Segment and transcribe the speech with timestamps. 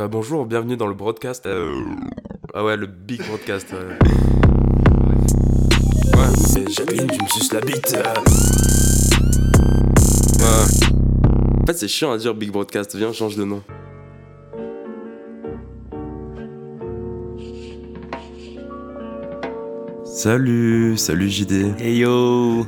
[0.00, 1.44] Bah, bonjour, bienvenue dans le broadcast.
[1.44, 1.74] Euh,
[2.54, 3.66] Ah ouais, le big broadcast.
[3.74, 3.98] ouais.
[6.18, 7.94] Ouais, c'est Jacqueline, tu me suces la bite.
[7.94, 8.02] euh.
[10.38, 10.64] Ouais.
[11.62, 12.96] En fait, c'est chiant à dire big broadcast.
[12.96, 13.60] Viens, change de nom.
[20.04, 21.74] Salut, salut JD.
[21.78, 22.66] Hey yo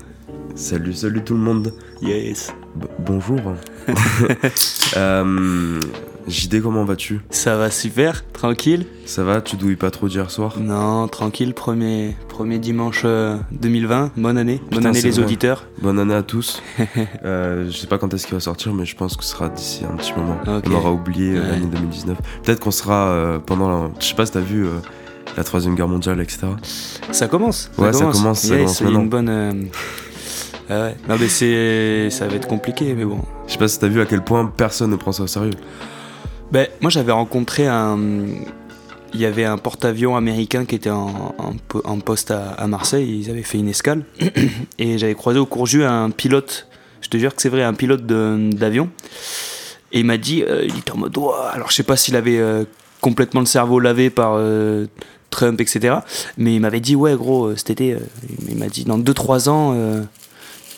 [0.54, 1.72] Salut, salut tout le monde.
[2.02, 3.40] Yes B- bonjour.
[4.96, 5.80] Euh,
[6.28, 7.20] JD, comment vas-tu?
[7.30, 9.40] Ça va super, tranquille Ça va?
[9.40, 10.54] Tu douilles pas trop d'hier soir?
[10.60, 15.22] Non, tranquille, premier, premier dimanche euh, 2020, bonne année, bonne année les vrai.
[15.24, 15.64] auditeurs.
[15.80, 16.62] Bonne année à tous.
[17.24, 19.48] Euh, je sais pas quand est-ce qu'il va sortir, mais je pense que ce sera
[19.48, 20.36] d'ici un petit moment.
[20.46, 21.48] On aura oublié euh, Ouais.
[21.50, 22.18] l'année 2019.
[22.42, 23.90] Peut-être qu'on sera euh, pendant la...
[24.00, 24.70] Je sais pas si t'as vu euh,
[25.36, 26.40] la troisième guerre mondiale, etc.
[27.12, 29.28] Ça commence Ouais, ça commence, ça commence il y a une bonne...
[29.28, 29.52] euh,
[30.68, 30.96] ah ouais.
[31.08, 32.10] Non mais c'est...
[32.10, 33.20] ça va être compliqué, mais bon.
[33.46, 35.50] Je sais pas si t'as vu à quel point personne ne prend ça au sérieux.
[36.52, 37.98] Ben, moi j'avais rencontré un...
[39.14, 42.66] Il y avait un porte-avions américain qui était en, en po- en poste à, à
[42.66, 44.04] Marseille, ils avaient fait une escale,
[44.78, 46.66] et j'avais croisé au Courju un pilote,
[47.02, 48.88] je te jure que c'est vrai, un pilote d'avion,
[49.92, 51.14] et il m'a dit, euh, il était en mode,
[51.52, 52.64] alors je sais pas s'il avait euh,
[53.02, 54.86] complètement le cerveau lavé par euh,
[55.28, 55.96] Trump, etc.,
[56.38, 57.96] mais il m'avait dit, ouais gros, cet été,
[58.48, 59.74] il m'a dit, dans 2-3 ans,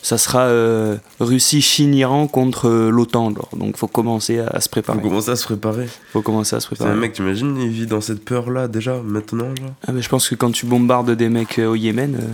[0.06, 4.64] ça sera euh, Russie, Chine, Iran contre euh, l'OTAN, donc faut commencer à, à se
[4.66, 5.00] Faut préparer.
[5.00, 5.88] commencer à se préparer.
[6.12, 6.91] Faut commencer à se C'est préparer.
[6.91, 9.72] un mec, t'imagines, il vit dans cette peur-là déjà, maintenant, genre?
[9.88, 12.27] Ah, mais je pense que quand tu bombardes des mecs euh, au Yémen, euh,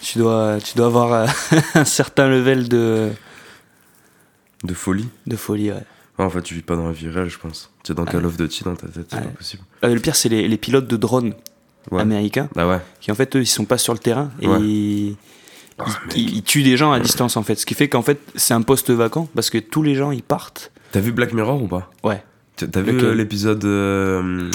[0.00, 1.28] tu, dois, tu dois avoir
[1.74, 3.10] un certain level de,
[4.64, 5.08] De folie.
[5.26, 5.70] de folie.
[5.72, 5.84] ouais.
[6.18, 7.70] Ah, en fait, tu vis pas dans la vie réelle, je pense.
[7.84, 9.22] Tu es dans Call of Duty dans ta tête, c'est Ouais.
[9.22, 9.62] pas possible.
[9.82, 11.34] Ah, le pire, c'est les, les pilotes de drones
[11.90, 12.02] Ouais.
[12.02, 12.78] américains Bah ouais.
[13.00, 14.58] qui, en fait, eux, ils sont pas sur le terrain et Ouais.
[14.60, 15.16] ils,
[15.86, 17.54] Ah, ils tuent des gens à distance, en fait.
[17.56, 20.22] Ce qui fait qu'en fait, c'est un poste vacant parce que tous les gens, ils
[20.22, 20.72] partent.
[20.92, 21.90] T'as vu Black Mirror ou pas?
[22.02, 22.22] Ouais.
[22.56, 24.50] T'as vu euh, l'épisode euh,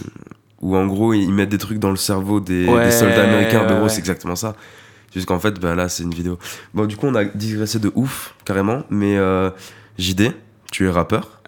[0.62, 3.62] où en gros ils mettent des trucs dans le cerveau des, Ouais, des soldats américains
[3.62, 3.90] ouais, De gros, ouais.
[3.90, 4.56] c'est exactement ça.
[5.14, 6.38] Juste qu'en fait, bah, là c'est une vidéo.
[6.74, 8.84] Bon, du coup, on a digressé de ouf, carrément.
[8.92, 9.50] Mais euh,
[9.98, 10.34] JD,
[10.72, 11.42] tu es rappeur.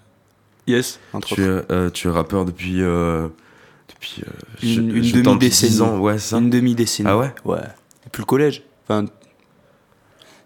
[0.65, 1.65] Yes, entre Tu autres.
[1.69, 2.77] es, euh, tu es rappeur depuis.
[2.79, 4.23] depuis
[4.63, 4.89] Une-
[5.21, 5.71] demi-décennie.
[5.71, 6.37] 10 ans, ouais, ça?
[6.37, 7.09] Une demi-décennie.
[7.09, 7.33] Ah ouais?
[7.45, 7.59] Ouais.
[8.05, 8.63] Et puis le collège.
[8.87, 9.05] Enfin.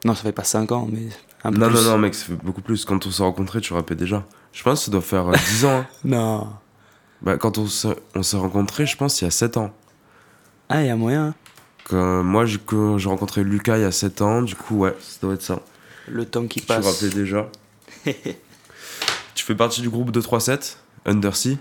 [0.06, 1.08] Non, ça fait pas 5 ans, mais
[1.44, 1.76] un peu Non, plus.
[1.76, 2.86] non, non, mec, ça fait beaucoup plus.
[2.86, 4.26] Quand on s'est rencontrés, tu rappais déjà.
[4.54, 5.70] Je pense que ça doit faire euh, 10 ans.
[5.80, 5.88] hein.
[6.04, 6.54] Non.
[7.22, 9.72] Bah, quand on s'est on s'est rencontrés, je pense il y a 7 ans.
[10.70, 11.28] Ah, il y a moyen.
[11.28, 11.34] hein.
[11.88, 14.96] Quand moi, j'ai quand j'ai rencontré Lucas il y a 7 ans, du coup, ouais,
[15.00, 15.60] ça doit être ça.
[16.08, 16.84] Le temps qui Tu passe.
[16.86, 17.48] rappelais déjà.
[19.36, 21.58] tu fais partie du groupe 237, Undersea.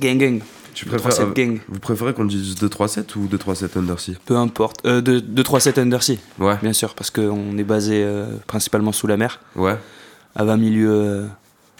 [0.00, 0.40] Gang, gang.
[0.76, 1.58] Tu 3 préfères, 7 euh, gang.
[1.68, 4.84] vous préférez qu'on dise 237 ou 237 Undersea Peu importe.
[4.84, 8.92] Euh, de, 2, 3, 7 Undersea, Ouais, bien sûr, parce qu'on est basé euh, principalement
[8.92, 9.76] sous la mer, ouais.
[10.34, 11.26] à 20 milieux euh,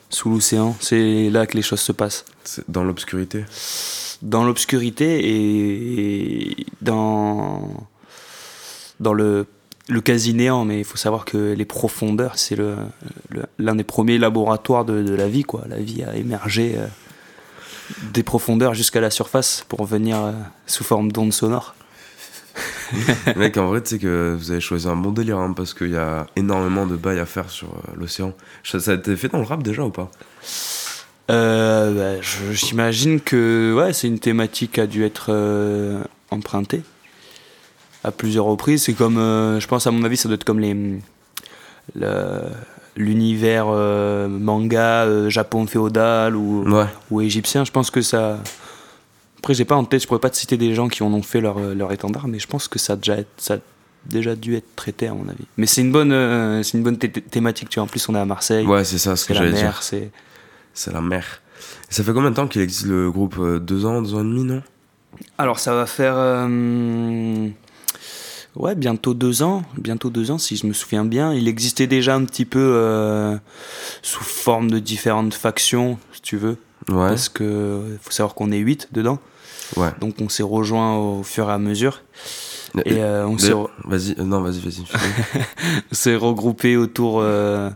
[0.08, 0.74] sous l'océan.
[0.80, 2.24] C'est là que les choses se passent.
[2.44, 3.44] C'est dans l'obscurité?
[4.22, 7.68] Dans l'obscurité et, et dans,
[8.98, 9.44] dans le,
[9.88, 12.76] le quasi-néant, mais il faut savoir que les profondeurs, c'est le-
[13.28, 15.42] le- l'un des premiers laboratoires de, de la vie.
[15.42, 15.64] Quoi.
[15.68, 16.86] La vie a émergé euh,
[18.12, 20.32] des profondeurs jusqu'à la surface pour venir euh,
[20.66, 21.74] sous forme d'ondes sonores.
[23.36, 25.90] Mec, en vrai, tu sais que vous avez choisi un bon délire, hein, parce qu'il
[25.90, 28.32] y a énormément de bails à faire sur euh, l'océan.
[28.64, 30.10] Ça, ça a été fait dans le rap déjà ou pas?
[31.30, 36.82] Euh, bah, J'imagine que ouais, c'est une thématique qui a dû être euh, empruntée
[38.04, 38.84] à plusieurs reprises.
[38.84, 40.74] C'est comme, je pense à mon avis, ça doit être comme les
[41.94, 42.42] le-
[42.96, 46.86] l'univers euh, manga euh, Japon féodal ou, Ouais.
[47.10, 47.64] ou égyptien.
[47.64, 48.38] Je pense que ça.
[49.38, 51.22] Après, j'ai pas en tête, je pourrais pas te citer des gens qui en ont
[51.22, 53.58] fait leur, leur étendard, mais je pense que ça a déjà, ça a
[54.06, 55.44] déjà dû être traité à mon avis.
[55.56, 57.68] Mais c'est une bonne, euh, c'est une bonne thé- thématique.
[57.68, 57.84] Tu vois.
[57.84, 58.66] En plus, on est à Marseille.
[58.66, 59.82] Ouais, c'est ça ce que la j'allais dire.
[59.82, 60.10] c'est.
[60.74, 61.42] C'est la mer.
[61.88, 63.36] Ça fait combien de temps qu'il existe le groupe?
[63.38, 64.62] Euh, Deux ans, deux ans et demi, non?
[65.38, 67.48] Alors ça va faire euh,
[68.56, 71.32] ouais bientôt deux ans, bientôt deux ans si je me souviens bien.
[71.34, 73.36] Il existait déjà un petit peu euh,
[74.02, 76.56] sous forme de différentes factions, si tu veux,
[76.88, 77.08] Ouais.
[77.08, 79.18] parce que faut savoir qu'on est huit dedans,
[79.76, 79.90] Ouais.
[80.00, 82.02] donc on s'est rejoint au fur et à mesure
[82.84, 83.52] et euh, on s'est
[83.84, 84.84] Vas-y, euh, non, vas-y, vas-y.
[85.92, 87.70] s'est regroupé autour euh,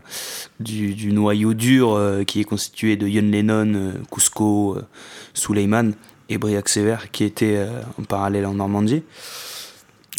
[0.59, 4.81] du, du noyau dur euh, qui est constitué de Yon Lennon, euh, Cusco, euh,
[5.33, 5.91] Suleiman
[6.29, 9.01] et Briac Sever qui était euh, en parallèle en Normandie.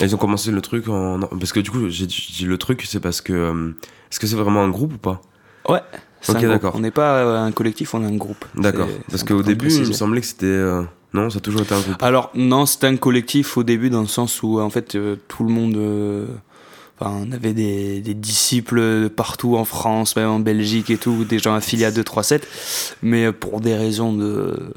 [0.03, 1.21] Ils ont commencé le truc en.
[1.21, 3.33] Parce que du coup, j'ai dit le truc, c'est parce que.
[3.33, 3.71] euh,
[4.11, 5.21] Est-ce que c'est vraiment un groupe ou pas?
[5.69, 5.81] Ouais.
[6.29, 6.75] Ok, d'accord.
[6.77, 8.45] On n'est pas euh, un collectif, on est un groupe.
[8.55, 8.89] D'accord.
[9.11, 10.47] Parce qu'au début, il me semblait que c'était.
[10.47, 10.83] euh,
[11.13, 12.03] Non, ça a toujours été un groupe.
[12.03, 15.45] Alors non, c'était un collectif au début dans le sens où en fait euh, tout
[15.45, 16.29] le monde
[17.01, 21.41] Enfin, on avait des, des disciples partout en France, même en Belgique et tout, des
[21.41, 22.47] gens affiliés à 237.
[23.03, 24.73] Mais pour des raisons de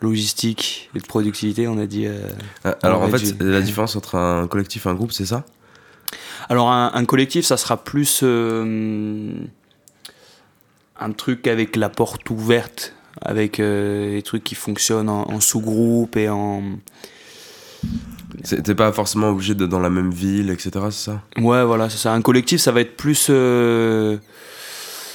[0.00, 2.06] logistique et de productivité, on a dit.
[2.06, 2.20] euh,
[2.64, 5.44] Ah, Alors en fait, la différence entre un collectif et un groupe, c'est ça?
[6.48, 9.32] Alors un, un collectif, ça sera plus euh,
[11.00, 16.16] un truc avec la porte ouverte, avec euh, des trucs qui fonctionnent en, en sous-groupe
[16.16, 16.62] et en...
[18.64, 20.70] T'es pas forcément obligé d'être dans la même ville, etc.
[20.90, 21.22] C'est ça?
[21.38, 22.12] Ouais, voilà, c'est ça.
[22.12, 23.28] Un collectif, ça va être plus...
[23.30, 24.18] euh,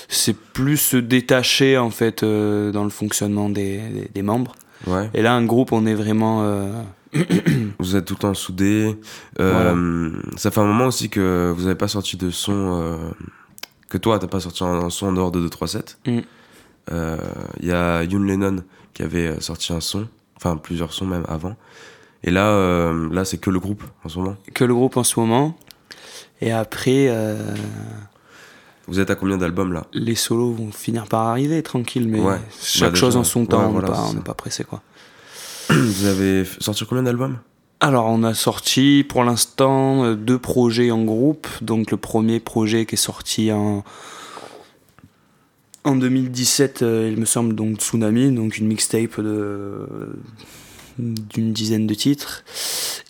[0.09, 4.55] c'est plus se détacher, en fait, euh, dans le fonctionnement des, des- des membres.
[4.87, 5.09] Ouais.
[5.13, 6.41] Et là, un groupe, on est vraiment...
[6.43, 6.71] euh,
[7.79, 8.97] Vous êtes tout le temps soudés.
[9.39, 12.81] Euh, Ça fait un moment aussi que vous avez pas sorti de son.
[12.81, 12.97] euh,
[13.89, 15.99] que toi, t'as pas sorti un, son en dehors de 237.
[16.07, 16.19] Mm.
[16.91, 17.17] Euh,
[17.59, 18.63] Il y a Yoon Lennon
[18.93, 20.07] qui avait sorti un son,
[20.37, 21.55] enfin plusieurs sons même avant.
[22.23, 24.35] Et là, euh, là c'est que le groupe en ce moment.
[24.53, 25.57] que le groupe en ce moment.
[26.39, 27.35] Et après, euh,
[28.87, 32.39] Vous êtes à combien d'albums là les solos vont finir par arriver tranquille, mais Ouais.
[32.61, 34.15] chaque Bah, chose en son ouais, temps, on voilà, n'est pas, c'est on ça.
[34.17, 34.81] n'est pas pressé quoi.
[35.69, 37.37] Vous avez sorti combien d'albums
[37.79, 41.47] Alors on a sorti pour l'instant euh, deux projets en groupe.
[41.61, 43.83] Donc le premier projet qui est sorti en
[45.83, 49.87] en 2017, euh, il me semble donc Tsunami, donc une mixtape de
[50.99, 52.43] d'une dizaine de titres.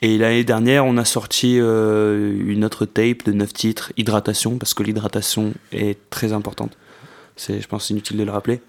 [0.04, 4.74] Et l'année dernière, on a sorti euh, une autre tape de neuf titres, Hydratation, parce
[4.74, 6.76] que l'hydratation est très importante.
[7.36, 8.62] C'est, je pense, inutile de le rappeler.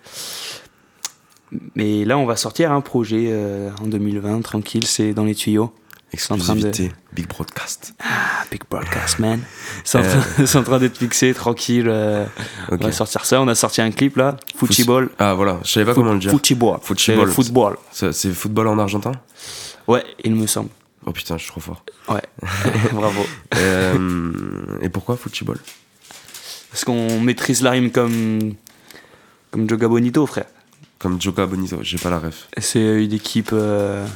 [1.75, 5.73] Mais là, on va sortir un projet euh, en 2020, tranquille, c'est dans les tuyaux.
[6.17, 7.94] train de- Exclusivité, Big Broadcast.
[8.00, 9.40] Ah, big broadcast, man.
[9.84, 11.87] C'est en, train- train d'être fixé, tranquille.
[11.88, 12.26] euh.
[12.70, 13.40] On va sortir ça.
[13.40, 15.11] On a sorti un clip là, Football.
[15.19, 16.31] Ah voilà, je savais pas comment le dire.
[16.82, 17.31] Football.
[17.31, 17.76] Football.
[17.90, 19.12] C'est football en argentin?
[19.88, 20.69] Ouais, il me semble.
[21.07, 21.85] Oh putain, je suis trop fort.
[22.09, 22.23] Ouais,
[22.93, 23.23] bravo.
[23.57, 25.59] Euh, et pourquoi football?
[26.71, 28.55] Parce qu'on maîtrise la rime comme,
[29.51, 30.47] comme Joga Bonito, frère.
[30.99, 32.49] Comme Joka Bonito, j'ai pas la ref.
[32.59, 33.51] C'est une équipe.
[33.53, 34.07] euh,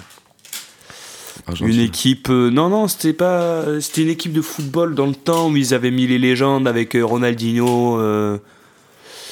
[1.60, 2.28] une équipe.
[2.30, 3.64] euh, non, non, c'était pas.
[3.80, 6.94] C'était une équipe de football dans le temps où ils avaient mis les légendes avec
[6.94, 7.98] euh, Ronaldinho.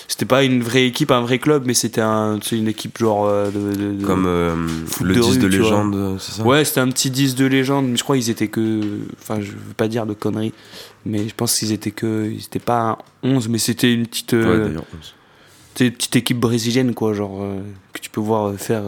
[0.08, 3.50] C'était pas une vraie équipe, un vrai club, mais c'était un, une équipe genre euh,
[3.50, 4.04] de.
[4.04, 4.54] Comme euh,
[5.02, 6.42] le de 10 rue, de légende, c'est ça?
[6.44, 8.80] Ouais, c'était un petit 10 de légende, mais je crois qu'ils étaient que.
[9.20, 10.52] Enfin, je veux pas dire de conneries,
[11.06, 12.30] mais je pense qu'ils étaient que.
[12.30, 14.32] Ils étaient pas un 11, mais c'était une petite.
[14.34, 14.78] Ouais, euh,
[15.80, 17.42] une petite équipe brésilienne, quoi, genre.
[17.42, 17.60] euh,
[17.92, 18.82] que tu peux voir faire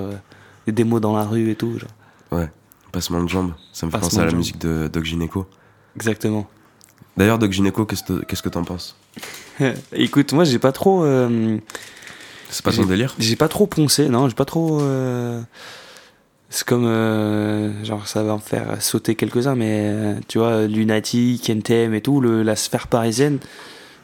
[0.66, 1.90] des démos dans la rue et tout, genre.
[2.30, 2.50] Ouais,
[2.92, 3.52] passement de jambes.
[3.72, 5.46] Ça me fait penser à la musique de Doc Gineco.
[5.96, 6.48] Exactement.
[7.16, 8.94] D'ailleurs, Doc Gineco, qu'est-ce que qu'est-ce que t'en penses?
[9.92, 11.04] Écoute, moi, j'ai pas trop.
[11.04, 11.56] euh,
[12.50, 13.14] C'est pas son J'ai- délire?
[13.18, 14.80] J'ai pas trop poncé, non, j'ai pas trop.
[14.80, 15.40] euh,
[16.50, 16.86] C'est comme.
[16.86, 22.20] euh, Genre, ça va en faire sauter quelques-uns, mais tu vois, Lunatic, NTM et tout,
[22.20, 23.38] le, la sphère parisienne,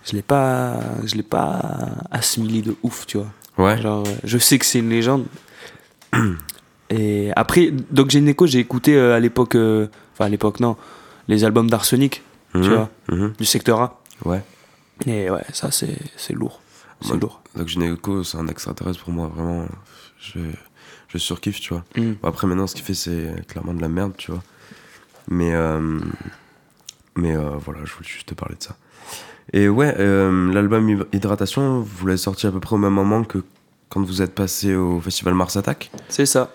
[0.05, 0.81] je l'ai pas.
[1.05, 1.61] Je l'ai pas
[2.11, 3.29] assimilé de ouf, tu vois.
[3.59, 3.81] Ouais.
[3.81, 5.25] Genre, je sais que c'est une légende.
[6.91, 9.55] Et après, Doc Geneco, j'ai écouté à l'époque.
[9.57, 10.77] Enfin, à l'époque, non.
[11.29, 12.23] Les albums d'Arsenic,
[12.55, 12.91] Mhm, vois.
[13.11, 14.01] mhm, du secteur A.
[14.25, 14.43] Ouais.
[15.07, 16.61] Et ouais, ça, c'est c'est lourd.
[17.01, 17.43] C'est lourd.
[17.57, 19.67] Doc Gineco, c'est un extraterrestre pour moi, vraiment.
[20.21, 20.39] Je,
[21.09, 21.85] je surkiffe, tu vois.
[21.97, 22.13] Mm.
[22.23, 24.43] Après, maintenant, ce qu'il fait, c'est clairement de la merde, tu vois.
[25.29, 25.99] Mais, euh,
[27.17, 28.77] mais euh, voilà, je voulais juste te parler de ça.
[29.53, 33.25] Et ouais, euh, l'album Hy- Hydratation, vous l'avez sorti à peu près au même moment
[33.25, 33.39] que
[33.89, 35.91] quand vous êtes passé au festival Mars Attack?
[36.09, 36.55] C'est ça.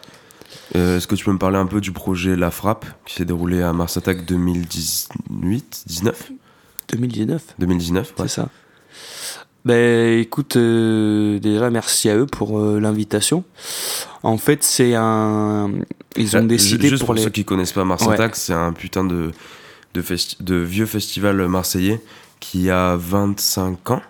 [0.77, 3.25] Euh, Est-ce que tu peux me parler un peu du projet La Frappe qui s'est
[3.25, 6.31] déroulé à Mars Attack 2018 19
[6.89, 7.56] 2019.
[7.59, 8.27] 2019 ouais.
[8.27, 8.49] C'est ça.
[9.65, 13.44] Ben écoute, euh, déjà merci à eux pour euh, l'invitation.
[14.23, 15.71] En fait, c'est un.
[16.15, 17.21] Ils ont Là, décidé Juste pour pour, les.
[17.23, 18.15] ceux qui connaissent pas Mars Ouais.
[18.33, 19.31] C'est un putain de,
[19.94, 22.01] de, festi- de vieux festival marseillais
[22.39, 24.01] qui a 25 ans.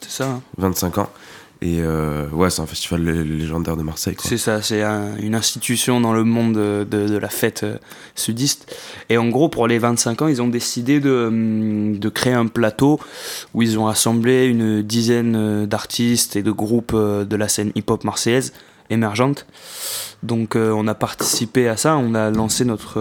[0.00, 0.26] C'est ça.
[0.28, 0.42] hein.
[0.58, 1.08] 25 ans.
[1.66, 4.14] Et euh, ouais, c'est un festival lé- légendaire de Marseille.
[4.18, 4.60] C'est ça.
[4.60, 7.78] C'est un- une institution dans le monde de, la fête euh,
[8.14, 8.70] sudiste.
[9.08, 12.48] Et en gros, pour les 25 ans, ils ont décidé de, hum, de créer un
[12.48, 13.00] plateau
[13.54, 18.04] où ils ont rassemblé une dizaine euh, d'artistes et de groupes de la scène hip-hop
[18.04, 18.52] marseillaise
[18.90, 19.46] émergente.
[20.22, 22.98] Donc on a participé à ça, on a lancé notre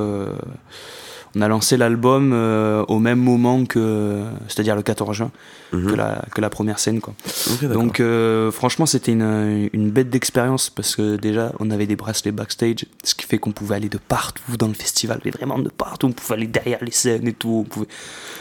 [1.35, 5.31] on a lancé l'album euh, au même moment que c'est-à-dire le 14 juin
[5.71, 5.87] Mhm.
[5.89, 7.15] que la que la première scène quoi.
[7.63, 12.31] Donc euh, franchement c'était une, une bête d'expérience parce que déjà on avait des bracelets
[12.31, 15.69] backstage, ce qui fait qu'on pouvait aller de partout dans le festival, mais vraiment de
[15.69, 17.87] partout, on pouvait aller derrière les scènes et tout, pouvait...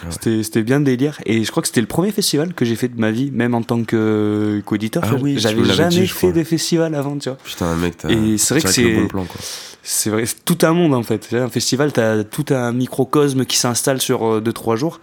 [0.03, 0.43] Ah ouais.
[0.43, 3.01] c'était bien délire et je crois que c'était le premier festival que j'ai fait de
[3.01, 5.03] ma vie, même en tant que qu'auditeur.
[5.07, 6.33] Ah oui, J'avais jamais dit, fait crois.
[6.33, 7.39] de festival avant, tu vois.
[7.43, 9.25] Putain, mec, t'as Et c'est vrai que c'est- bon plan.
[9.25, 9.41] Quoi.
[9.83, 11.33] c'est vrai, c'est tout un monde en fait.
[11.33, 15.01] Un festival, t'as tout un microcosme qui s'installe sur 2-3 jours.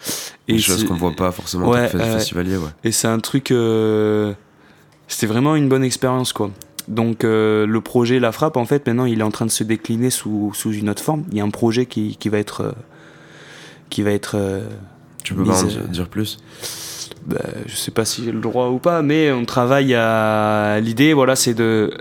[0.48, 2.70] Et Des choses qu'on voit pas forcément ouais, euh, festivalier, ouais.
[2.84, 3.52] Et c'est un truc.
[3.52, 4.34] Euh,
[5.08, 6.52] c'était vraiment une bonne expérience, quoi.
[6.88, 9.64] Donc euh, le projet La Frappe, en fait, maintenant, il est en train de se
[9.64, 11.24] décliner sous, sous une autre forme.
[11.32, 12.74] Il y a un projet qui, qui va être.
[13.90, 14.38] qui va être.
[15.24, 16.38] tu peux pas en dire plus?
[17.26, 21.14] Bah, je sais pas si j'ai le droit ou pas, mais on travaille à l'idée,
[21.14, 21.94] voilà, c'est de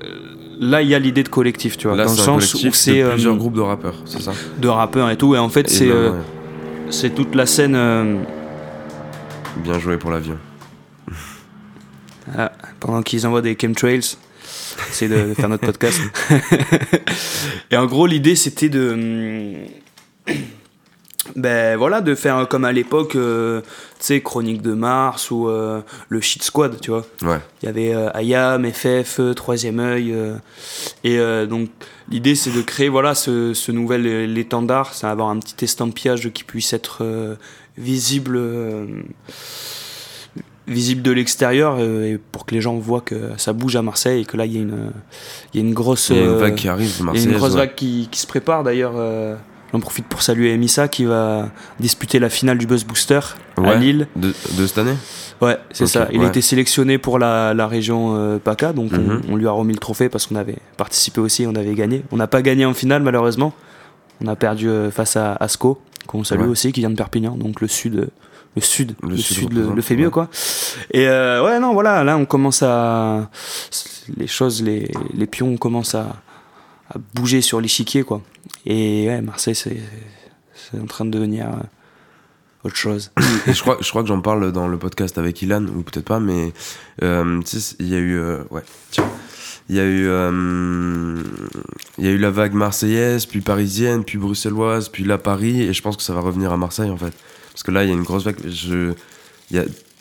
[0.60, 3.36] là il y a l'idée de collectif tu vois dans le sens où c'est plusieurs
[3.36, 5.92] groupes de rappeurs c'est ça de rappeurs et tout et en fait c'est
[6.90, 7.76] c'est toute la scène
[9.62, 10.38] Bien joué pour l'avion.
[12.36, 14.16] Ah, pendant qu'ils envoient des chemtrails,
[14.90, 16.00] c'est de, faire notre podcast.
[17.70, 19.54] et en gros, l'idée c'était de.
[21.36, 25.80] Ben voilà, de faire comme à l'époque, euh, tu sais, Chronique de Mars ou euh,
[26.08, 27.04] le Shit Squad, tu vois.
[27.22, 27.38] Ouais.
[27.62, 30.14] Il y avait euh, Ayam, FF, Troisième œil.
[31.04, 31.68] et donc,
[32.10, 36.44] l'idée c'est de créer voilà, ce, ce nouvel étendard, c'est avoir un petit estampillage qui
[36.44, 37.04] puisse être
[37.76, 38.40] visible
[40.66, 44.24] visible de l'extérieur et pour que les gens voient que ça bouge à Marseille et
[44.26, 44.90] que là il y a une
[45.54, 47.74] il y a une grosse une vague qui arrive il y a une grosse vague
[47.74, 48.92] qui, qui, se prépare d'ailleurs
[49.72, 53.20] j'en profite pour saluer Emissa qui va disputer la finale du Buzz Booster
[53.56, 54.06] à Lille.
[54.16, 54.96] De, de, cette année?
[55.40, 56.08] Ouais c'est ça.
[56.12, 59.22] Il a été sélectionné pour la, la région PACA donc mhm.
[59.30, 62.02] on, lui a remis le trophée parce qu'on avait participé aussi on avait gagné.
[62.12, 63.52] On n'a pas gagné en finale malheureusement.
[64.20, 67.68] On a perdu face à Asco qu'on salue aussi, qui vient de Perpignan, donc le
[67.68, 68.08] sud,
[68.56, 70.28] le sud, le, sud, le, fait mieux quoi.
[70.90, 73.30] Et euh, ouais, non, voilà, là on commence à,
[74.16, 76.16] les choses, les, les pions commencent à,
[77.14, 78.22] bouger sur l'échiquier quoi.
[78.66, 79.80] Et Marseille c'est,
[80.78, 81.62] en train de devenir euh,
[82.64, 83.10] autre chose.
[83.46, 86.04] Et je crois, je crois que j'en parle dans le podcast avec Ilan, ou peut-être
[86.04, 86.52] pas, mais
[87.02, 87.40] euh,
[87.78, 89.08] il y a eu, ouais, tiens
[89.68, 91.22] il y a eu euh,
[91.98, 95.72] il y a eu la vague marseillaise puis parisienne puis bruxelloise puis la Paris et
[95.72, 97.12] je pense que ça va revenir à Marseille en fait
[97.52, 98.92] parce que là il y a une grosse vague je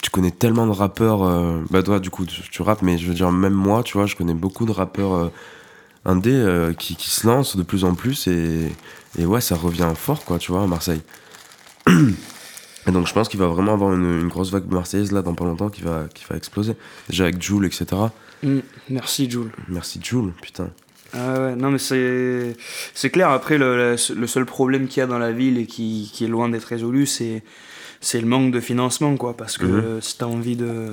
[0.02, 3.08] tu connais tellement de rappeurs euh, bah toi du coup tu, tu, rappes mais je
[3.08, 5.32] veux dire même moi tu vois je connais beaucoup de rappeurs
[6.08, 8.72] euh, indés euh, qui, qui se lancent de plus en plus et,
[9.18, 11.02] et ouais ça revient fort quoi tu vois à Marseille
[11.88, 15.36] et donc je pense qu'il va vraiment avoir une, une, grosse vague marseillaise là dans
[15.36, 16.76] pas longtemps qui va qui va exploser
[17.10, 18.08] déjà avec Joule etc
[18.44, 18.60] Mm.
[18.90, 19.52] merci Jules.
[19.68, 20.70] Merci Jules, putain.
[21.14, 22.56] Ah ouais, non mais c'est,
[22.94, 26.12] c'est clair, après le, le seul problème qu'il y a dans la ville et qui,
[26.14, 27.44] qui est loin d'être résolu, c'est,
[28.02, 30.02] c'est le manque de financement, quoi, parce que mhm.
[30.02, 30.90] si t'as envie de...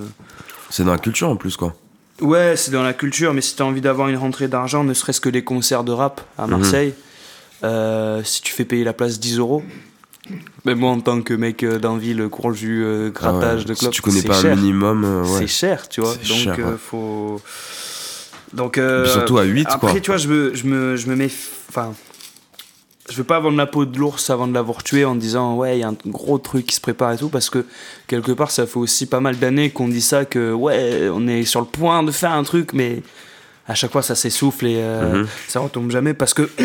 [0.70, 1.74] C'est dans la culture en plus, quoi.
[2.20, 5.20] Ouais, c'est dans la culture, mais si t'as envie d'avoir une rentrée d'argent, ne serait-ce
[5.20, 6.50] que des concerts de rap à mhm.
[6.50, 6.94] Marseille,
[7.64, 9.62] euh, si tu fais payer la place 10 euros,
[10.64, 13.74] mais moi, en tant que mec euh, d'Anville, court le jus, euh, grattage ah de
[13.74, 14.52] club, si tu connais pas cher.
[14.52, 16.14] un minimum, euh, c'est cher, tu vois.
[16.14, 17.40] Donc, faut.
[18.52, 21.30] Donc, surtout à 8, après, tu vois, je me, je me, je me mets.
[21.68, 21.94] Enfin.
[23.10, 25.76] Je veux pas vendre la peau de l'ours avant de l'avoir tué en disant ouais
[25.76, 27.66] il y a un gros truc qui se prépare et tout parce que
[28.06, 31.44] quelque part ça fait aussi pas mal d'années qu'on dit ça que ouais on est
[31.44, 33.02] sur le point de faire un truc mais
[33.68, 35.26] à chaque fois ça s'essouffle et mhm.
[35.48, 36.48] ça retombe jamais parce que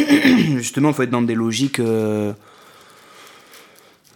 [0.56, 1.82] justement il faut être dans des logiques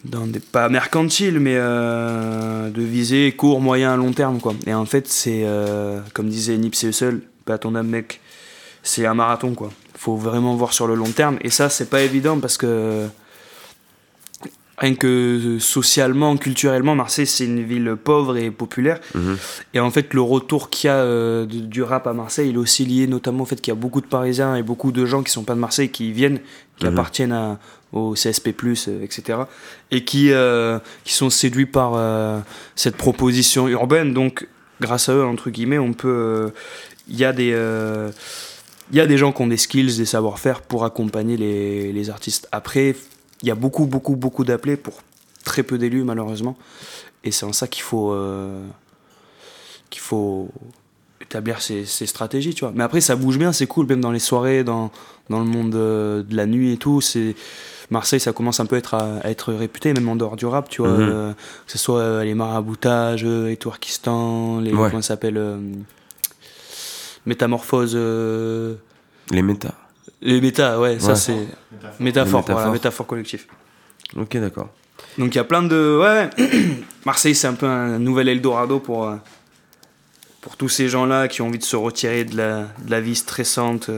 [0.06, 4.86] dans des pas mercantiles mais euh, de viser court moyen long terme quoi et en
[4.86, 8.20] fait c'est euh, comme disait Nipsey Hussle pas ton âme mec
[8.82, 9.72] c'est un marathon quoi
[10.04, 13.08] faut vraiment voir sur le long terme et ça c'est pas évident parce que
[14.78, 19.38] rien que socialement culturellement Marseille c'est une ville pauvre et populaire mhm.
[19.74, 22.58] et en fait le retour qu'il y a euh, du rap à Marseille il est
[22.58, 25.24] aussi lié notamment au fait qu'il y a beaucoup de Parisiens et beaucoup de gens
[25.24, 26.40] qui sont pas de Marseille qui viennent
[26.78, 26.94] qui mhm.
[26.94, 27.60] appartiennent à
[27.94, 29.22] au CSP+, etc.
[29.30, 29.46] Euh,
[29.92, 31.94] et qui, euh, qui sont séduits par
[32.76, 34.16] cette proposition urbaine.
[34.16, 34.48] Donc,
[34.82, 36.52] grâce à eux, entre guillemets, on peut...
[37.08, 37.54] Il y a des...
[38.92, 42.10] il y a des gens qui ont des skills, des savoir-faire pour accompagner les, les
[42.10, 42.48] artistes.
[42.52, 42.96] Après,
[43.42, 45.02] il y a beaucoup, beaucoup, beaucoup d'appelés pour
[45.44, 46.58] très peu d'élus, malheureusement.
[47.24, 48.16] Et c'est en ça qu'il faut...
[49.90, 50.50] qu'il faut
[51.22, 52.74] établir ses, stratégies, tu vois.
[52.76, 54.92] Mais après, ça bouge bien, c'est cool, même dans les soirées, dans,
[55.30, 57.02] dans le monde de la nuit et tout.
[57.02, 57.36] C'est
[57.90, 60.70] Marseille, ça commence un peu à être, à, être réputé, même en dehors du rap,
[60.70, 60.92] tu vois.
[60.92, 61.10] Mhm.
[61.12, 64.72] Euh, que ce soit euh, les maraboutages, euh, les Tourkistan, les.
[64.72, 65.40] Comment ça s'appelle
[67.26, 67.96] Métamorphose.
[67.96, 69.74] Les méta.
[70.22, 71.48] Les méta, ouais, ça c'est.
[72.00, 73.48] Métaphore, voilà, métaphore collectif.
[74.16, 74.70] Ok, d'accord.
[75.18, 76.00] Donc il y a plein de.
[76.02, 76.30] Ouais,
[77.06, 79.12] Marseille, c'est un peu un nouvel Eldorado pour,
[80.42, 83.16] pour tous ces gens-là qui ont envie de se retirer de la, de la vie
[83.16, 83.90] stressante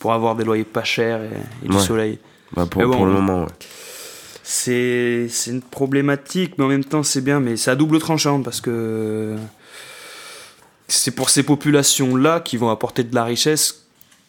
[0.00, 2.18] pour avoir des loyers pas chers et, du soleil.
[2.54, 3.48] Bah pour, le moment, ouais.
[4.42, 8.60] C'est une problématique, mais en même temps, c'est bien, mais c'est à double tranchant parce
[8.60, 9.34] que
[10.88, 13.80] c'est pour ces populations-là qui vont apporter de la richesse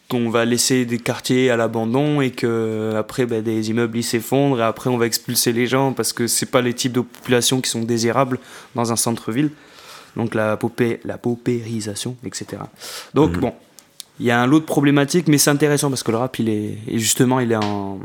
[0.08, 4.60] qu'on va laisser des quartiers à l'abandon et que après ben, des immeubles ils s'effondrent
[4.60, 7.60] et après on va expulser les gens parce que c'est pas les types de populations
[7.60, 8.38] qui sont désirables
[8.76, 9.50] dans un centre-ville.
[10.14, 12.62] Donc la, paupé, la paupérisation, etc.
[13.14, 13.40] Donc Mhm.
[13.40, 13.52] bon,
[14.20, 16.48] il y a un lot de problématiques, mais c'est intéressant parce que le rap, il
[16.48, 17.98] est et justement, il est en,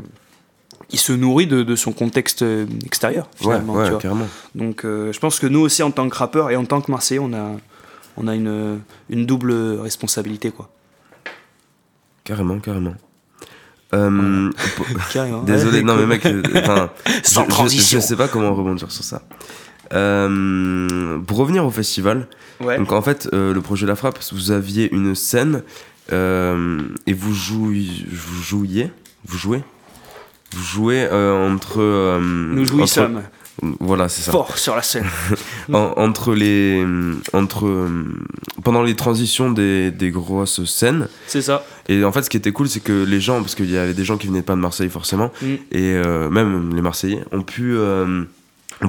[0.90, 2.44] il se nourrit de, de son contexte
[2.84, 3.74] extérieur Ouais, finalement.
[3.74, 4.00] ouais, tu vois.
[4.00, 4.28] carrément.
[4.56, 6.90] Donc euh, je pense que nous aussi en tant que rappeurs et en tant que
[6.90, 7.52] Marseillais, on a,
[8.16, 10.70] on a une, une double responsabilité quoi.
[12.24, 12.94] Carrément, carrément.
[13.94, 14.50] Euh,
[15.12, 15.42] Carrément.
[15.42, 16.22] Désolé, Ouais, non mais mec,
[17.24, 18.00] Sans je- je, transition.
[18.00, 19.22] je sais pas comment rebondir sur ça.
[19.92, 22.28] Euh, pour revenir au festival,
[22.60, 22.78] Ouais.
[22.78, 25.62] donc en fait, euh, le projet La Frappe, vous aviez une scène
[26.12, 28.90] euh, et vous, jouiez, vous jouiez,
[29.26, 29.62] vous jouez,
[30.54, 31.80] vous jouez euh, entre.
[31.82, 33.22] euh, Nous entre- jouissons
[33.80, 34.32] Voilà, c'est ça.
[34.32, 35.06] fort sur la scène.
[35.72, 36.84] En- entre les,
[37.32, 37.86] entre
[38.64, 41.08] pendant les transitions des, des grosses scènes.
[41.26, 41.64] C'est ça.
[41.88, 43.94] Et en fait, ce qui était cool, c'est que les gens, parce qu'il y avait
[43.94, 45.46] des gens qui venaient pas de Marseille forcément, Mm.
[45.72, 48.24] et euh, même les Marseillais, ont pu, euh,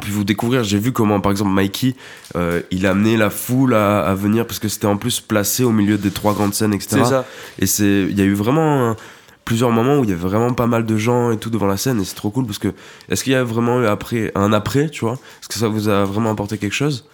[0.02, 0.64] pu vous découvrir.
[0.64, 1.96] J'ai vu comment, par exemple, Mikey,
[2.36, 5.64] euh, il a amené la foule à, à venir, parce que c'était en plus placé
[5.64, 7.02] au milieu des trois grandes scènes, etc.
[7.04, 7.26] C'est ça.
[7.60, 8.96] Et c'est, il y a eu vraiment
[9.46, 11.78] plusieurs moments où il y avait vraiment pas mal de gens et tout devant la
[11.78, 12.74] scène, et c'est trop cool, parce que
[13.10, 15.14] est-ce qu'il y a vraiment eu après, un après, tu vois?
[15.14, 17.06] Est-ce que ça vous a vraiment apporté quelque chose?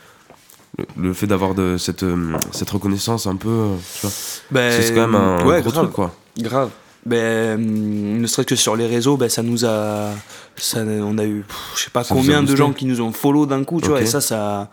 [0.78, 4.12] Le, le fait d'avoir de cette, euh, cette reconnaissance un peu, euh, tu vois?
[4.52, 5.86] Ben, c'est quand même un ouais, gros grave.
[5.86, 6.16] truc, quoi.
[6.38, 6.70] Grave.
[7.06, 10.12] Ben, ne serait-ce que sur les réseaux, ben, ça nous a.
[10.58, 11.46] Ça, on a eu,
[11.76, 13.88] je sais pas Ça a combien de gens qui nous ont follow d'un coup, tu
[13.90, 14.70] vois, et ça, ça.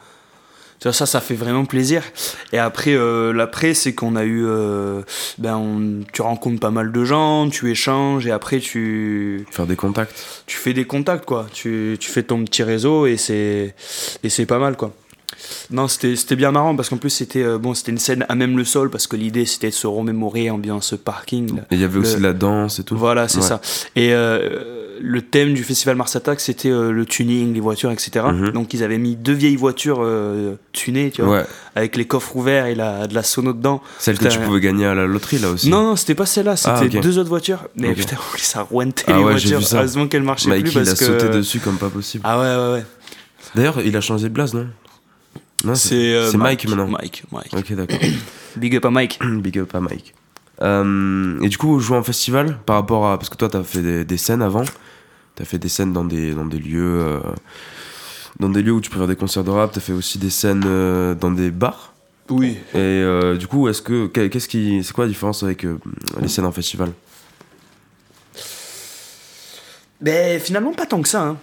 [0.79, 2.03] Ça, ça fait vraiment plaisir.
[2.53, 4.45] Et après, euh, l'après, c'est qu'on a eu.
[4.47, 5.03] euh,
[5.39, 9.75] ben, on- tu rencontres pas mal de gens, tu échanges, et après, tu, Faire des
[9.75, 10.15] contacts.
[10.47, 11.47] tu fais des contacts, quoi.
[11.53, 13.75] Tu, tu fais ton petit réseau, et c'est,
[14.23, 14.93] et c'est pas mal, quoi.
[15.71, 18.65] Non, c'était bien marrant parce qu'en plus c'était euh, bon, une scène à même le
[18.65, 21.57] sol parce que l'idée c'était de se remémorer ambiance parking.
[21.57, 21.63] là.
[21.71, 22.97] Et il y avait aussi Le- la danse et tout.
[22.97, 23.43] Voilà, c'est Ouais.
[23.43, 23.61] ça.
[23.97, 28.27] Et euh, le thème du festival Mars Attack, c'était euh, le tuning, les voitures, etc.
[28.33, 28.51] Mhm.
[28.53, 32.35] Donc ils avaient mis deux vieilles voitures euh, tunées, tu vois, Ouais, avec les coffres
[32.37, 33.83] ouverts et la, de la sono dedans.
[33.99, 35.69] celle que tu pouvais gagner à la loterie là aussi.
[35.69, 37.65] Non, non, c'était pas celle-là, c'était Ah, deux autres voitures.
[37.77, 39.61] Mais putain, ça rouentait Ah les ouais, voitures.
[39.73, 41.05] Heureusement qu'elles marchaient plus il parce a que.
[41.05, 42.23] sauté dessus comme pas possible.
[42.27, 42.85] Ah ouais, ouais, ouais.
[43.55, 44.67] D'ailleurs, il a changé de blase, non?
[45.67, 46.87] Non, C'est euh, c'est Mike maintenant.
[46.89, 47.53] Mike, Mike.
[47.55, 47.99] Ok, d'accord.
[48.57, 49.19] Big up à Mike.
[49.43, 50.15] Big up à Mike.
[50.63, 53.19] Euh, et du coup, jouer en festival par rapport à.
[53.19, 54.65] Parce que toi, t'as fait des, des scènes avant.
[55.35, 57.01] T'as fait des scènes dans des, dans des lieux.
[57.03, 57.21] euh,
[58.39, 59.73] dans des lieux où tu peux faire des concerts de rap.
[59.73, 61.93] T'as fait aussi des scènes euh, dans des bars.
[62.29, 62.57] Oui.
[62.75, 64.07] Et euh, du coup, est-ce que.
[64.07, 64.83] Qu'est-ce qui.
[64.85, 65.79] C'est quoi la différence avec euh,
[66.21, 66.93] les scènes en festival?
[70.01, 71.23] Ben finalement pas tant que ça.
[71.23, 71.37] Hein.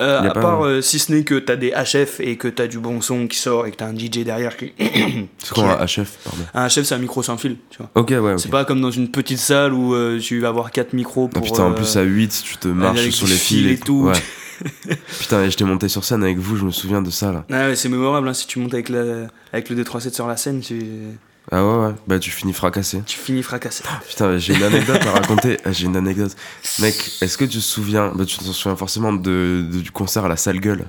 [0.00, 2.66] Euh, à pas- part euh, si ce n'est que t'as des HF et que t'as
[2.66, 4.72] du bon son qui sort et que t'as un DJ derrière qui.
[5.38, 7.90] C'est quoi un HF, pardon un HF c'est un micro sans fil, tu vois.
[7.94, 8.38] Ok, ouais.
[8.38, 11.34] C'est pas comme dans une petite salle où euh, tu vas avoir quatre micros Ah,
[11.38, 11.44] pour.
[11.46, 14.04] putain, en plus à 8, tu te marches sur les fils fils et tout.
[14.06, 14.12] Ouais.
[15.20, 17.44] putain, et j'étais monté sur scène avec vous, je me souviens de ça là.
[17.50, 20.36] Ah ouais, c'est mémorable hein, si tu montes avec, la, avec le 237 sur la
[20.36, 20.78] scène, tu,
[21.52, 23.02] Ah ouais, ouais, bah tu finis fracassé.
[23.06, 23.82] tu finis fracassé.
[24.08, 25.58] Putain, j'ai une anecdote à raconter.
[25.64, 26.36] Ah, J'ai une anecdote.
[26.80, 30.24] Mec, est-ce que tu te souviens Bah, tu te souviens forcément de, de- du concert
[30.24, 30.86] à la salle gueule?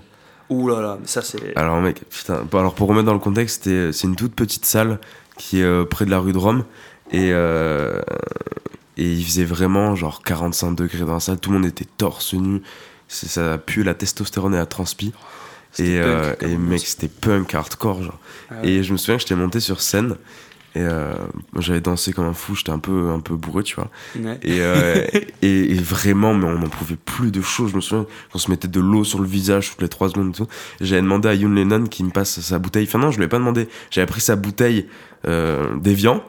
[0.50, 1.56] Ouh là là, mais ça c'est.
[1.58, 2.44] Alors, mec, putain.
[2.52, 5.00] bon, alors, pour remettre dans le contexte, c'était- c'est une toute petite salle
[5.38, 6.64] qui est euh, près de la rue de Rome.
[7.12, 8.00] Et, euh,
[8.98, 11.40] et il faisait vraiment genre 45 degrés dans la salle.
[11.40, 12.62] Tout le monde était torse nu.
[13.08, 15.12] Ça pue la testostérone et la transpi.
[15.80, 18.20] Et, punk, euh, et mec, c'était punk hardcore, genre.
[18.50, 18.68] Ah ouais.
[18.70, 20.16] Et je me souviens que j'étais monté sur scène.
[20.74, 21.14] Et euh,
[21.60, 22.56] j'avais dansé comme un fou.
[22.56, 23.90] J'étais un peu, un peu bourré, tu vois.
[24.16, 24.40] Ouais.
[24.42, 25.06] Et, euh,
[25.42, 27.68] et, et vraiment, mais on n'en pouvait plus de chaud.
[27.68, 30.30] Je me souviens qu'on se mettait de l'eau sur le visage toutes les trois secondes
[30.30, 30.48] et tout.
[30.80, 32.86] J'avais demandé à Yoon Lennon qui me passe sa bouteille.
[32.88, 33.68] Enfin, non, je lui ai pas demandé.
[33.90, 34.88] J'avais pris sa bouteille
[35.28, 36.24] euh, d'Evian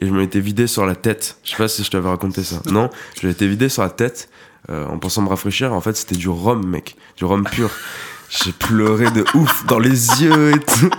[0.00, 1.38] et je me l'étais vidé sur la tête.
[1.44, 2.60] Je sais pas si je t'avais raconté ça.
[2.70, 4.28] Non, je l'étais vidé sur la tête
[4.70, 5.72] euh, en pensant me rafraîchir.
[5.72, 6.96] En fait, c'était du rhum, mec.
[7.16, 7.70] Du rhum pur.
[8.28, 10.90] J'ai pleuré de ouf dans les yeux et tout.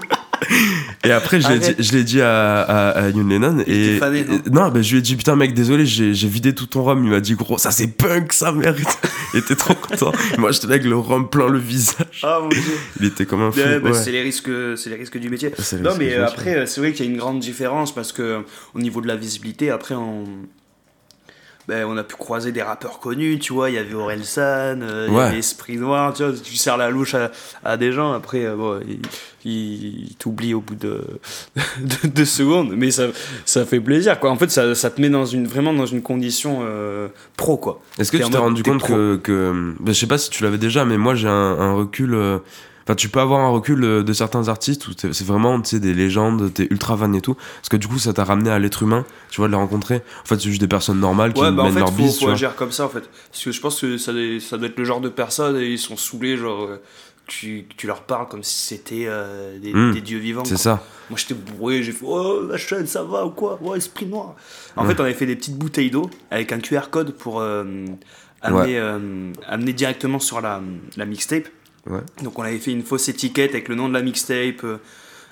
[1.04, 3.64] Et après, je l'ai dit, je à, à, à Yoon Lennon.
[3.68, 6.54] Et, fané, non et- non, ben, je lui ai dit, putain, mec, désolé, j'ai vidé
[6.54, 7.04] tout ton rhum.
[7.04, 8.98] Il m'a dit, gros, ça c'est punk, ça mérite.
[9.34, 10.12] Il était trop content.
[10.38, 12.22] Moi, j'étais là avec le rhum plein le visage.
[12.24, 12.62] Ah mon dieu.
[13.00, 13.60] Il était comme un fou.
[13.60, 13.94] Bah, ouais.
[13.94, 15.52] C'est les risques, c'est les risques du métier.
[15.82, 18.44] Non, mais euh, après, euh, c'est vrai qu'il y a une grande différence parce que
[18.74, 20.24] au niveau de la visibilité, après, on,
[21.68, 23.70] ben, on a pu croiser des rappeurs connus, tu vois.
[23.70, 25.24] Il y avait Orelsan, euh, il y Ouais.
[25.24, 26.34] avait Esprit Noir, tu vois.
[26.34, 27.32] Tu sers la louche à,
[27.64, 28.80] à des gens, après, euh, bon,
[29.44, 31.02] ils t'oublient au bout de,
[31.56, 33.08] de deux secondes, mais ça,
[33.46, 34.32] ça fait plaisir, quoi.
[34.32, 37.82] En fait, ça, ça te met dans une, vraiment dans une condition euh, pro, quoi.
[38.00, 38.94] Est-ce que tu t'es rendu compte pro.
[38.94, 41.74] que, que ben, je sais pas si tu l'avais déjà, mais moi j'ai un, un
[41.74, 42.16] recul.
[42.86, 45.94] Enfin, tu peux avoir un recul de, certains artistes où c'est vraiment, tu sais, des
[45.96, 47.34] légendes, t'es ultra fan et tout.
[47.34, 50.04] Parce que du coup, ça t'a ramené à l'être humain, tu vois, de les rencontrer.
[50.24, 52.56] En fait, c'est juste des personnes normales qui Ouais, bah en fait, leur faut, agir
[52.56, 53.10] comme ça en fait.
[53.32, 55.66] Parce que je pense que ça, doit- ça doit être le genre de personnes et
[55.72, 56.64] ils sont saoulés, genre.
[56.66, 56.82] euh,
[57.28, 59.94] tu, tu leur parles comme si c'était euh, des, Mm.
[59.94, 60.46] des dieux vivants.
[60.46, 60.84] C'est ça.
[61.10, 63.58] Moi j'étais bourré, j'ai fait Oh la chaîne, ça va ou quoi?
[63.64, 64.36] Ouais, esprit noir.
[64.76, 64.94] En Ouais.
[64.94, 67.64] fait, on avait fait des petites bouteilles d'eau avec un QR code pour euh,
[68.44, 70.62] amener, euh, amener directement sur la,
[70.98, 71.48] la mixtape.
[71.90, 72.00] Ouais.
[72.24, 74.64] Donc on avait fait une fausse étiquette avec le nom de la mixtape.
[74.64, 74.78] euh,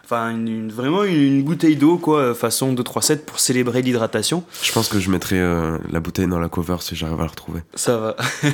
[0.05, 4.43] Enfin, une, une- vraiment une, une bouteille d'eau, quoi, euh, façon 2-3-7 pour célébrer l'hydratation.
[4.61, 7.29] Je pense que je mettrai euh, la bouteille dans la cover si j'arrive à la
[7.29, 7.61] retrouver.
[7.73, 8.15] Ça va.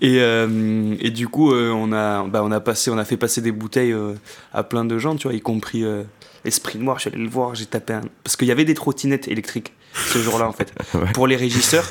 [0.00, 3.16] et, euh, et du coup, euh, on, a, bah, on, a passé, on a fait
[3.18, 3.94] passer des bouteilles
[4.52, 5.84] à plein de gens, tu vois, y compris
[6.44, 6.96] Esprit Noir.
[6.98, 8.02] Je suis allé le voir, j'ai tapé un.
[8.24, 11.12] Parce qu'il y avait des trottinettes électriques ce jour-là, en fait, Ouais.
[11.12, 11.84] pour les régisseurs.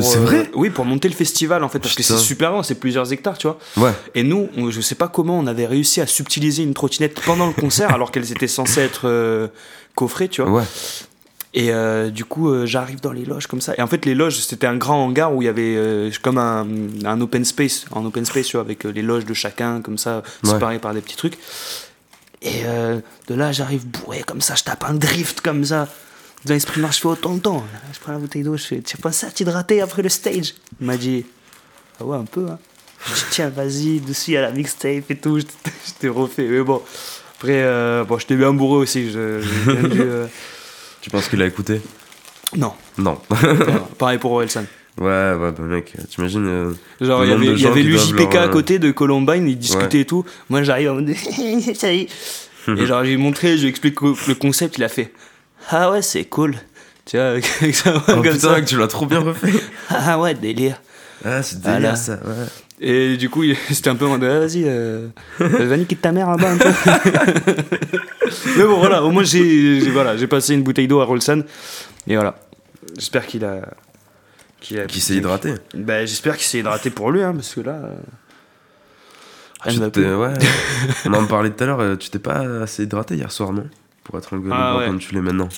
[0.00, 2.50] Pour, C'est euh, vrai Oui, pour monter le festival, en fait, parce que c'est super
[2.52, 3.58] grand, c'est plusieurs hectares, tu vois.
[3.76, 3.92] Ouais.
[4.14, 7.46] Et nous, on- je sais pas comment on avait réussi à subtiliser une trottinette pendant
[7.46, 9.48] le concert, alors qu'elles étaient censées être euh,
[9.94, 10.50] coffrées, tu vois.
[10.60, 10.64] Ouais.
[11.54, 13.72] Et euh, du coup, euh, j'arrive dans les loges comme ça.
[13.78, 16.36] Et en fait, les loges, c'était un grand hangar où il y avait euh, comme
[16.36, 16.66] un,
[17.06, 19.96] un open space, un open space, tu vois, avec euh, les loges de chacun, comme
[19.96, 20.50] ça, Ouais.
[20.50, 21.38] séparées par des petits trucs.
[22.42, 25.88] Et euh, de là, j'arrive bourré comme ça, je tape un drift comme ça.
[26.46, 27.64] Dans l'esprit noir, je fais autant de temps.
[27.92, 30.86] Je prends la bouteille d'eau, je fais Tiens, pensé à t'hydrater après le stage Il
[30.86, 31.24] m'a dit
[32.00, 32.58] Ah ouais, un peu, hein.
[33.08, 35.38] Je dis Tiens, vas-y, dessus à la mixtape et tout.
[35.38, 35.52] J'étais-
[35.86, 36.46] J'étais refait.
[36.48, 36.82] Mais bon,
[37.38, 39.10] après, euh, bon, j'étais bien bourré aussi.
[39.10, 40.26] je- j'ai bien dû, euh,
[41.00, 41.80] Tu penses qu'il a écouté?
[42.56, 43.18] Non, Non.
[43.98, 44.64] Pareil pour Orelsan.
[44.98, 46.46] ouais, ouais, bah mec, t'imagines.
[46.46, 50.02] euh, Genre, il y avait, de l'UJPK à euh, côté de Columbine, ils discutaient Ouais.
[50.02, 50.24] et tout.
[50.48, 51.12] Moi, j'arrive en mode
[51.74, 52.08] ça y est.
[52.68, 55.12] Et genre, j'ai montré, je lui explique le concept, il a fait
[55.70, 56.54] Ah ouais, c'est cool.
[57.04, 58.60] Tu vois, avec ça, Oh comme putain, ça.
[58.60, 59.52] que tu l'as trop bien refait.
[59.90, 60.80] Ah ouais, délire.
[61.24, 61.78] Ah, c'est Voilà.
[61.78, 62.46] délire ça, ouais.
[62.78, 66.30] Et du coup, c'était un peu en mode Ah, vas-y, euh, va niquer ta mère
[66.30, 66.68] là-bas un peu.
[68.56, 71.42] Mais bon, voilà, au moins, j'ai voilà, j'ai passé une bouteille d'eau à Rolsan.
[72.06, 72.36] Et voilà.
[72.96, 73.62] J'espère qu'il a.
[74.60, 75.54] qu'il s'est hydraté.
[75.74, 77.78] Bah, j'espère qu'il s'est hydraté pour lui, hein, parce que là.
[79.66, 80.14] euh, plus.
[80.14, 80.34] ouais.
[81.06, 83.66] On en parlait tout à l'heure, euh, tu t'es pas assez hydraté hier soir, non?
[84.06, 84.86] Pour être engueulé Ah voir ouais.
[84.86, 85.48] comme tu l'es maintenant.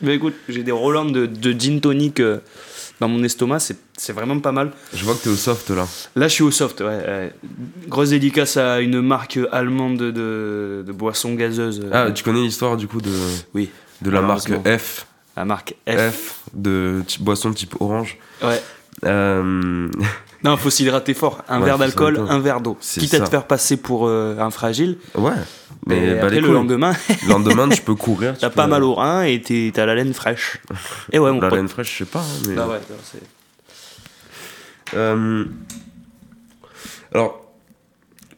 [0.00, 2.38] Mais écoute, j'ai des Roland de, de gin tonic euh,
[3.00, 4.72] dans mon estomac, c'est c'est vraiment pas mal.
[4.94, 5.86] Je vois que t'es au soft là.
[6.16, 7.32] Là, je suis au soft, ouais.
[7.86, 11.86] Grosse dédicace à une marque allemande de, de, de boissons gazeuses.
[11.92, 13.10] Ah, tu connais l'histoire du coup de,
[13.54, 13.70] Oui,
[14.00, 14.50] de la marque.
[14.78, 15.96] F, la marque F.
[16.14, 18.18] F de type- boisson type orange.
[18.42, 18.60] Ouais.
[19.04, 19.88] Euh,
[20.44, 21.44] Non, faut s'hydrater fort.
[21.48, 22.76] Un Ouais, verre d'alcool, un verre d'eau.
[22.80, 24.98] Quitte à te faire passer pour euh, un fragile.
[25.14, 25.30] ouais,
[25.86, 26.92] mais bah, après, le lendemain,
[27.24, 28.36] Le lendemain, tu peux courir.
[28.36, 29.40] t'as peux- pas mal au rein et
[29.72, 30.58] t'as la laine fraîche.
[31.12, 31.58] Et ouais, mon La pote.
[31.58, 32.18] laine fraîche, je sais pas.
[32.20, 32.54] hein, mais...
[32.56, 35.44] Bah ouais, non, c'est- Euh,
[37.14, 37.52] Alors,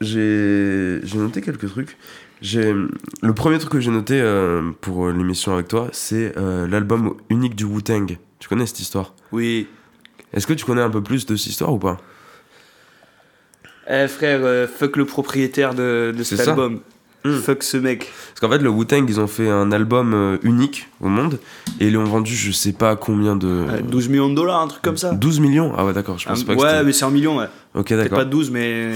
[0.01, 1.97] j'ai noté quelques trucs.
[2.43, 7.55] Le premier truc que j'ai noté euh, pour l'émission avec toi, c'est euh, l'album unique
[7.55, 8.17] du Wu-Tang.
[8.39, 9.13] Tu connais cette histoire?
[9.31, 9.67] Oui.
[10.35, 11.97] Est-ce que tu connais un peu plus de cette histoire ou pas?
[13.89, 16.51] Eh frère, euh, fuck le propriétaire de, cet ça.
[16.51, 16.79] album.
[17.23, 17.39] Hmm.
[17.39, 18.11] Fuck ce mec.
[18.29, 21.39] Parce qu'en fait, le Wu-Tang, ils ont fait un album euh, unique au monde
[21.79, 23.47] et ils l'ont vendu, je sais pas combien de.
[23.47, 25.11] Euh, 12 millions de dollars, un truc comme ça.
[25.11, 25.73] 12 millions?
[25.75, 27.47] Ah ouais, d'accord, je pense Ah, pas que ouais, mais c'est en millions, ouais.
[27.75, 28.19] Ok, d'accord.
[28.19, 28.91] pas 12, mais.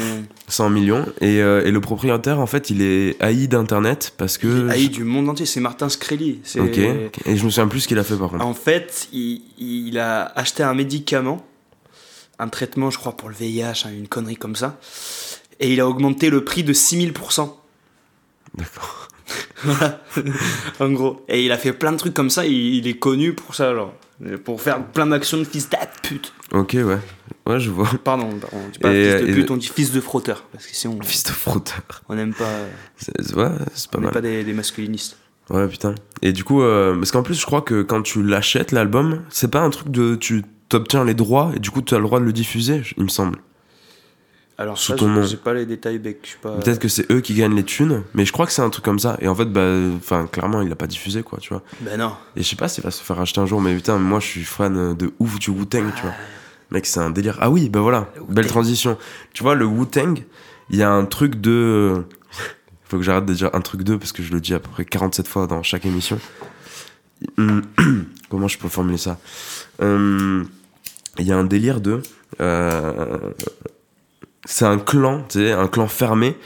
[0.48, 1.06] 100 millions.
[1.20, 4.70] Et, euh, et le propriétaire, en fait, il est haï d'Internet parce que.
[4.70, 6.40] Haï du monde entier, c'est Martin Screlly.
[6.58, 6.78] Ok.
[6.78, 8.46] Et je me souviens plus ce qu'il a fait par contre.
[8.46, 11.46] En fait, il, il a acheté un médicament,
[12.40, 14.80] un traitement, je crois, pour le VIH, hein, une connerie comme ça.
[15.60, 17.52] Et il a augmenté le prix de 6000%.
[18.56, 19.08] D'accord.
[19.62, 20.02] Voilà.
[20.80, 21.24] en gros.
[21.28, 23.76] Et il a fait plein de trucs comme ça, il, il est connu pour ça,
[23.76, 23.94] genre.
[24.46, 26.34] Pour faire plein d'actions de fils de pute.
[26.52, 26.98] Ok, ouais.
[27.48, 27.90] Ouais, je vois.
[28.04, 30.44] Pardon, pardon, on pas Et- fils de pute, on dit fils de frotteur.
[30.52, 32.02] Parce que sinon, Fils de frotteur.
[32.10, 32.46] on n'aime pas,
[32.98, 34.12] C'est ouais, pas on mal.
[34.12, 35.18] pas des, des masculinistes.
[35.50, 35.96] Ouais, putain.
[36.22, 39.50] Et du coup, euh, parce qu'en plus, je crois que quand tu l'achètes, l'album, c'est
[39.50, 40.16] pas un truc de.
[40.16, 43.04] Tu t'obtiens les droits et du coup, tu as le droit de le diffuser, il
[43.04, 43.38] me semble.
[44.60, 45.22] Alors, Sous ça, ton nom.
[45.22, 46.20] j'ai- j'ai pas les détails, bec.
[46.24, 46.52] Je suis pas.
[46.58, 48.84] Peut-être que c'est eux qui gagnent les thunes, mais je crois que c'est un truc
[48.84, 49.18] comme ça.
[49.22, 49.66] Et en fait, bah,
[49.96, 51.64] enfin, clairement, il l'a pas diffusé, quoi, tu vois.
[51.82, 52.12] Ben non.
[52.36, 54.28] Et je sais pas s'il va se faire acheter un jour, mais putain, moi, je
[54.28, 56.12] suis fan de ouf du Wu-Tang, tu vois.
[56.72, 57.38] Mec, c'est un délire.
[57.42, 58.98] Ah oui, bah voilà, belle transition.
[59.34, 60.20] Tu vois, le Wu-Tang,
[60.70, 62.04] il y a un truc de.
[62.86, 64.70] Faut que j'arrête de dire un truc de, parce que je le dis à peu
[64.70, 66.20] près 47 fois dans chaque émission.
[68.30, 69.18] Comment je peux formuler ça?
[69.82, 70.48] Hum,
[71.18, 72.02] Il y a un délire de.
[72.42, 73.18] euh,
[74.46, 76.38] C'est un clan, tu sais, un clan fermé.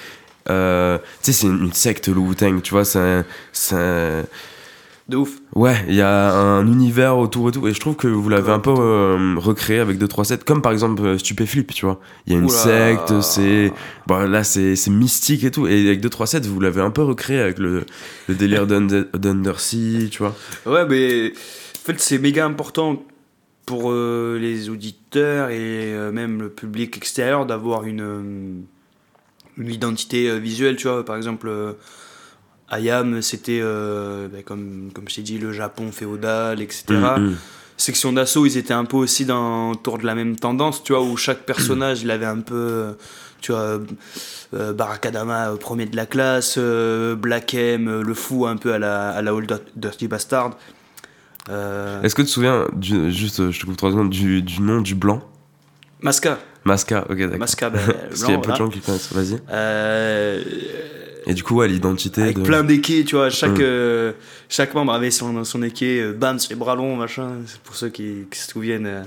[0.50, 3.24] Euh, tu sais, c'est une, secte, le Wu-Tang, tu vois, c'est
[5.10, 5.40] de ouf.
[5.54, 7.68] Ouais, il y a un univers autour et tout.
[7.68, 10.72] Et je trouve que vous l'avez un peu euh, recréé avec 2-3 sets, comme par
[10.72, 12.00] exemple euh, Stupéflip, tu vois.
[12.26, 12.54] Il y a une Oula.
[12.58, 13.74] secte, c'est.
[14.08, 15.68] Bon, là, c'est mystique et tout.
[15.68, 17.86] Et avec 2-3 sets, vous l'avez un peu recréé avec le,
[18.30, 20.36] le délire d'Under- d'Undersea, tu vois.
[20.66, 23.04] Ouais, mais en fait, c'est méga important
[23.66, 25.58] pour euh, les auditeurs et
[25.94, 28.64] euh, même le public extérieur d'avoir une,
[29.58, 31.04] une identité visuelle, tu vois.
[31.04, 31.50] Par exemple,
[32.74, 36.84] Ayam, c'était, euh, bah, comme, comme je t'ai dit, le Japon féodal, etc.
[36.90, 37.36] Mm, mm.
[37.78, 41.02] Section d'assaut, ils étaient un peu aussi dans, autour de la même tendance, tu vois,
[41.02, 42.96] où chaque personnage, il avait un peu,
[43.42, 43.80] tu vois,
[44.54, 48.74] euh, Barakadama, euh, premier de la classe, euh, Black M, euh, le fou un peu
[48.74, 50.52] à la, à la Old Dirty Bastard.
[51.50, 54.80] Est-ce que tu te souviens, du, juste, je te coupe 3 secondes, du, du nom
[54.82, 55.22] du blanc?
[56.02, 57.40] Masca, Masca, ok, d'accord.
[57.40, 58.66] Masca, ben, Parce qu'il y a blanc, peu de voilà.
[58.66, 59.42] gens qui connaissent, vas-y.
[61.28, 62.44] Euh, Et du coup, ouais, l'identité avec de.
[62.44, 63.62] plein d'équés, tu vois, chaque, Mm.
[63.62, 64.12] euh,
[64.50, 68.26] chaque membre avait son, son équé, euh, bam, bras longs, machin, c'est pour ceux qui,
[68.32, 69.04] qui se souviennent, euh,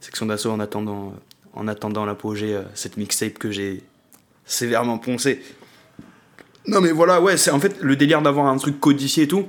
[0.00, 1.14] section d'assaut en attendant,
[1.54, 3.82] en attendant l'apogée, euh, cette mixtape que j'ai
[4.44, 5.42] sévèrement poncé.
[6.68, 9.46] Non mais voilà, ouais, c'est en fait le délire d'avoir un truc codifié et tout.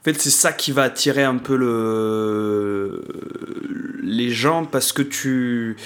[0.00, 3.00] En fait, c'est ça qui va attirer un peu le...
[4.02, 5.76] les gens parce que tu.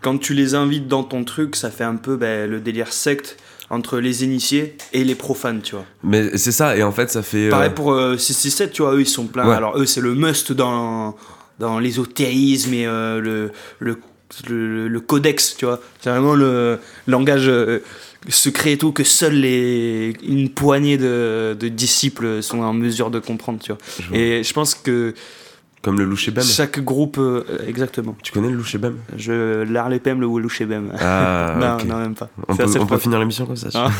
[0.00, 3.36] Quand tu les invites dans ton truc, ça fait un peu ben, le délire secte
[3.74, 5.84] entre les initiés et les profanes, tu vois.
[6.02, 7.46] Mais c'est ça, et en fait, ça fait.
[7.48, 9.46] euh, Pareil pour euh, 667, tu vois, eux ils sont pleins.
[9.48, 9.54] Ouais.
[9.54, 11.16] Alors eux c'est le must dans,
[11.58, 13.98] dans l'ésotérisme et euh, le, le,
[14.48, 15.80] le, le codex, tu vois.
[16.00, 17.80] C'est vraiment le langage euh,
[18.28, 23.18] secret et tout que seuls les, une poignée de, de disciples sont en mesure de
[23.18, 23.78] comprendre, tu vois.
[24.00, 24.16] je vois.
[24.16, 25.14] Et je pense que
[25.84, 26.42] Comme le louchébem.
[26.42, 28.16] chaque groupe, euh, exactement.
[28.22, 30.92] Tu connais le louchébem Je l'Arlepem, le Wolushebem.
[30.98, 31.84] Ah, non, ok.
[31.84, 32.30] non, même pas.
[32.48, 33.68] On peut, on peut finir l'émission comme ça.
[33.74, 33.90] Ah.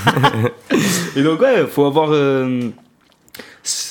[0.70, 0.78] vois.
[1.16, 2.08] Et donc ouais, faut avoir...
[2.12, 2.70] euh,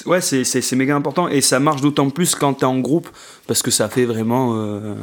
[0.08, 0.44] ouais, c'est-
[0.76, 1.28] méga important.
[1.28, 3.10] Et ça marche d'autant plus quand t'es en groupe,
[3.46, 4.54] parce que ça fait vraiment...
[4.56, 4.96] euh,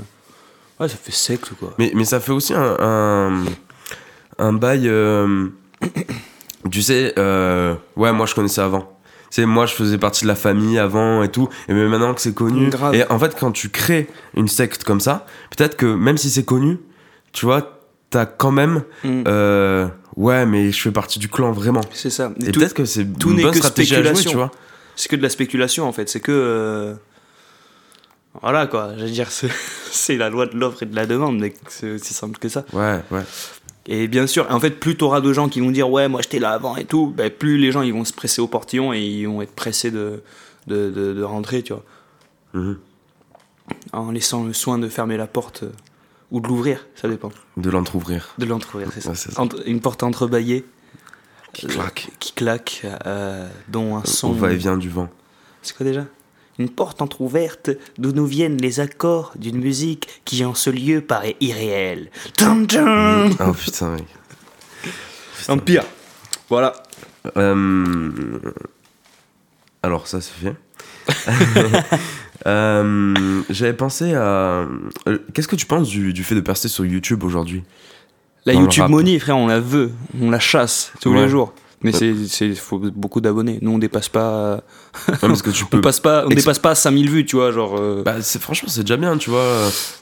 [0.81, 1.75] Ouais, ça fait secte, quoi.
[1.79, 3.45] Mais, mais ça fait aussi un, un,
[4.39, 4.91] un bail.
[6.71, 9.00] tu sais, ouais, moi je connaissais avant.
[9.31, 11.49] Sais, moi je faisais partie de la famille avant et tout.
[11.69, 12.69] Et mais maintenant que c'est connu.
[12.69, 12.95] Grave.
[12.95, 15.25] Et en fait, quand tu crées une secte comme ça,
[15.57, 16.79] peut-être que même si c'est connu,
[17.33, 18.83] tu vois, t'as quand même.
[19.05, 19.23] Mm.
[19.29, 21.83] euh, ouais, mais je fais partie du clan vraiment.
[21.93, 22.33] C'est ça.
[22.45, 24.31] Et, peut-être que c'est tout n'est que stratégie à jouer, spéculation.
[24.31, 24.51] tu vois.
[24.97, 26.09] C'est que de la spéculation, en fait.
[26.09, 26.33] C'est que...
[26.33, 26.95] euh,
[28.43, 28.91] Voilà, quoi.
[28.99, 29.51] Je veux dire, c'est
[29.91, 32.65] c'est la loi de l'offre et de la demande, mais c'est aussi simple que ça.
[32.73, 33.23] Ouais, ouais.
[33.87, 36.39] Et bien sûr, en fait, plus t'auras de gens qui vont dire ouais, moi j'étais
[36.39, 39.01] là avant et tout, ben, plus les gens ils vont se presser au portillon et
[39.01, 40.23] ils vont être pressés de,
[40.67, 41.85] de, de, de rentrer, tu vois,
[42.55, 42.79] Mhm.
[43.93, 45.71] en laissant le soin de fermer la porte euh,
[46.31, 47.31] ou de l'ouvrir, ça dépend.
[47.57, 48.29] De l'entrouvrir.
[48.39, 49.11] De l'entrouvrir, c'est ça.
[49.11, 49.41] Ouais, c'est ça.
[49.41, 50.65] Entre- une porte entrebâillée
[51.53, 52.09] Qui euh, claque.
[52.21, 54.29] qui claque, euh, dont un son.
[54.29, 55.09] On va et vient du vent.
[55.63, 56.05] C'est quoi déjà?
[56.61, 61.37] Une porte entr'ouverte d'où nous viennent les accords d'une musique qui en ce lieu paraît
[61.41, 62.11] irréelle.
[62.37, 64.05] Tum, tum Oh putain, mec.
[65.49, 65.85] Empire.
[66.51, 66.75] Voilà.
[67.39, 68.11] Euh,
[69.83, 70.55] Alors, ça, c'est fait.
[72.47, 74.23] Euh, J'avais pensé à.
[75.07, 77.63] euh, Qu'est-ce que tu penses du, du fait de percer sur YouTube aujourd'hui?
[78.47, 78.87] La Dans YouTube.
[78.89, 81.21] Money, frère, on la veut, on la chasse tous Ouais.
[81.25, 81.53] les jours.
[81.83, 82.15] Mais Ouais.
[82.29, 83.59] c'est, faut beaucoup d'abonnés.
[83.63, 84.63] Nous, on dépasse pas,
[85.09, 87.77] Ouais, Parce que tu on passe pas, on dépasse pas 5000 vues, tu vois, genre.
[87.79, 89.47] euh, Bah, c'est- franchement, c'est déjà bien, tu vois.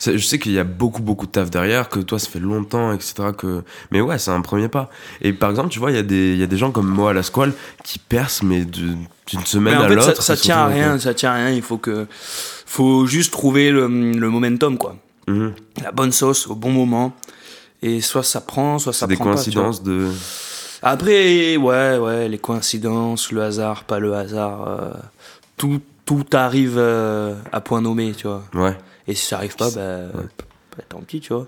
[0.05, 2.93] Je sais qu'il y a beaucoup, beaucoup de taf derrière, que toi, ça fait longtemps,
[2.93, 3.29] etc.
[3.37, 3.63] Que...
[3.93, 4.91] Mais ouais, c'est un premier pas.
[5.21, 6.89] Et par exemple, tu vois, il y, a des- il y a des gens comme
[6.89, 7.53] moi à la squale
[7.85, 8.97] qui percent, mais de-
[9.29, 10.17] d'une semaine mais en à fait, l'autre.
[10.17, 11.51] ça, ça tient à rien, ça tient à rien.
[11.51, 12.07] Il faut que,
[12.67, 14.97] faut juste trouver le, le momentum, quoi.
[15.29, 15.53] Mhm.
[15.85, 17.15] La bonne sauce au bon moment.
[17.83, 19.31] Et soit ça prend, soit ça des prend pas.
[19.31, 19.35] vois.
[19.37, 20.09] coïncidences de.
[20.83, 24.91] Après, ouais, ouais, les coïncidences, le hasard, pas le hasard, euh,
[25.57, 28.45] tout, tout arrive euh, à point nommé, tu vois.
[28.55, 28.77] Ouais.
[29.07, 29.99] Et si ça arrive pas, bah,
[30.77, 31.47] bah, tant pis, tu vois.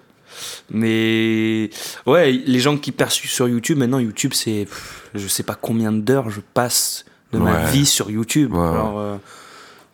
[0.71, 1.71] Mais
[2.07, 4.67] ouais, les gens qui perçus sur YouTube, maintenant YouTube, c'est
[5.15, 7.71] je sais pas combien d'heures je passe de ma Ouais.
[7.71, 8.53] vie sur YouTube.
[8.53, 8.67] Ouais, ouais.
[8.69, 9.17] Alors, euh,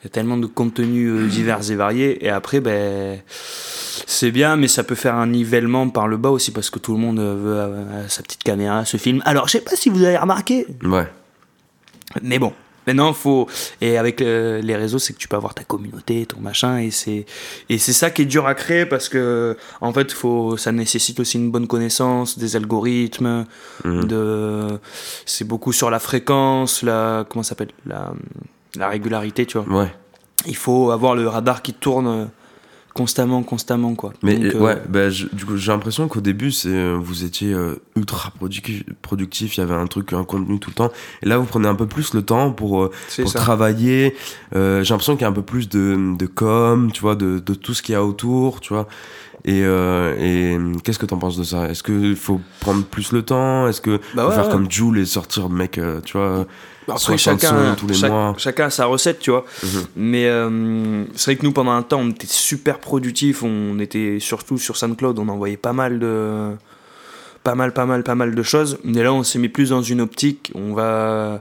[0.05, 2.25] y a tellement de contenus euh, divers et variés.
[2.25, 3.19] Et après, ben,
[4.07, 6.93] c'est bien, mais ça peut faire un nivellement par le bas aussi parce que tout
[6.93, 9.23] le monde euh, veut euh, sa petite caméra, ce film.
[9.25, 11.07] Alors, je sais pas si vous avez remarqué, Ouais.
[12.23, 12.53] mais bon,
[12.87, 13.49] maintenant faut
[13.81, 16.91] et avec euh, les réseaux, c'est que tu peux avoir ta communauté, ton machin et
[16.93, 17.27] c'est
[17.69, 21.19] et c'est ça qui est dur à créer parce que en fait, faut ça nécessite
[21.21, 23.45] aussi une bonne connaissance des algorithmes,
[23.85, 24.05] Mhm.
[24.05, 24.79] de
[25.25, 28.13] c'est beaucoup sur la fréquence, la comment ça s'appelle la
[28.76, 29.83] la régularité, tu vois.
[29.83, 29.94] Ouais.
[30.46, 32.24] Il faut avoir le radar qui tourne euh,
[32.94, 34.12] constamment, constamment, quoi.
[34.22, 36.96] Mais Donc, euh, euh, ouais, bah, je- du coup, j'ai l'impression qu'au début, c'est euh,
[37.00, 40.74] vous étiez euh, ultra productif, productif, il y avait un truc, un contenu tout le
[40.76, 40.90] temps.
[41.22, 42.90] Et là, vous prenez un peu plus le temps pour, euh,
[43.35, 44.14] travailler.
[44.52, 47.55] J'ai l'impression qu'il y a un peu plus de, de com, tu vois, de, de
[47.55, 48.87] tout ce qu'il y a autour, tu vois.
[49.44, 51.68] Et, et qu'est-ce que t'en penses de ça?
[51.68, 53.68] Est-ce qu'il faut prendre plus le temps?
[53.68, 54.52] Est-ce que Bah faut ouais, faire ouais.
[54.52, 56.46] comme Jules et sortir, mec, tu vois?
[56.88, 58.35] Après, 60 chacun, sons tous les chaque- mois.
[58.38, 59.44] chacun a sa recette, tu vois.
[59.62, 59.85] Mhm.
[59.96, 63.42] Mais euh, c'est vrai que nous, pendant un temps, on était super productifs.
[63.42, 66.53] On était surtout sur SoundCloud, on envoyait pas mal de.
[67.42, 68.79] Pas mal, pas mal, pas mal de choses.
[68.85, 70.51] Mais là, on s'est mis plus dans une optique.
[70.55, 71.40] On va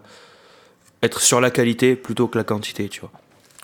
[1.01, 3.11] être sur la qualité plutôt que la quantité, tu vois.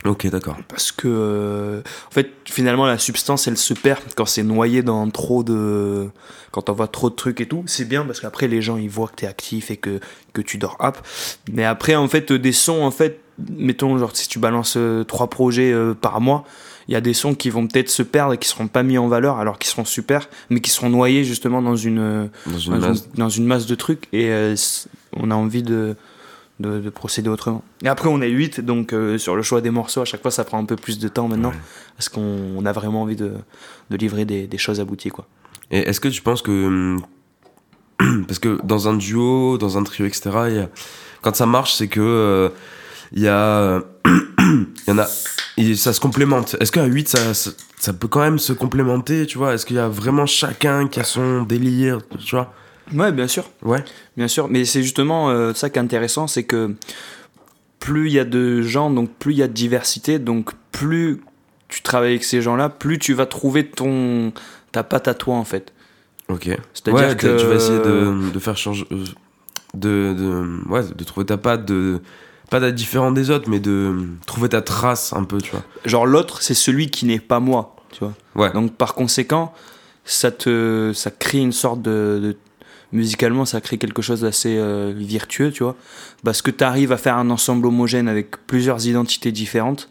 [0.06, 0.58] Ok, d'accord.
[0.68, 5.08] Parce que, euh, en fait, finalement, la substance, elle se perd quand c'est noyé dans
[5.10, 6.10] trop de.
[6.52, 7.64] Quand on voit trop de trucs et tout.
[7.68, 10.00] C'est bien parce qu'après, les gens, ils voient que t'es actif et que,
[10.34, 10.98] que tu dors hop.
[11.52, 15.30] Mais après, en fait, des sons, en fait, mettons, genre, si tu balances euh, trois
[15.30, 16.46] projets euh, par mois,
[16.88, 18.98] il y a des sons qui vont peut-être se perdre et qui seront pas mis
[18.98, 22.74] en valeur alors qu'ils seront super, mais qui seront noyés justement dans une, Dans une
[22.74, 22.98] dans, masse.
[23.14, 24.56] une, dans une masse de trucs et euh,
[25.16, 25.96] on a envie de,
[26.62, 27.64] de, de procéder autrement.
[27.84, 30.32] Et après, on est 8, donc euh, sur le choix des morceaux, à chaque fois,
[30.32, 31.56] ça prend un peu plus de temps maintenant Ouais.
[31.98, 33.34] parce qu'on on a vraiment envie de,
[33.90, 35.10] de livrer des, des choses abouties.
[35.10, 35.28] Quoi.
[35.72, 36.52] Et est-ce que tu penses que.
[36.68, 37.02] hum,
[38.28, 40.70] Parce que dans un duo, dans un trio, etc., il y a-
[41.22, 42.00] quand ça marche, c'est que.
[42.02, 42.50] euh,
[43.14, 43.82] Il y a.
[44.08, 45.08] Il y en a.
[45.58, 46.56] et ça se complémente.
[46.60, 49.54] Est-ce qu'à 8, ça, ça, ça peut quand même se complémenter, tu vois?
[49.54, 52.54] Est-ce qu'il y a vraiment chacun qui a son délire, tu vois?
[52.94, 53.50] Ouais, bien sûr.
[53.62, 53.84] Ouais.
[54.18, 56.76] Bien sûr, mais c'est justement euh, ça qui est intéressant, c'est que
[57.80, 61.22] plus il y a de gens, donc plus il y a de diversité, donc plus
[61.68, 64.34] tu travailles avec ces gens-là, plus tu vas trouver ton
[64.72, 65.74] ta patte à toi en fait.
[66.30, 66.50] Ok.
[66.74, 68.86] C'est-à-dire Ouais, que tu vas essayer de, de faire changer.
[68.92, 69.04] euh,
[69.74, 72.02] De, de, ouais, de trouver ta patte, de.
[72.50, 73.96] Pas d'être différent des autres, mais de
[74.28, 75.64] trouver ta trace un peu, tu vois.
[75.86, 78.14] genre l'autre, c'est celui qui n'est pas moi, tu vois.
[78.36, 78.52] Ouais.
[78.52, 79.54] Donc par conséquent,
[80.04, 82.38] ça te ça crée une sorte de, de-
[82.92, 85.76] musicalement ça crée quelque chose d'assez euh, virtueux, tu vois,
[86.24, 89.90] parce que tu arrives à faire un ensemble homogène avec plusieurs identités différentes.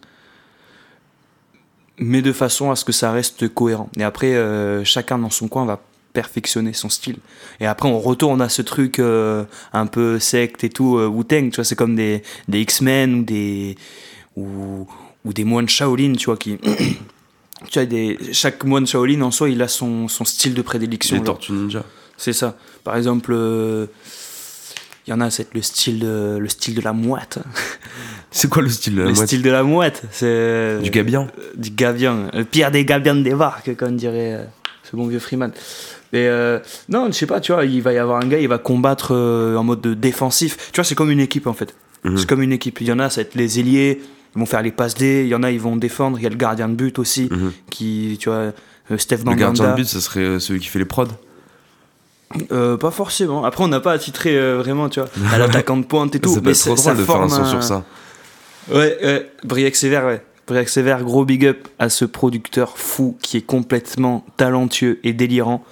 [2.03, 3.91] Mais de façon à ce que ça reste cohérent.
[3.99, 5.83] Et après, euh, chacun dans son coin va
[6.15, 7.19] perfectionner son style.
[7.61, 11.57] Et après, on retourne à ce truc euh, un peu secte et tout, Wu-Tang, tu
[11.57, 13.77] vois, c'est comme des, des X-Men ou des,
[14.35, 14.87] ou,
[15.27, 16.57] ou des moines Shaolin, tu vois, qui.
[17.71, 21.17] tu des, chaque moine Shaolin en soi, il a son, son style de prédilection.
[21.17, 21.23] Les.
[21.23, 21.85] Tortues Ninja.
[22.20, 22.56] C'est ça.
[22.85, 23.87] Par exemple, euh,
[25.06, 27.38] il y en a, c'est le style de, le style de la mouette.
[28.30, 30.78] C'est quoi le style de la le moitié style de la mouette, c'est.
[30.83, 32.28] Du gabian Euh, du gavian.
[32.33, 34.44] Le pire des gavians des barques, comme dirait euh,
[34.85, 35.50] ce bon vieux Freeman.
[36.12, 38.46] Mais euh, non, je sais pas, tu vois, il va y avoir un gars, il
[38.46, 40.56] va combattre euh, en mode de défensif.
[40.70, 41.74] Tu vois, c'est comme une équipe en fait.
[42.04, 42.18] Mhm.
[42.18, 42.80] C'est comme une équipe.
[42.80, 44.00] Il y en a, ça va être les ailiers,
[44.37, 45.22] ils vont faire les passes D.
[45.24, 46.16] Il y en a, ils vont défendre.
[46.18, 47.52] Il y a le gardien de but aussi, Mhm.
[47.70, 48.52] qui, tu vois,
[48.92, 51.09] euh, Steph Le gardien de but, ça serait euh, celui qui fait les prods.
[52.53, 53.45] Euh, pas forcément.
[53.45, 56.38] Après, on n'a pas attitré euh, vraiment, tu vois, à l'attaquant de pointe et tout.
[56.45, 57.85] mais être trop drôle de faire un son un- sur ça.
[58.71, 59.33] Ouais, ouais.
[59.45, 60.23] Briac Sévère, ouais.
[60.47, 65.64] Briac Sévère, gros big up à ce producteur fou qui est complètement talentueux et délirant.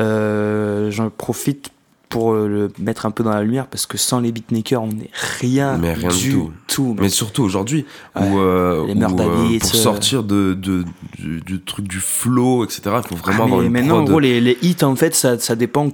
[0.00, 1.70] Euh, J'en profite
[2.08, 4.86] pour euh, le mettre un peu dans la lumière parce que sans les beatmakers, on
[4.88, 6.96] n'est rien, Mais rien du tout.
[6.98, 7.84] Mais surtout aujourd'hui,
[8.16, 8.22] Ouais.
[8.22, 9.74] où, euh, Les où, Murder euh, pour euh.
[9.74, 10.84] sortir de, de-
[11.18, 14.08] du, du truc du flow, etc., il faut vraiment Ah, avoir une maintenant, en prod.
[14.10, 15.90] gros, les, les hits, en fait, ça, ça dépend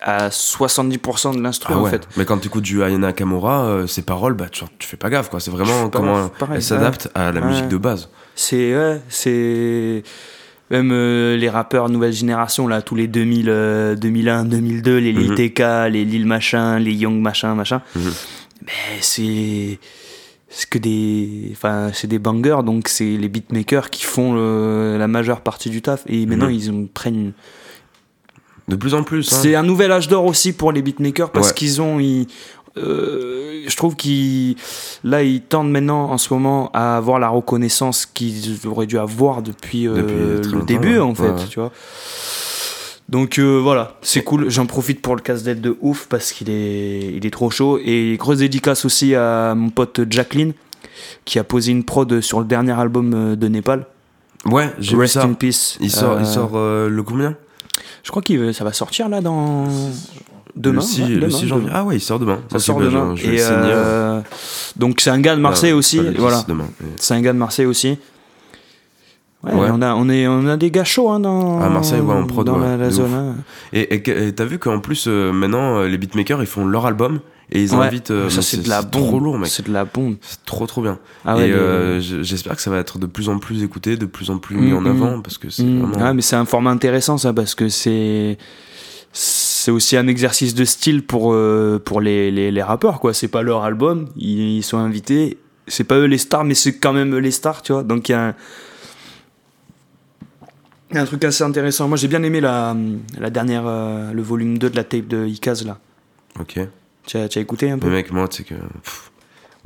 [0.00, 2.06] à 70% de l'instru, Ah en fait.
[2.16, 5.10] Mais quand tu écoutes du Ayana Kamura, euh, ses paroles, bah, tu, tu fais pas
[5.10, 5.30] gaffe.
[5.30, 5.40] quoi.
[5.40, 8.08] C'est vraiment comment grave, pareil, elle s'adapte à la musique de base.
[8.34, 8.74] C'est
[9.08, 10.02] c'est
[10.70, 15.30] même euh, les rappeurs nouvelle génération là, tous les 2000, euh, 2001, 2002, les Lil
[15.30, 15.36] Mhm.
[15.36, 15.60] TK,
[15.92, 17.82] les Lil machin, les Young machin, machin.
[17.94, 18.10] Mhm.
[18.62, 19.78] Mais c'est
[20.48, 25.06] c'est que des enfin c'est des bangers donc c'est les beatmakers qui font le- la
[25.08, 26.52] majeure partie du taf et maintenant Mhm.
[26.54, 27.32] ils ont, prennent.
[28.68, 29.32] De plus en plus.
[29.32, 29.38] hein.
[29.42, 31.54] c'est un nouvel âge d'or aussi pour les beatmakers parce Ouais.
[31.54, 32.26] qu'ils ont ils-
[32.78, 34.56] euh, je trouve qu'ils
[35.04, 39.42] là ils tendent maintenant en ce moment à avoir la reconnaissance qu'ils auraient dû avoir
[39.42, 39.96] depuis, euh,
[40.38, 41.46] Depuis le début en fait Ouais, ouais.
[41.48, 41.72] tu vois.
[43.08, 44.50] Donc euh, voilà c'est cool.
[44.50, 47.78] J'en profite pour le casse-tête de ouf parce qu'il est il est trop chaud.
[47.84, 50.52] Et grosse dédicace aussi à mon pote Jacqueline
[51.24, 53.86] qui a posé une prod sur le dernier album de Népal.
[54.44, 55.24] Ouais, j'ai vu Rest ça.
[55.24, 55.76] in Peace.
[55.80, 57.34] Il sort, il sort le combien?
[58.02, 59.66] je crois que ça va sortir là dans
[60.56, 61.64] demain Le 6, ouais, le demain, 6 janvier.
[61.66, 61.76] demain.
[61.78, 62.38] Ah ouais, il sort demain.
[62.50, 63.14] Ça sort demain.
[63.14, 64.20] Je, Et, euh,
[64.76, 65.98] donc c'est un gars de Marseille Ah, aussi.
[65.98, 66.44] pas le 10 Voilà.
[66.96, 67.98] C'est un gars de Marseille aussi.
[69.44, 69.68] Ouais, Ouais.
[69.70, 72.26] On, a, on, est, on a des gars chauds hein, dans, À Marseille, ouais, en
[72.26, 73.12] prod, dans la, zone.
[73.14, 73.34] hein.
[73.72, 74.02] Et
[74.34, 77.20] t'as vu qu'en plus, euh, maintenant, euh, les beatmakers, ils font leur album
[77.52, 78.10] Et ils invitent.
[78.10, 79.22] euh, ça c'est de la trop bombe.
[79.22, 79.48] lourd, mec.
[79.48, 80.16] C'est de la bombe.
[80.22, 80.98] C'est trop trop bien.
[81.24, 84.06] Ah ouais, et euh, j'espère que ça va être de plus en plus écouté, de
[84.06, 84.86] plus en plus mis Mm, en mm.
[84.86, 85.78] avant parce que c'est Mm.
[85.82, 86.04] vraiment.
[86.06, 88.38] Ah, mais c'est un format intéressant ça parce que c'est
[89.66, 93.12] c'est aussi un exercice de style pour euh, pour les, les, les rappeurs quoi.
[93.12, 95.38] C'est pas leur album, ils, ils sont invités.
[95.66, 97.82] C'est pas eux les stars, mais c'est quand même eux les stars, tu vois.
[97.82, 98.36] Donc il y a
[100.92, 101.88] un truc assez intéressant.
[101.88, 102.76] Moi j'ai bien aimé la,
[103.18, 105.80] la dernière euh, le volume 2 de la tape de Ikaz là.
[106.38, 106.60] Ok.
[107.04, 107.88] Tu as, tu as écouté un peu?
[107.88, 108.54] Mais mec, moi, tu sais que.
[108.54, 109.10] pff,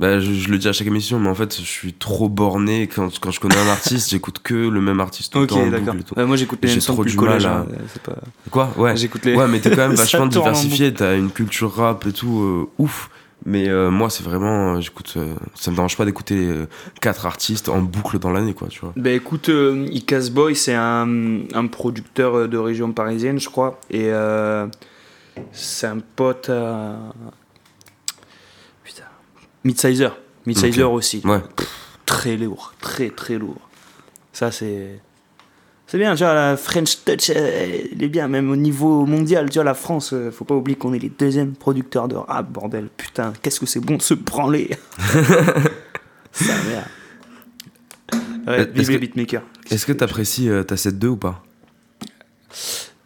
[0.01, 2.87] bah, je, je le dis à chaque émission, mais en fait, je suis trop borné.
[2.87, 5.67] Quand, quand je connais un artiste, j'écoute que le même artiste tout le Ok, temps.
[5.69, 5.95] d'accord.
[6.17, 7.45] Ouais, moi j'écoute les mêmes trop du collège.
[7.45, 7.67] mal à- hein.
[8.03, 8.17] Pas...
[8.49, 8.73] Quoi?
[8.77, 8.97] Ouais.
[8.97, 9.35] J'écoute les.
[9.35, 10.91] Ouais, mais t'es quand même vachement diversifié.
[10.93, 13.09] T'as une culture rap et tout, euh, ouf.
[13.45, 14.75] Mais euh, moi, c'est vraiment.
[14.75, 15.13] euh, J'écoute.
[15.17, 16.47] euh, ça me dérange pas d'écouter
[16.99, 18.93] quatre artistes en boucle dans l'année, quoi, tu vois.
[18.95, 19.49] Bah écoute,
[19.91, 23.79] Icaz Boy, c'est un, un producteur de région parisienne, je crois.
[23.91, 24.09] Et
[25.51, 26.97] c'est un pote à.
[29.63, 30.17] Midsizer.
[30.45, 31.21] Midsizer aussi.
[31.25, 31.41] Ouais.
[32.05, 32.73] Très lourd.
[32.81, 33.69] Très très lourd.
[34.33, 34.99] Ça, c'est.
[35.87, 39.49] C'est bien, tu vois, la French Touch, euh, elle est bien, même au niveau mondial,
[39.49, 42.49] tu vois, la France, euh, faut pas oublier qu'on est les deuxièmes producteurs de rap,
[42.49, 42.87] bordel.
[42.95, 44.69] Putain, qu'est-ce que c'est bon de se branler.
[46.31, 46.85] Ça, merde.
[48.47, 49.43] Ouais, vive les beatmakers.
[49.69, 51.43] Est-ce que t'apprécies euh, ta 7-2 ou pas?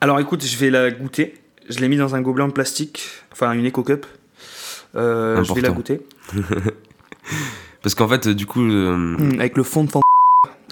[0.01, 1.33] Alors écoute, je vais la goûter.
[1.69, 4.05] Je l'ai mis dans un gobelet en plastique, enfin une Eco Cup.
[4.95, 6.01] Euh, je vais la goûter.
[7.81, 8.61] Parce qu'en fait, du coup.
[8.63, 10.01] euh, Hum, avec le fond de fan.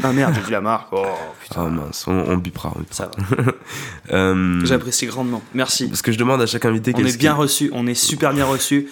[0.03, 0.87] Ah merde, j'ai vu la marque.
[0.91, 1.05] Oh
[1.41, 2.73] putain, Ah mince, on, on bipera.
[2.75, 3.51] on ça va.
[4.11, 5.41] Euh, J'apprécie grandement.
[5.53, 5.87] Merci.
[5.87, 8.45] Parce que je demande à chaque invité On est bien reçu, on est super bien
[8.45, 8.89] reçu.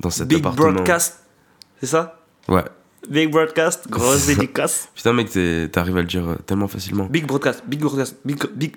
[0.00, 0.72] dans cet Big appartement.
[0.72, 1.20] Broadcast,
[1.80, 2.20] c'est ça?
[2.48, 2.64] Ouais.
[3.08, 4.88] Big Broadcast, grosse dédicace.
[4.94, 5.30] Putain, mec,
[5.72, 7.04] t'arrives à le dire euh, tellement facilement.
[7.06, 8.36] Big Broadcast, Big Broadcast, Big.
[8.54, 8.76] Big...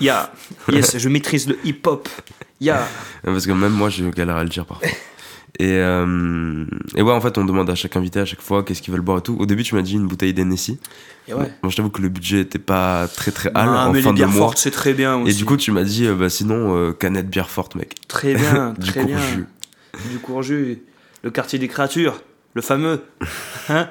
[0.00, 0.32] Ya,
[0.68, 2.08] yes, je maîtrise le hip-hop.
[2.60, 2.78] Ya.
[3.26, 4.88] Euh, Parce que même moi, je galère à le dire parfois.
[5.58, 6.64] Et, euh,
[6.96, 9.02] et ouais, en fait, on demande à chaque invité à chaque fois qu'est-ce qu'ils veulent
[9.02, 9.36] boire et tout.
[9.38, 10.78] Au début, tu m'as dit une bouteille d'Hennessy.
[11.28, 11.34] Ouais.
[11.62, 14.08] Moi, je t'avoue que le budget était pas très très hal Ah, en mais fin
[14.08, 14.38] les de bières mois.
[14.46, 15.30] fortes, c'est très bien aussi.
[15.30, 17.94] Et du coup, tu m'as dit, euh, bah sinon, euh, canette bière forte, mec.
[18.08, 19.16] Très bien, Du très bien.
[19.18, 19.46] courjus.
[20.10, 20.82] Du courjus.
[21.22, 22.22] Le quartier des créatures,
[22.54, 23.02] le fameux.
[23.68, 23.90] Hein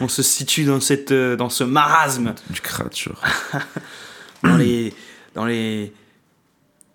[0.00, 3.20] On se situe dans, cette, dans ce marasme, Du créature.
[4.44, 4.94] dans les,
[5.34, 5.92] dans les,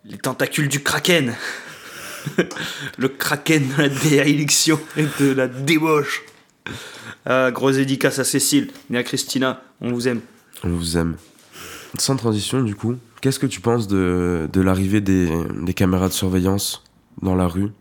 [0.06, 1.36] les tentacules du kraken.
[2.98, 6.24] le kraken de la déélection et de la débauche.
[7.26, 10.22] Ah, grosse dédicace à Cécile et à Christina, on vous aime.
[10.64, 11.18] On vous aime.
[11.98, 15.30] Sans transition, du coup, qu'est-ce que tu penses de, de l'arrivée des,
[15.62, 16.84] des caméras de surveillance
[17.22, 17.72] dans la rue?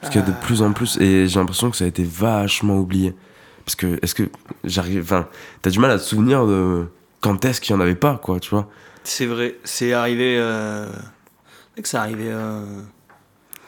[0.00, 2.02] Parce qu'il y a de plus en plus, et j'ai l'impression que ça a été
[2.02, 3.14] vachement oublié.
[3.64, 4.24] Parce que, est-ce que
[4.64, 5.02] j'arrive.
[5.02, 5.28] Enfin,
[5.62, 6.86] t'as du mal à te souvenir de
[7.20, 8.68] quand est-ce qu'il y en avait pas, quoi, tu vois?
[9.04, 10.36] C'est vrai, c'est arrivé.
[10.38, 10.88] Euh...
[11.74, 12.60] C'est que c'est arrivé euh,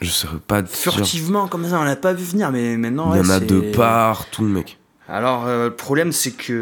[0.01, 0.71] Je saurais pas dire.
[0.75, 3.15] furtivement comme ça, on l'a pas vu venir, mais maintenant.
[3.15, 4.79] Il y en a de partout, mec.
[5.09, 6.53] Alors, euh, le problème, c'est que.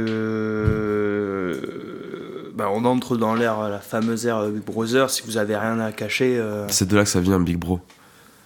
[1.52, 5.10] euh, bah, on entre dans l'ère, la fameuse ère Big Brother.
[5.10, 6.36] Si vous avez rien à cacher.
[6.38, 7.80] euh, C'est de là que ça vient, Big Bro.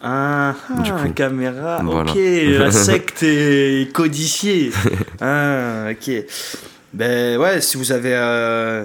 [0.03, 1.13] Ah, Du ah, coup.
[1.13, 1.81] caméra.
[1.83, 2.13] Voilà.
[2.13, 4.71] Ok, la secte est codifiée.
[5.21, 6.11] ah, ok.
[6.93, 8.13] Ben ouais, si vous avez.
[8.15, 8.85] euh,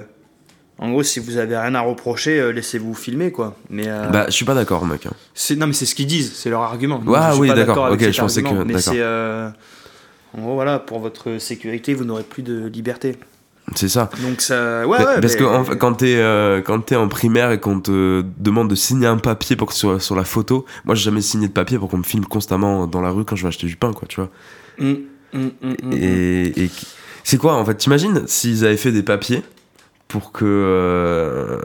[0.82, 3.56] En gros, si vous avez rien à reprocher, euh, laissez-vous filmer, quoi.
[3.70, 3.84] Mais.
[3.86, 5.06] euh, Bah, je suis pas d'accord, mec.
[5.06, 5.12] hein.
[5.32, 7.00] c'est non mais c'est ce qu'ils disent, c'est leur argument.
[7.06, 8.92] Je suis oui, pas d'accord, ok, je pensais argument, que- Mais d'accord.
[8.92, 9.48] c'est euh,
[10.36, 13.14] en gros voilà pour votre sécurité, vous n'aurez plus de liberté.
[13.76, 14.10] C'est ça.
[14.22, 15.20] Donc ça, ouais ouais.
[15.20, 16.16] parce mais- que en quand t'es
[16.66, 20.00] quand t'es en primaire et qu'on te demande de signer un papier pour que soit
[20.00, 23.00] sur la photo, moi j'ai jamais signé de papier pour qu'on me filme constamment dans
[23.00, 24.30] la rue quand je vais acheter du pain, quoi, tu vois.
[24.78, 24.94] Mm,
[25.32, 25.92] mm, mm, mm.
[25.92, 26.70] Et, et
[27.22, 29.44] c'est quoi en fait T'imagines s'ils avaient fait des papiers
[30.12, 31.58] pour que euh,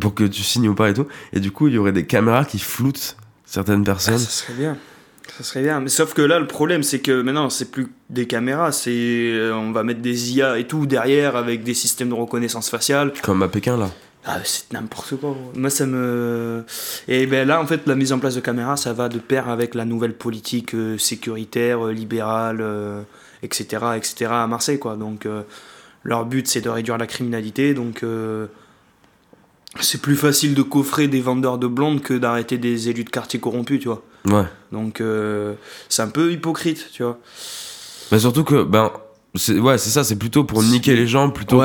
[0.00, 2.06] pour que tu signes ou pas et tout, et du coup il y aurait des
[2.06, 4.18] caméras qui floutent certaines Ah, personnes.
[4.18, 4.76] ça serait bien.
[5.36, 5.80] Ça serait bien.
[5.80, 9.52] Mais sauf que là, le problème, c'est que maintenant, c'est plus des caméras, c'est euh,
[9.54, 13.12] on va mettre des IA et tout derrière avec des systèmes de reconnaissance faciale.
[13.22, 13.90] Comme à Pékin là.
[14.24, 15.36] Ah, c'est n'importe quoi.
[15.54, 16.64] Moi, ça me.
[17.08, 19.48] Et ben là, en fait, la mise en place de caméras, ça va de pair
[19.48, 23.02] avec la nouvelle politique euh, sécuritaire, euh, libérale, euh,
[23.42, 23.64] etc.,
[23.96, 24.26] etc.
[24.30, 24.96] à Marseille, quoi.
[24.96, 25.26] Donc,
[26.04, 27.74] leur but, c'est de réduire la criminalité.
[27.74, 28.46] Donc, euh,
[29.80, 33.38] c'est plus facile de coffrer des vendeurs de blondes que d'arrêter des élus de quartier
[33.38, 34.02] corrompus, tu vois.
[34.26, 34.46] Ouais.
[34.72, 35.54] Donc, euh,
[35.88, 37.18] c'est un peu hypocrite, tu vois.
[38.10, 38.90] Mais surtout que ben
[39.34, 41.62] c'est ouais c'est ça, c'est plutôt pour niquer les gens plutôt que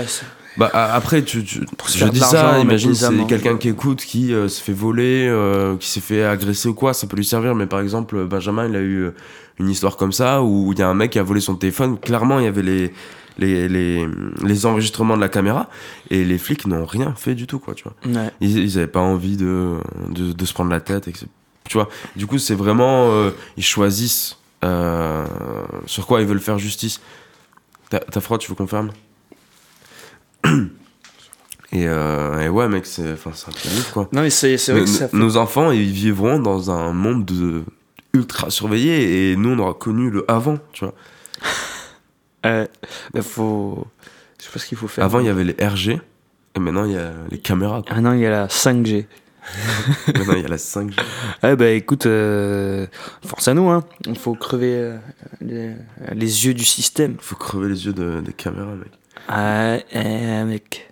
[0.00, 0.04] ouais.
[0.06, 0.24] c'est-
[0.56, 1.60] Bah après, tu, tu-
[1.94, 5.88] je dis ça, imagine c'est quelqu'un qui écoute, qui euh, se fait voler, euh, qui
[5.88, 7.54] s'est fait agresser ou quoi, ça peut lui servir.
[7.54, 9.10] Mais par exemple, Benjamin, il a eu
[9.58, 11.98] une histoire comme ça où il y a un mec qui a volé son téléphone.
[11.98, 12.92] Clairement, il y avait les,
[13.38, 14.06] les, les,
[14.44, 15.68] les enregistrements de la caméra
[16.10, 17.94] et les flics n'ont rien fait du tout, quoi, tu vois.
[18.06, 18.30] Ouais.
[18.40, 19.76] Ils, ils avaient pas envie de,
[20.10, 21.26] de, de se prendre la tête, et que tu
[21.74, 21.88] vois.
[22.16, 23.10] Du coup, c'est vraiment.
[23.12, 25.24] euh, ils choisissent euh,
[25.86, 27.00] sur quoi ils veulent faire justice.
[27.90, 28.90] T'as t'as froid, tu veux qu'on ferme?
[31.74, 34.06] Et, euh, et ouais, mec, c'est enfin, c'est un ouf, quoi.
[34.12, 35.16] Non, mais c'est c'est vrai Nos- que ça fait.
[35.16, 37.62] Nos enfants, ils vivront dans un monde de
[38.12, 40.92] ultra surveillé et nous, on aura connu le avant, tu vois.
[42.44, 42.68] Ouais.
[43.14, 43.86] Bah, faut.
[44.38, 45.04] Je sais pas ce qu'il faut faire.
[45.04, 46.00] Avant, il y avait les RG
[46.54, 47.92] et maintenant, il y a les caméras, quoi.
[47.96, 49.06] Ah non, il y a la 5G.
[50.08, 50.94] maintenant, il y a la 5G.
[51.42, 52.86] Ouais, bah écoute, euh,
[53.24, 53.84] force à nous, hein.
[54.06, 54.96] Il faut crever euh,
[55.40, 55.72] les,
[56.12, 57.16] les yeux du système.
[57.20, 58.90] Faut crever les yeux de- des caméras, mec.
[59.28, 60.88] Ah, eh, mec.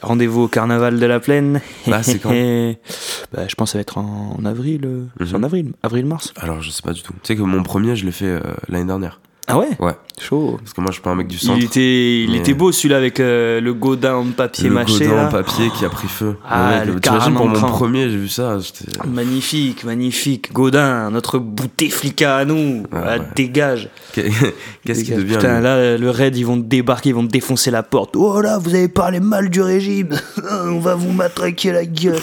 [0.00, 1.60] Rendez-vous au carnaval de la plaine.
[1.86, 2.30] Bah, c'est quand
[3.32, 4.80] Bah, je pense que ça va être en, en avril.
[4.84, 5.44] euh, en Mhm.
[5.44, 6.32] avril, avril-mars.
[6.36, 7.12] Alors, je sais pas du tout.
[7.22, 9.20] Tu sais que mon premier, je l'ai fait euh, l'année dernière.
[9.48, 9.92] Ah ouais Ouais.
[10.20, 10.56] Chaud.
[10.62, 11.58] Parce que moi, je suis pas un mec du centre.
[11.58, 15.04] Il était, il Mais- était beau celui-là avec euh, le godin en papier le mâché.
[15.06, 15.26] godin là.
[15.26, 16.36] en papier qui a pris feu.
[16.48, 18.58] Ah, Ouais, le T'imagines pour mon premier, j'ai vu ça.
[19.04, 20.52] Magnifique, magnifique.
[20.52, 22.84] Godin, notre Bouteflika à nous.
[22.92, 23.22] Ah, ouais.
[23.34, 23.88] Dégage.
[24.14, 28.14] Qu'est-ce qui devient Putain, là, le raid, ils vont débarquer, ils vont défoncer la porte.
[28.14, 30.10] Oh là, vous avez parlé mal du régime.
[30.52, 32.20] On va vous matraquer la gueule.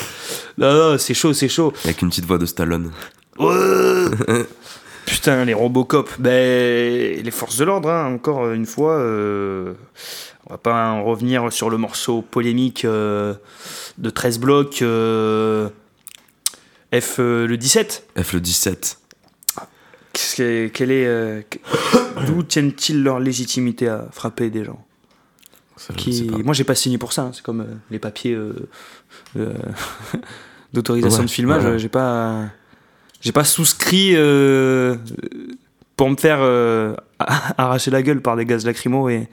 [0.58, 1.74] Non, non, c'est chaud, c'est chaud.
[1.84, 2.92] Avec une petite voix de Stallone.
[3.40, 3.50] Ouais.
[5.10, 6.10] Putain, les Robocop.
[6.20, 8.94] Ben, les forces de l'ordre, hein, encore une fois.
[8.94, 9.74] euh,
[10.48, 13.34] on va pas en revenir sur le morceau polémique euh,
[13.98, 14.82] de 13 blocs.
[14.82, 15.70] euh,
[16.94, 18.08] F le 17.
[18.22, 18.98] F le 17.
[20.14, 21.60] Qu'est-ce que- quel est, euh, que-
[22.26, 24.84] d'où tiennent-ils leur légitimité à frapper des gens?
[25.78, 26.30] Ça, je qui...
[26.44, 27.24] Moi, j'ai pas signé pour ça.
[27.24, 28.38] hein, C'est comme les papiers
[30.74, 31.64] d'autorisation Ouais, de filmage.
[31.66, 31.80] ouais.
[31.80, 32.46] J'ai pas,
[33.22, 34.96] j'ai pas souscrit euh,
[35.96, 36.96] pour me faire euh,
[37.58, 39.28] arracher la gueule par des gaz lacrymaux et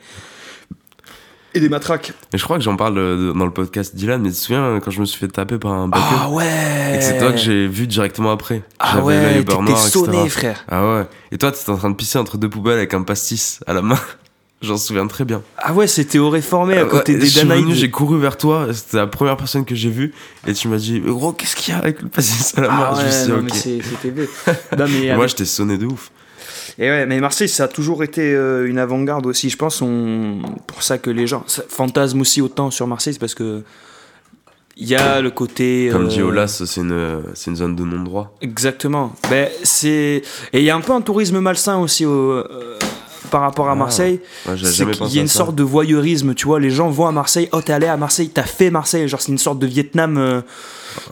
[1.55, 2.13] et des matraques.
[2.35, 4.79] Et je crois que j'en parle euh, dans le podcast Dylan, mais tu te souviens
[4.85, 6.95] quand je me suis fait taper par un baqueux Ah ouais.
[6.95, 8.63] Et que c'est toi que j'ai vu directement après.
[8.79, 9.89] Ah ouais, t'étais noir, etc.
[9.89, 10.65] sonné, frère.
[10.69, 11.07] Ah ouais.
[11.33, 13.81] Et toi, t'étais en train de pisser entre deux poubelles avec un pastis à la
[13.81, 13.99] main.
[14.63, 15.43] J'en souviens très bien.
[15.59, 17.73] Ah ouais, c'était au réformé à Ouais, côté des Danaïdes.
[17.73, 20.15] j'ai couru vers toi, c'était la première personne que j'ai vue,
[20.47, 22.09] et tu m'as dit, gros, qu'est-ce qu'il y a avec le
[22.63, 24.21] la main Ah Je me ouais, suis dit.
[24.79, 26.11] Non, mais Moi, j'étais sonné de ouf.
[26.79, 29.51] Et ouais, mais Marseille, ça a toujours été euh, une avant-garde aussi.
[29.51, 30.41] Je pense on...
[30.67, 33.63] pour ça que les gens ça fantasment aussi autant sur Marseille, c'est parce que
[34.77, 35.89] il y a le côté.
[35.91, 38.37] Comme euh, dit Olas, c'est une, une zone de non-droit.
[38.43, 39.15] Exactement.
[39.31, 42.79] Ben, c'est et il y a un peu un tourisme malsain aussi au, euh,
[43.31, 44.21] par rapport à Ah, Marseille.
[44.49, 46.61] Ouais, j'ai C'est jamais qu'il pensé y a une sorte de voyeurisme, tu vois.
[46.61, 47.49] Les gens vont à Marseille.
[47.53, 49.07] Oh, t'es allé à Marseille, t'as fait Marseille.
[49.09, 50.17] Genre, c'est une sorte de Vietnam.
[50.19, 50.41] euh,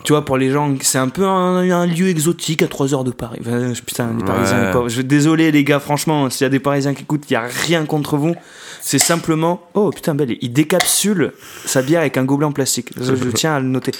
[0.02, 3.04] tu vois, pour les gens, c'est un peu un, un lieu exotique à 3 heures
[3.04, 3.38] de Paris.
[3.42, 4.88] Enfin, putain, les Parisiens, Ouais.
[4.88, 7.42] Je, désolé, les gars, franchement, s'il y a des Parisiens qui écoutent, il y a
[7.66, 8.34] rien contre vous.
[8.80, 9.62] C'est simplement.
[9.74, 10.36] Oh, putain, belle.
[10.40, 11.32] Il décapsule
[11.66, 12.90] sa bière avec un gobelet en plastique.
[12.98, 13.92] Je, je tiens à le noter.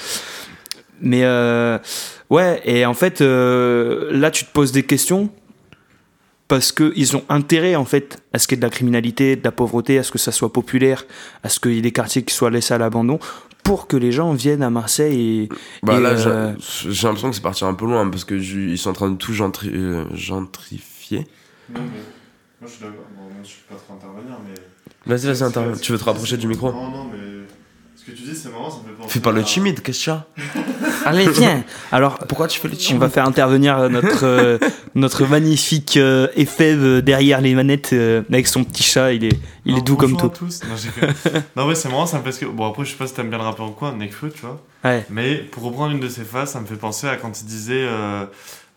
[1.01, 1.79] Mais euh,
[2.31, 5.29] ouais, et en fait, euh, là, tu te poses des questions
[6.49, 9.43] parce qu'ils ont intérêt en fait à ce qu'il y ait de la criminalité, de
[9.45, 11.05] la pauvreté, à ce que ça soit populaire,
[11.43, 13.19] à ce qu'il y ait des quartiers qui soient laissés à l'abandon,
[13.63, 15.49] pour que les gens viennent à Marseille et,
[15.83, 18.39] Bah et, là, euh, j'ai j'ai l'impression que c'est parti un peu loin parce que
[18.39, 21.27] ju- ils sont en train de tout gentri- euh, gentrifier.
[21.73, 21.81] Non, mais
[22.61, 23.07] moi je suis d'accord.
[23.17, 24.55] Bon, je suis pas trop intervenir, mais.
[25.07, 25.77] Vas-y, vas-y, interviens.
[25.79, 27.34] Tu veux te rapprocher du micro Non, non, mais.
[28.07, 29.09] Ce que tu dis, c'est marrant, ça me fait penser.
[29.15, 30.27] Fais pas le timide, qu'est-ce qu'il y a
[31.07, 34.59] Allez, viens Alors, Pourquoi tu fais le on timide va faire intervenir notre, euh,
[34.95, 39.73] notre magnifique euh, Efeb derrière les manettes euh, avec son petit chat, il est, il
[39.73, 40.45] Non, est doux comme bonjour tout.
[40.45, 40.61] à tous.
[40.65, 42.45] Non, que- non, ouais, c'est marrant, ça me fait.
[42.45, 44.43] que- Bon, après, je sais pas si t'aimes bien le rappeur ou quoi, Nekfeu, tu
[44.43, 44.61] vois.
[44.85, 45.07] Ouais.
[45.09, 47.87] Mais pour reprendre une de ses phases, ça me fait penser à quand il disait
[47.89, 48.25] euh,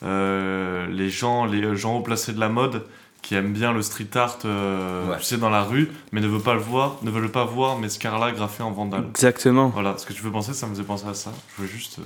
[0.03, 2.83] euh, les gens, les gens haut placés de la mode
[3.27, 5.17] qui aiment bien le street art, euh, Ouais.
[5.17, 7.77] tu sais, dans la rue, mais ne veulent pas le voir, ne veulent pas voir
[7.77, 9.03] mes Scarla graffés en vandale.
[9.09, 9.67] Exactement.
[9.73, 11.31] Voilà, ce que tu veux penser, ça me faisait penser à ça.
[11.57, 11.97] Je veux juste.
[11.99, 12.03] euh,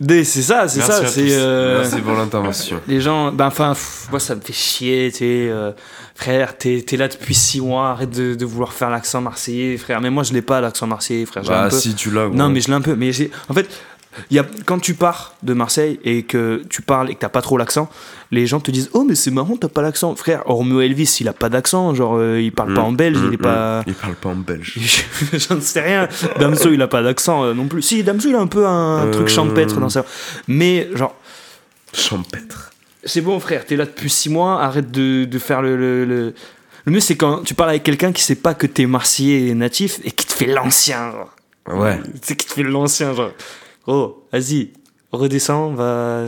[0.00, 1.06] Des- C'est ça, c'est ça.
[1.06, 2.80] C'est euh, Merci pour l'intervention.
[2.86, 3.32] les gens.
[3.32, 3.74] Ben enfin,
[4.10, 5.08] moi ça me fait chier.
[5.10, 5.72] Tu sais, euh,
[6.14, 7.88] frère, t'es es là depuis six mois.
[7.90, 10.00] Arrête de, de vouloir faire l'accent marseillais, frère.
[10.00, 11.42] Mais moi je l'ai pas l'accent marseillais, frère.
[11.46, 12.28] Un Bah, peu- si tu l'as.
[12.28, 12.94] Non, mais je l'ai un peu.
[12.94, 13.68] Mais j'ai- en fait,
[14.30, 17.42] y a, quand tu pars de Marseille et que tu parles et que t'as pas
[17.42, 17.88] trop l'accent,
[18.30, 20.14] les gens te disent Oh, mais c'est marrant, t'as pas l'accent.
[20.16, 21.94] Frère, Romeo Elvis, il a pas d'accent.
[21.94, 23.42] Genre, euh, il parle pas Mm, en belge, mm, il est mm.
[23.42, 23.82] pas.
[23.86, 24.74] Il parle pas en belge.
[25.32, 26.08] J'en sais rien.
[26.38, 27.82] Damso, il a pas d'accent euh, non plus.
[27.82, 29.10] Si, Damso, il a un peu un Euh.
[29.12, 30.04] truc champêtre dans sa.
[30.46, 31.14] Mais, genre,
[31.94, 32.70] Champêtre.
[33.04, 35.76] c'est bon, frère, t'es là depuis 6 mois, arrête de, de faire le.
[35.76, 36.34] Le, le...
[36.84, 40.00] le mieux, c'est quand tu parles avec quelqu'un qui sait pas que t'es marseillais natif
[40.04, 41.34] et qui te fait l'ancien, genre.
[41.68, 41.98] Ouais.
[41.98, 43.30] Tu sais, qui te fait l'ancien, genre.
[43.88, 44.72] Oh, vas-y,
[45.12, 46.26] redescends, va.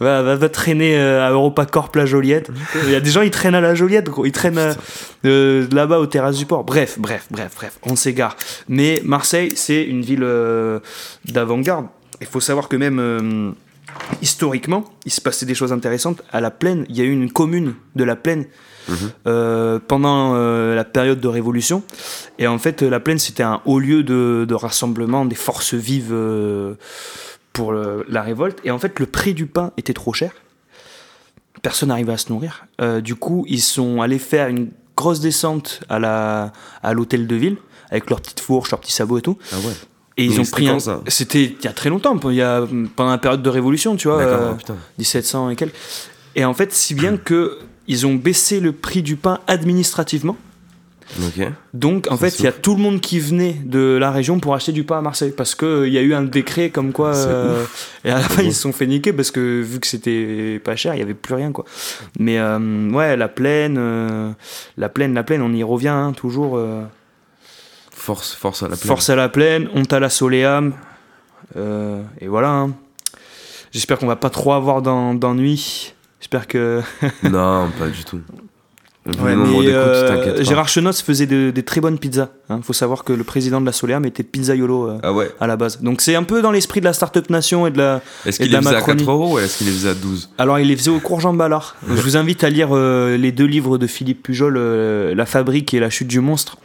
[0.00, 2.50] Va, va, va traîner euh, à EuropaCorp la Joliette.
[2.82, 4.26] Il y a des gens, ils traînent à la Joliette, gros.
[4.26, 4.74] Ils traînent euh,
[5.24, 6.64] euh, là-bas aux terrasses du port.
[6.64, 7.78] Bref, bref, bref, bref.
[7.84, 8.36] On s'égare.
[8.68, 10.80] Mais Marseille, c'est une ville euh,
[11.26, 11.86] d'avant-garde.
[12.20, 13.52] Il faut savoir que même euh,
[14.22, 16.20] historiquement, il se passait des choses intéressantes.
[16.32, 18.46] À la Plaine, il y a eu une commune de la Plaine
[19.26, 21.82] Euh, pendant euh, la période de Révolution.
[22.38, 26.10] Et en fait, la Plaine, c'était un haut lieu de, de rassemblement des forces vives
[26.12, 26.74] euh,
[27.52, 28.58] pour le- la révolte.
[28.64, 30.32] Et en fait, le prix du pain était trop cher.
[31.62, 32.66] Personne n'arrivait à se nourrir.
[33.02, 36.52] Du coup, ils sont allés faire une grosse descente à la
[36.82, 37.56] à l'hôtel de ville
[37.90, 39.38] avec leurs petites fourches, leurs petits sabots et tout.
[39.52, 39.72] Ah ouais.
[40.16, 40.78] Et Mais ils ont pris un.
[40.80, 41.00] ça?
[41.06, 42.66] C'était il y a très longtemps, il y a
[42.96, 44.18] pendant la période de Révolution, tu vois.
[44.24, 44.76] D'accord, euh, oh, putain.
[44.98, 45.74] 1700 et quelques.
[46.34, 47.58] Et en fait, si bien que
[47.88, 50.36] ils ont baissé le prix du pain administrativement.
[51.74, 54.40] Donc, en Ça, fait, il y a tout le monde qui venait de la région
[54.40, 55.34] pour acheter du pain à Marseille.
[55.36, 57.14] Parce qu'il y a eu un décret comme quoi.
[57.14, 57.64] Euh,
[58.04, 60.74] et à la fin, ils se sont fait niquer parce que vu que c'était pas
[60.74, 61.66] cher, il y avait plus rien, quoi.
[62.18, 64.30] Mais euh, ouais, la plaine, euh,
[64.78, 66.56] la plaine, la plaine, on y revient hein, toujours.
[66.56, 66.82] euh,
[67.90, 68.88] Force, force à la plaine.
[68.88, 70.72] force à la plaine, honte à la soleam.
[71.56, 72.48] Euh, et voilà.
[72.48, 72.70] hein.
[73.70, 75.92] J'espère qu'on va pas trop avoir d'en- d'ennuis.
[76.22, 76.80] J'espère que.
[77.24, 78.20] Non, pas du tout.
[79.20, 80.44] Ouais, mais euh.
[80.44, 82.28] Gérard Chenos faisait de- des très bonnes pizzas.
[82.50, 85.28] Il faut savoir que le président de la Soleam était pizzaiolo euh, Ah ouais.
[85.40, 85.80] à la base.
[85.82, 88.00] Donc c'est un peu dans l'esprit de la Startup Nation et de la.
[88.24, 89.00] Est-ce qu'il les faisait à Macronie.
[89.04, 91.18] 4 euros ou est-ce qu'il les faisait à 12 Alors il les faisait au cours
[91.20, 91.74] Jean Ballard.
[91.88, 95.74] Je vous invite à lire euh, les deux livres de Philippe Pujol, euh, La Fabrique
[95.74, 96.56] et La Chute du monstre.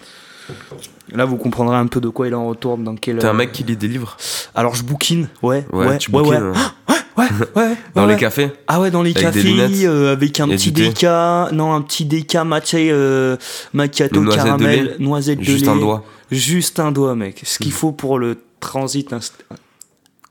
[1.13, 3.17] Là vous comprendrez un peu de quoi il en retourne, dans quel.
[3.19, 4.17] T'es un euh, mec qui lit des livres
[4.55, 6.57] Alors je bouquine, ouais, Ouais, ouais, tu ouais, bouquines, ouais.
[6.89, 6.93] hein.
[7.17, 10.55] Ouais, ouais, Dans les cafés Ah ouais, dans les Avec cafés, euh, avec un et
[10.55, 13.37] petit déca, non, un petit déca matché euh,
[13.73, 14.95] macchiato noisette de caramel, lait.
[14.99, 15.71] noisette de Juste lait.
[15.71, 16.03] un doigt.
[16.29, 17.41] Juste un doigt, mec.
[17.43, 19.11] Ce qu'il faut pour le transit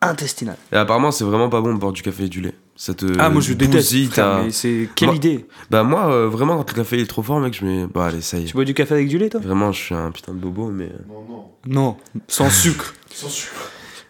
[0.00, 0.56] intestinal.
[0.72, 2.54] Et apparemment, c'est vraiment pas bon de boire du café et du lait.
[2.78, 3.94] Ça te ah, moi je déteste.
[4.18, 7.22] mais c'est quelle Moi- idée Bah, moi, euh, vraiment, quand le café il est trop
[7.22, 7.86] fort, mec, je mets.
[7.86, 8.44] Bah, allez, ça y est.
[8.44, 9.40] Tu bois du café avec du lait, toi?
[9.40, 10.90] Vraiment, je suis un putain de bobo, mais.
[11.08, 11.44] Non, non.
[11.66, 11.96] Non,
[12.28, 13.54] sans sucre, Sans sucre.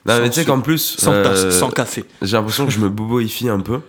[0.05, 0.97] Non, mais Sans tu sais qu'en plus.
[0.99, 2.05] sans euh, tasse, sans café.
[2.23, 3.81] J'ai l'impression que je me boboifie un peu.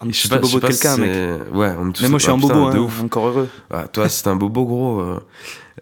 [0.00, 1.10] Un Je petit je bobo sais de pas quelqu'un, mec.
[1.12, 3.02] c'est- Ouais, on tous Mais moi je suis un bobo, de hein, ouf.
[3.02, 3.48] encore heureux.
[3.70, 5.02] Ah, toi, c'est un bobo gros.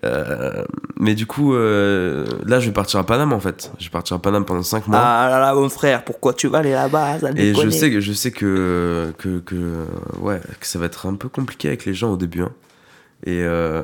[0.04, 0.64] Euh.
[0.98, 3.70] Mais du coup, euh, là, je vais partir à Paname en fait.
[3.78, 4.98] Je vais partir à Paname pendant 5 mois.
[5.00, 8.12] Ah là là, mon frère, pourquoi tu vas aller là-bas Et je sais que je
[8.12, 9.84] sais que, que que
[10.20, 12.42] ouais que ça va être un peu compliqué avec les gens au début.
[12.42, 12.52] hein.
[13.26, 13.82] Et euh,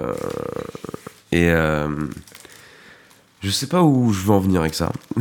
[1.33, 1.51] et
[3.47, 4.93] je sais pas où je veux en venir avec ça.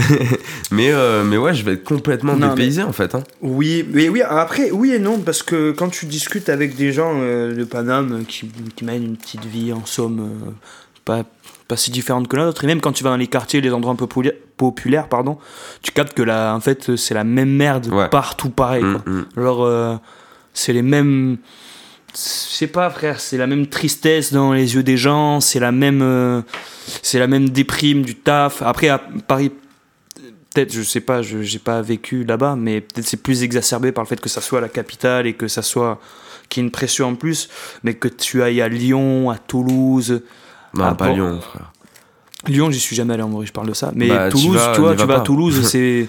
[0.72, 3.14] mais euh, mais ouais, je vais être complètement Non, dépaysé en fait.
[3.16, 3.24] hein.
[3.42, 7.14] Oui, mais oui, après, oui et non, parce que quand tu discutes avec des gens
[7.16, 10.50] euh, de Paname qui, qui mènent une petite vie en somme euh,
[11.06, 11.24] pas,
[11.68, 13.72] pas si différente que la nôtre, et même quand tu vas dans les quartiers, les
[13.72, 15.38] endroits un peu popula- populaires, pardon,
[15.84, 18.10] tu captes que là, en fait, c'est la même merde Ouais.
[18.10, 18.82] partout pareil.
[18.84, 19.02] quoi.
[19.06, 19.44] Mm, mm.
[19.44, 20.00] Genre,
[20.54, 21.38] c'est les mêmes.
[22.16, 25.72] Je sais pas, frère, c'est la même tristesse dans les yeux des gens, c'est la
[25.72, 26.02] même.
[26.02, 26.42] euh,
[27.02, 28.62] c'est la même déprime du taf.
[28.62, 29.52] Après, à Paris,
[30.54, 34.04] peut-être, je sais pas, je j'ai pas vécu là-bas, mais peut-être c'est plus exacerbé par
[34.04, 36.00] le fait que ça soit la capitale et que ça soit.
[36.48, 37.50] qu'il y ait une pression en plus,
[37.84, 40.22] mais que tu ailles à Lyon, à Toulouse.
[40.74, 41.12] Non, pas.
[41.12, 41.72] Lyon, frère.
[42.48, 43.92] Lyon, j'y suis jamais allé en vrai, je parle de ça.
[43.96, 45.20] Mais Bah, tu Toulouse, vas, tu vois, tu va vas à.
[45.22, 46.08] Toulouse, c'est.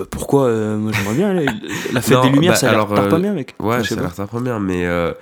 [0.00, 1.46] Bah, pourquoi euh, Moi j'aimerais bien aller.
[1.92, 3.54] La fête Non, des Lumières, bah, ça a l'air pas euh, pas bien, mec.
[3.58, 4.02] Ouais, ça a pas.
[4.04, 5.12] l'air ta première, mais euh,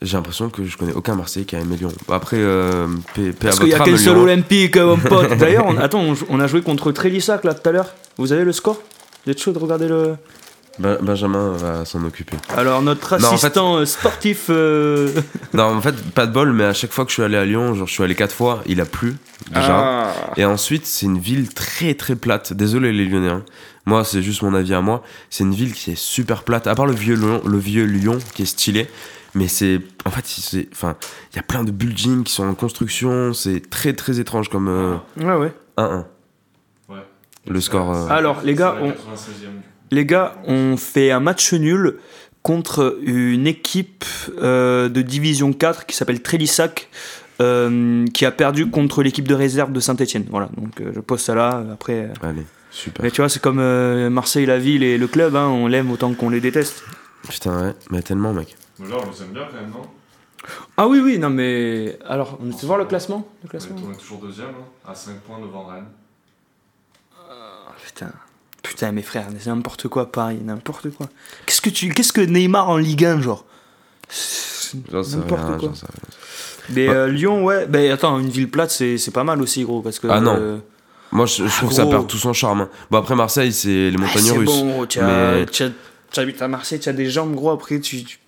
[0.00, 1.92] j'ai l'impression que je connais aucun Marseillais qui a aimé Lyon.
[2.08, 5.34] Bon, Après, euh, paix, Parce qu'il y a âme, seul olympique, mon pote.
[5.38, 7.92] D'ailleurs, on, attends, on, on a joué contre Trélissac là tout à l'heure.
[8.16, 8.80] Vous avez le score?
[9.26, 10.16] Vous êtes chaud de regarder le.
[10.78, 12.36] Ben- Benjamin va s'en occuper.
[12.56, 14.46] Alors, notre Non, en fait- assistant euh, sportif.
[14.48, 15.10] euh,
[15.54, 17.44] Non, en fait, pas de bol, mais à chaque fois que je suis allé à
[17.44, 19.14] Lyon, genre je suis allé quatre fois, il a plu
[19.48, 19.78] déjà.
[20.08, 20.12] Ah.
[20.36, 22.52] Et ensuite, c'est une ville très très plate.
[22.54, 23.28] Désolé les Lyonnais.
[23.28, 23.44] hein.
[23.84, 25.02] Moi, c'est juste mon avis à moi.
[25.28, 26.66] C'est une ville qui est super plate.
[26.66, 28.88] À part le vieux Lyon, le vieux Lyon qui est stylé.
[29.34, 29.80] Mais c'est.
[30.04, 30.68] En fait, c'est.
[30.72, 30.96] Enfin,
[31.32, 33.32] il y a plein de buildings qui sont en construction.
[33.34, 35.52] C'est très très étrange comme euh, Ouais, ouais.
[35.76, 36.04] 1-1.
[36.88, 36.96] Ouais.
[37.46, 37.92] Le score.
[37.94, 39.71] euh, Alors, les gars, on, 96e, du coup.
[39.92, 41.98] Les gars, on fait un match nul
[42.42, 44.04] contre une équipe
[44.38, 46.88] euh, de division 4 qui s'appelle Trélissac.
[47.40, 50.26] euh, qui a perdu contre l'équipe de réserve de Saint-Etienne.
[50.30, 51.62] Voilà, donc euh, je pose ça là.
[51.72, 53.02] Après, euh, Allez, super.
[53.02, 55.34] mais tu vois, c'est comme euh, Marseille, la ville et le club.
[55.36, 56.84] hein, on l'aime autant qu'on les déteste.
[57.28, 57.74] Putain, ouais.
[57.90, 58.56] Mais tellement, mec.
[58.78, 59.82] Mais genre, on les aime bien quand même, non?
[60.76, 61.96] Ah oui, oui, non, mais.
[62.08, 63.26] Alors, on peut voir le classement?
[63.42, 63.76] Le on est, classement?
[63.88, 65.86] on est toujours deuxième, hein, à 5 points devant Rennes.
[67.28, 68.12] Ah, Putain.
[68.62, 71.08] Putain, mes frères, c'est n'importe quoi, Paris, n'importe quoi.
[71.46, 71.88] Qu'est-ce que tu.
[71.90, 73.44] Qu'est-ce que Neymar en Ligue 1, genre?
[74.92, 75.72] N'importe quoi.
[76.70, 76.94] Mais Ouais.
[76.94, 77.66] euh, Lyon, ouais.
[77.66, 79.82] Ben attends, une ville plate, c'est c'est pas mal aussi, gros.
[79.82, 80.06] Parce que.
[80.08, 80.36] Ah non.
[80.38, 80.58] euh,
[81.10, 82.62] Moi, je, je trouve que ça perd tout son charme.
[82.62, 82.68] hein.
[82.90, 84.46] Bon, après Marseille, c'est les ah, montagnes c'est russes.
[84.62, 85.46] bon, tu as, mais-
[86.16, 88.18] as- habites à Marseille, tu as des jambes, gros, après, tu, tu,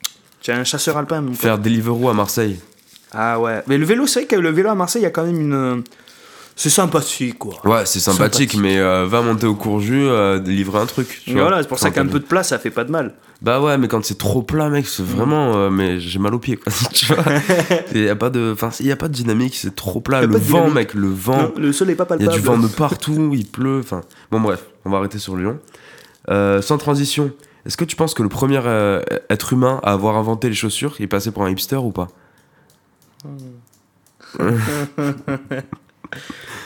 [0.50, 1.20] es un chasseur alpin.
[1.20, 1.32] mon.
[1.34, 2.58] Faire Deliveroo à Marseille.
[3.12, 3.62] Ah ouais.
[3.68, 5.40] Mais le vélo, c'est vrai que le vélo à Marseille, il y a quand même
[5.40, 5.84] une.
[6.56, 7.54] C'est sympathique, quoi.
[7.64, 8.60] Ouais, c'est sympathique, Sympathique.
[8.62, 11.20] mais euh, va monter au Courju, euh, livrer un truc.
[11.24, 12.92] tu Et vois, voilà, c'est pour ça qu'un peu de place, ça fait pas de
[12.92, 13.14] mal.
[13.42, 15.56] Bah ouais, mais quand c'est trop plat, mec, c'est vraiment.
[15.56, 16.72] euh, mais j'ai mal aux pieds, quoi.
[16.92, 17.24] tu vois
[17.94, 18.52] Il y a pas de.
[18.52, 20.20] Enfin, il y a pas de dynamique, c'est trop plat.
[20.22, 20.38] Le vent,
[20.68, 20.74] dynamique.
[20.74, 21.42] mec, le vent.
[21.42, 22.30] Non, le sol est pas Il y palpable.
[22.30, 23.80] a du vent de partout, il pleut.
[23.80, 25.58] Enfin, bon, bref, on va arrêter sur Lyon.
[26.30, 27.32] Euh, sans transition,
[27.66, 30.94] est-ce que tu penses que le premier euh, être humain à avoir inventé les chaussures
[31.00, 32.06] est passé pour un hipster ou pas?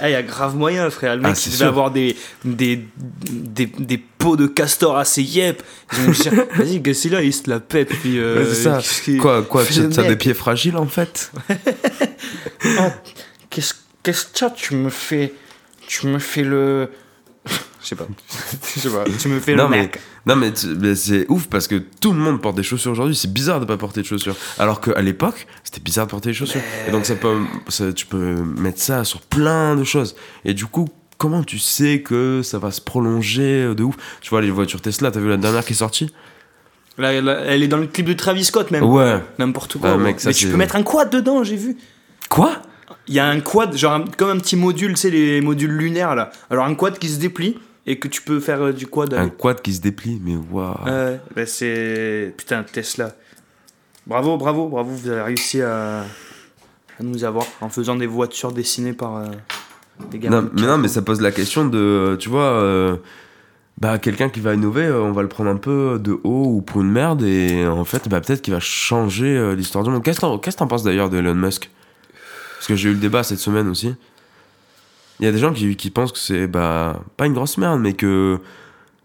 [0.01, 1.16] Ah, il y a grave moyen, frère.
[1.16, 1.66] Le mec, Ah, c'est il devait sûr.
[1.66, 2.84] avoir des, des,
[3.28, 5.62] des, des pots de castor assez yep.
[5.92, 7.88] Vas-y, là, il se la pète.
[7.88, 8.80] Puis, euh, ça.
[9.20, 10.18] Quoi, quoi Tu as des mec.
[10.18, 11.32] pieds fragiles en fait
[12.78, 12.94] Ah,
[13.51, 15.32] Qu'est-ce qu'est-ce que Tu me fais.
[15.86, 16.90] Tu me fais le.
[17.83, 18.07] Je sais pas.
[18.74, 19.05] Je sais pas.
[19.18, 19.99] Tu me fais Non, le mais- mec.
[20.26, 20.53] Non, mais,
[20.95, 23.14] c'est ouf parce que tout le monde porte des chaussures aujourd'hui.
[23.16, 24.37] C'est bizarre de pas porter de chaussures.
[24.59, 26.61] Alors qu'à l'époque, c'était bizarre de porter des chaussures.
[26.87, 27.37] Et donc, ça peut,
[27.68, 30.16] ça- tu peux mettre ça sur plein de choses.
[30.45, 33.95] Et du coup, comment tu sais que ça va se prolonger de ouf?
[34.20, 36.12] Tu vois, les voitures Tesla, t'as vu la dernière qui est sortie?
[36.99, 38.83] Là, elle est dans le clip de Travis Scott, même.
[38.83, 39.20] Ouais.
[39.39, 39.91] N'importe quoi.
[39.91, 40.03] Ah, gros.
[40.03, 41.76] mec, ça, mais tu peux mettre un quad dedans, j'ai vu.
[42.29, 42.61] Quoi?
[43.07, 45.70] Il y a un quad, genre un- comme un petit module, tu sais, les modules
[45.70, 46.31] lunaires là.
[46.51, 47.57] Alors un quad qui se déplie
[47.89, 49.36] et que tu peux faire euh, du quad Un avec.
[49.39, 50.74] quad qui se déplie, mais waouh.
[50.84, 52.34] Ouais, bah c'est.
[52.36, 53.12] Putain, Tesla.
[54.07, 58.93] Bravo, bravo, bravo, vous avez réussi à, à nous avoir en faisant des voitures dessinées
[58.93, 59.26] par euh,
[60.11, 60.28] des gars.
[60.30, 62.97] Non, mais non, mais ça pose la question de, tu vois, euh,
[63.78, 66.82] bah quelqu'un qui va innover, on va le prendre un peu de haut ou pour
[66.82, 70.03] une merde et en fait, bah peut-être qu'il va changer l'histoire du monde.
[70.03, 71.70] Qu'est-ce que t'en penses d'ailleurs de Elon Musk?
[72.57, 73.95] Parce que j'ai eu le débat cette semaine aussi.
[75.21, 77.81] Il y a des gens qui, qui pensent que c'est bah pas une grosse merde,
[77.81, 78.39] mais que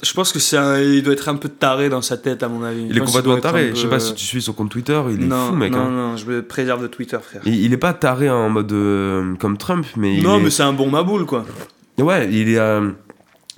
[0.04, 2.50] Je pense que c'est un- il doit être un peu taré dans sa tête, à
[2.50, 2.88] mon avis.
[2.90, 3.70] il est complètement taré.
[3.70, 5.72] un Je sais peu- pas si tu suis son compte Twitter, il est fou, mec.
[5.72, 5.90] Non, hein.
[5.92, 7.42] non, je me préserve de Twitter, frère.
[7.46, 10.64] Il, il est pas taré en mode euh, comme Trump, mais non, est- mais c'est
[10.64, 11.46] un bon maboule, quoi.
[11.98, 12.90] Ouais, il est, euh,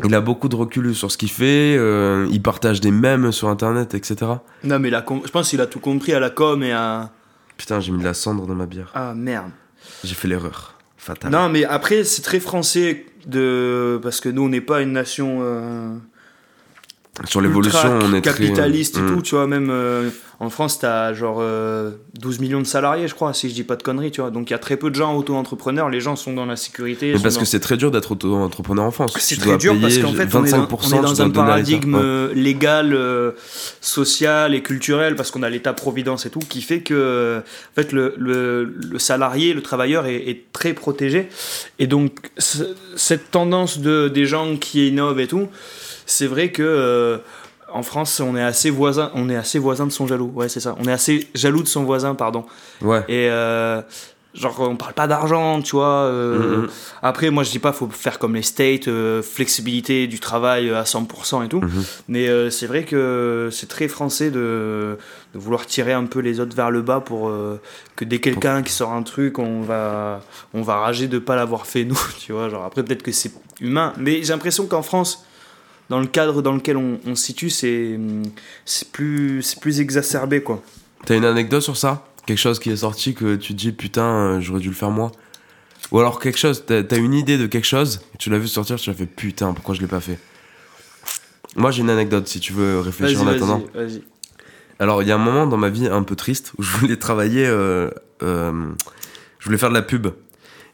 [0.03, 1.75] il a beaucoup de recul sur ce qu'il fait.
[1.79, 4.15] euh, il partage des mèmes sur Internet, etc.
[4.63, 6.71] Non, mais il a com- je pense qu'il a tout compris à la com et
[6.73, 7.09] à.
[7.57, 8.91] Putain, j'ai mis de la cendre dans ma bière.
[8.93, 9.49] Ah merde.
[10.03, 10.74] J'ai fait l'erreur.
[11.29, 13.99] Non, mais après, c'est très français de.
[14.01, 16.01] Parce que nous, on n'est pas une nation.
[17.19, 18.31] Euh, Sur l'évolution, on est très.
[18.33, 19.15] capitaliste et Mm.
[19.15, 20.09] tout, tu vois, même euh,
[20.41, 23.77] en France, t'as genre euh, 12 millions de salariés, je crois, si je dis pas
[23.77, 24.31] de conneries, tu vois.
[24.31, 27.13] Donc il y a très peu de gens auto-entrepreneurs, les gens sont dans la sécurité.
[27.13, 29.13] Mais parce dans- que c'est très dur d'être auto-entrepreneur en France.
[29.17, 31.21] c'est Tu très dur parce qu'en fait, on est dans, 25%, on est dans tu
[31.21, 32.01] un paradigme Ouais.
[32.03, 33.31] euh, légal, euh,
[33.81, 38.13] social et culturel parce qu'on a l'État-providence et tout qui fait que en fait, le,
[38.17, 41.29] le, le salarié, le travailleur est, est très protégé.
[41.79, 45.47] Et donc, ce- cette tendance de, des gens qui innovent et tout,
[46.05, 46.63] c'est vrai que.
[46.63, 47.17] euh,
[47.73, 50.31] en France, on est assez voisin, on est assez voisin de son jaloux.
[50.33, 50.75] Ouais, c'est ça.
[50.79, 52.45] On est assez jaloux de son voisin, pardon.
[52.81, 52.99] Ouais.
[53.09, 53.81] Et euh,
[54.33, 56.03] genre, on parle pas d'argent, tu vois.
[56.05, 56.67] euh, Mhm.
[57.01, 60.83] Après, moi, je dis pas faut faire comme les States, euh, flexibilité du travail à
[60.85, 61.59] 100% et tout.
[61.59, 61.83] Mhm.
[62.07, 64.97] Mais c'est vrai que c'est très français de,
[65.33, 67.29] de vouloir tirer un peu les autres vers le bas pour
[67.97, 70.21] que dès quelqu'un qui sort un truc, on va,
[70.53, 72.47] on va rager de pas l'avoir fait nous, tu vois.
[72.47, 73.91] Genre, après, peut-être que c'est humain.
[73.97, 75.25] Mais j'ai l'impression qu'en France,
[75.89, 77.97] dans le cadre dans lequel on, on se situe, c'est
[78.91, 80.63] plus, c'est plus exacerbé, quoi.
[81.05, 82.07] T'as une anecdote sur ça?
[82.25, 84.89] Quelque chose qui est sorti que tu te dis putain, euh, j'aurais dû le faire
[84.89, 85.11] moi?
[85.91, 88.89] Ou alors quelque chose, t'as une idée de quelque chose, tu l'as vu sortir, tu
[88.89, 90.17] l'as fait putain, pourquoi je l'ai pas fait?
[91.55, 93.63] Moi j'ai une anecdote si tu veux réfléchir en attendant.
[93.75, 94.01] vas-y, vas-y.
[94.79, 96.97] Alors, il y a un moment dans ma vie un peu triste où je voulais
[96.97, 97.45] travailler.
[97.47, 97.89] euh,
[98.23, 98.71] euh,
[99.39, 100.07] je voulais faire de la pub.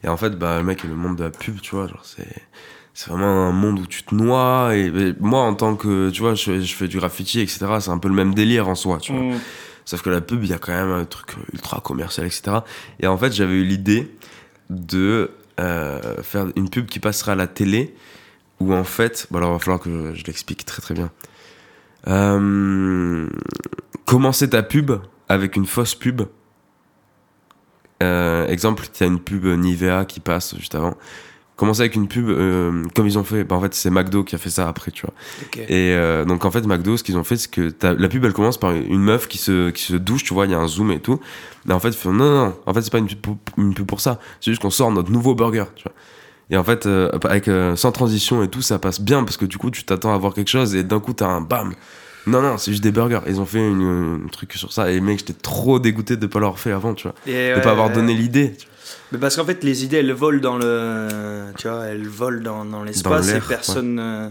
[0.02, 2.26] Et en fait, bah, le mec, le monde de la pub, tu vois, genre, c'est.
[2.94, 4.76] C'est vraiment un monde où tu te noies.
[4.76, 6.10] Et, et moi, en tant que.
[6.10, 7.66] Tu vois, je, je fais du graffiti, etc.
[7.80, 9.22] C'est un peu le même délire en soi, tu vois.
[9.22, 9.40] Mm.
[9.84, 12.58] Sauf que la pub, il y a quand même un truc ultra commercial, etc.
[13.00, 14.14] Et en fait, j'avais eu l'idée
[14.70, 17.94] de euh, faire une pub qui passerait à la télé.
[18.60, 19.26] Où en fait.
[19.30, 21.10] Bon, alors, il va falloir que je, je l'explique très très bien.
[22.08, 23.28] Euh,
[24.04, 24.92] commencer ta pub
[25.28, 26.22] avec une fausse pub.
[28.02, 30.96] Euh, exemple, tu as une pub Nivea qui passe juste avant.
[31.56, 33.44] Commencer avec une pub euh, comme ils ont fait.
[33.44, 35.14] Bah, en fait, c'est McDo qui a fait ça après, tu vois.
[35.68, 38.32] Et euh, donc en fait, McDo, ce qu'ils ont fait, c'est que la pub, elle
[38.32, 40.66] commence par une meuf qui se, qui se douche, tu vois, il y a un
[40.66, 41.20] zoom et tout.
[41.66, 43.86] Mais en fait, non, non, non, en fait, c'est pas une pub, pour, une pub
[43.86, 44.18] pour ça.
[44.40, 45.92] C'est juste qu'on sort notre nouveau burger, tu vois.
[46.50, 49.58] Et en fait, euh, avec, sans transition et tout, ça passe bien parce que du
[49.58, 51.74] coup, tu t'attends à voir quelque chose et d'un coup, t'as un bam.
[52.26, 53.20] Non, non, c'est juste des burgers.
[53.26, 54.90] Ils ont fait une, un truc sur ça.
[54.90, 57.14] Et mec, j'étais trop dégoûté de pas l'avoir fait avant, tu vois.
[57.26, 58.54] Et De ouais, pas avoir donné l'idée.
[58.56, 58.71] tu vois.
[59.12, 61.52] Mais parce qu'en fait, les idées, elles volent dans le.
[61.58, 63.98] Tu vois, elles volent dans, dans l'espace et personne.
[63.98, 64.28] euh,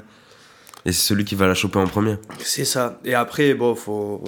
[0.85, 2.15] Et c'est celui qui va la choper en premier.
[2.39, 2.99] C'est ça.
[3.05, 4.23] Et après, bon, faut,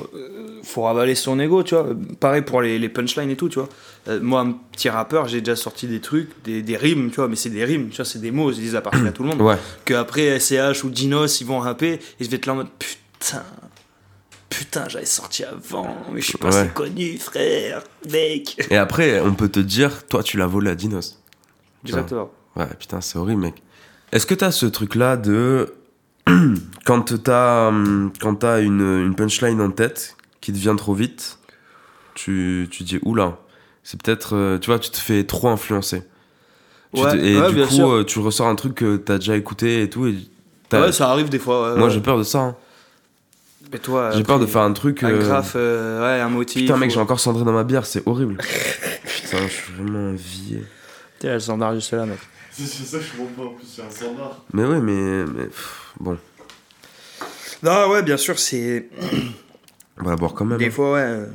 [0.63, 1.87] faut ravaler son ego, tu vois.
[2.19, 3.69] Pareil pour les, les punchlines et tout, tu vois.
[4.09, 7.27] Euh, moi, un petit rappeur, j'ai déjà sorti des trucs, des, des rimes, tu vois,
[7.27, 9.29] mais c'est des rimes, tu vois, c'est des mots, ils disent appartiennent à tout le
[9.29, 9.41] monde.
[9.47, 9.55] Ouais.
[9.85, 12.67] Que après SCH ou Dinos, ils vont rapper, et je vais être là en mode
[12.77, 13.43] putain.
[14.57, 16.55] Putain, j'avais sorti avant, mais je suis pas Ouais.
[16.55, 17.81] assez connu, frère,
[18.11, 18.55] mec.
[18.69, 21.21] Et après, on peut te dire, toi, tu l'as volé à Dinos.
[21.85, 22.31] Exactement.
[22.55, 23.63] Ouais, putain, c'est horrible, mec.
[24.11, 25.73] Est-ce que t'as ce truc-là de.
[26.85, 31.39] quand t'as hum, quand t'as une, une punchline en tête qui te vient trop vite,
[32.15, 33.37] tu, tu dis, oula,
[33.83, 34.35] c'est peut-être.
[34.35, 36.03] euh, tu vois, tu te fais trop influencer.
[36.93, 37.91] Ouais, et ouais, du bien coup, sûr.
[37.91, 40.05] euh, tu ressors un truc que t'as déjà écouté et tout.
[40.07, 40.15] Et
[40.71, 41.71] Ouais, ça arrive des fois.
[41.73, 41.93] ouais, Moi, ouais.
[41.93, 42.39] j'ai peur de ça.
[42.39, 42.55] hein.
[43.81, 45.03] Toi, J'ai peur de faire un truc.
[45.03, 46.61] un euh, graphe, euh, ouais, un motif.
[46.61, 48.37] Putain, mec, ou- j'ai encore cendré dans ma bière, c'est horrible.
[49.05, 50.63] Putain, je suis vraiment envié.
[51.19, 52.19] T'es le standard juste là, mec.
[52.51, 54.43] C'est c'est ça que je comprends en plus, c'est un standard.
[54.53, 55.25] Mais ouais, mais.
[55.25, 56.17] mais pff, bon,
[57.63, 58.89] Non, ouais, bien sûr, c'est.
[59.99, 60.57] on va la boire quand même.
[60.59, 60.71] Des hein.
[60.71, 61.01] fois, ouais.
[61.01, 61.25] euh,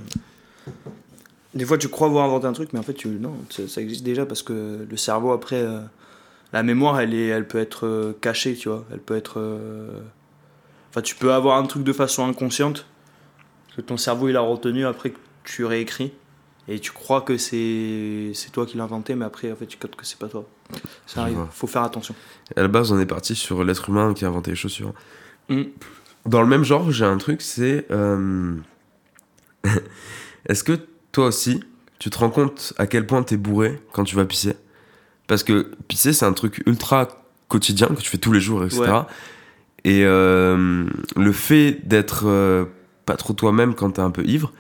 [1.54, 3.08] Des fois, tu crois avoir inventé un truc, mais en fait, tu...
[3.08, 5.80] non, ça, ça existe déjà parce que le cerveau, après, euh,
[6.52, 7.26] la mémoire, elle, est...
[7.28, 8.84] elle peut être euh, cachée, tu vois.
[8.92, 9.40] Elle peut être.
[9.40, 9.88] euh,
[10.90, 12.86] Enfin, tu peux avoir un truc de façon inconsciente
[13.76, 16.12] que ton cerveau, il a retenu après que tu réécris.
[16.70, 19.78] Et tu crois que c'est c'est toi qui l'as inventé, mais après, en fait, tu
[19.78, 20.46] captes que c'est pas toi.
[21.06, 22.14] Ça arrive, faut faire attention.
[22.56, 24.92] À la base, on est parti sur l'être humain qui a inventé les chaussures.
[25.48, 25.62] Mm.
[26.26, 27.86] Dans le même genre, j'ai un truc, c'est.
[27.90, 28.54] euh,
[30.46, 30.78] Est-ce que
[31.10, 31.64] toi aussi,
[31.98, 34.54] tu te rends compte à quel point t'es bourré quand tu vas pisser?
[35.26, 37.08] Parce que pisser, c'est un truc ultra
[37.48, 38.80] quotidien que tu fais tous les jours, etc.
[38.80, 39.02] Ouais.
[39.84, 40.84] Et euh,
[41.16, 42.64] le fait d'être euh,
[43.06, 44.52] pas trop toi-même quand t'es un peu ivre,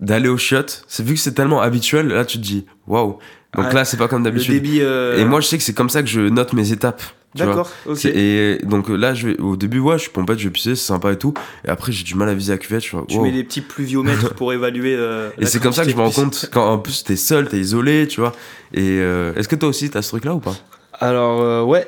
[0.00, 3.18] d'aller au chiottes, c'est vu que c'est tellement habituel, là tu te dis waouh.
[3.54, 3.72] Donc Ouais.
[3.74, 4.52] là, c'est pas comme d'habitude.
[4.54, 4.80] débit.
[4.82, 7.02] euh, Et moi, je sais que c'est comme ça que je note mes étapes.
[7.34, 7.46] tu vois.
[7.54, 8.04] D'accord, ok.
[8.04, 10.84] Et donc là, je vais, au début, ouais, je suis pompette, je vais pisser, c'est
[10.86, 11.32] sympa et tout.
[11.64, 12.84] Et après, j'ai du mal à viser la cuvette.
[12.84, 13.22] Je fais, Tu wow.
[13.24, 14.94] mets des petits pluviomètres pour évaluer.
[14.94, 17.48] euh, Et c'est comme ça que je me rends compte quand en plus t'es seul,
[17.48, 18.32] t'es isolé, tu vois.
[18.74, 20.54] Et euh, est-ce que toi aussi t'as ce truc-là ou pas?
[21.00, 21.86] Alors, euh, ouais,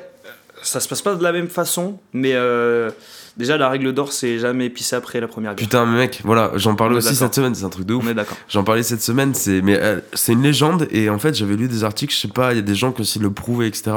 [0.61, 2.91] ça se passe pas de la même façon, mais euh,
[3.37, 5.67] déjà, la règle d'or, c'est jamais pisser après la première bière.
[5.67, 8.03] Putain, mais mec, voilà, j'en parlais aussi cette semaine, c'est un truc de ouf.
[8.05, 8.37] On est d'accord.
[8.49, 11.67] J'en parlais cette semaine, c'est mais euh, c'est une légende et en fait j'avais lu
[11.67, 13.91] des articles, je sais pas, il y a des gens qui aussi le prouvaient, etc.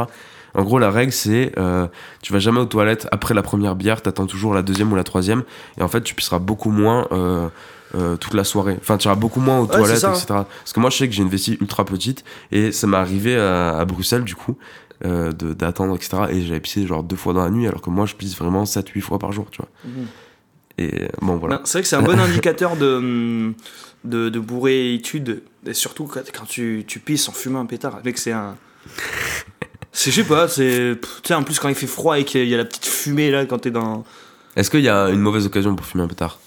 [0.54, 1.86] En gros, la règle c'est euh,
[2.22, 5.04] tu vas jamais aux toilettes après la première bière, t'attends toujours la deuxième ou la
[5.04, 5.42] troisième
[5.78, 7.48] et en fait tu pisseras beaucoup moins euh,
[7.96, 8.76] euh, toute la soirée.
[8.80, 10.26] Enfin, tu iras beaucoup moins aux Ouais, toilettes, etc.
[10.28, 13.36] Parce que moi je sais que j'ai une vessie ultra petite et ça m'est arrivé
[13.36, 14.56] à, à Bruxelles du coup.
[15.04, 17.90] Euh, de- d'attendre etc et j'avais pissé genre deux fois dans la nuit alors que
[17.90, 19.68] moi je pisse vraiment 7-8 fois par jour tu vois
[20.78, 23.54] et euh, bon voilà C'est vrai que c'est un bon indicateur de, hum,
[24.04, 28.00] de, de bourréitude, et surtout quand, quand tu, tu pisses en fumant un pétard.
[28.04, 28.56] Mec, c'est un.
[29.96, 30.98] C'est, je sais pas, c'est.
[31.00, 33.30] Tu sais, en plus, quand il fait froid et qu'il y a la petite fumée
[33.30, 34.04] là, quand t'es dans.
[34.56, 36.40] est-ce qu'il y a une mauvaise occasion pour fumer un pétard?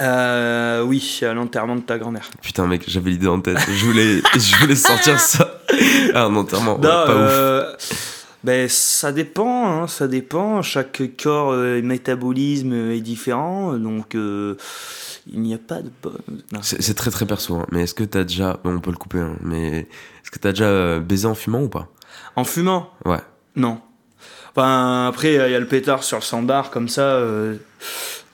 [0.00, 2.28] Euh, oui, à l'enterrement de ta grand-mère.
[2.42, 3.58] Putain mec, j'avais l'idée en tête.
[3.68, 5.45] Je voulais, je voulais sortir ça.
[6.14, 7.30] Ah, un enterrement, ouais, Non, pas ouf.
[7.32, 7.74] euh,
[8.44, 10.62] ben, ça dépend, hein, ça dépend.
[10.62, 14.54] Chaque corps euh, et métabolisme est différent, donc euh,
[15.26, 15.90] il n'y a pas de.
[16.62, 17.66] C'est très très perso, hein.
[17.72, 20.50] mais est-ce que t'as déjà, bon, on peut le couper, hein, mais est-ce que t'as
[20.50, 21.88] déjà euh, baisé en fumant ou pas?
[22.36, 22.90] En fumant?
[23.04, 23.20] Ouais.
[23.56, 23.80] Non.
[24.54, 27.20] Enfin, après, il y a le pétard sur le sandbar, comme ça.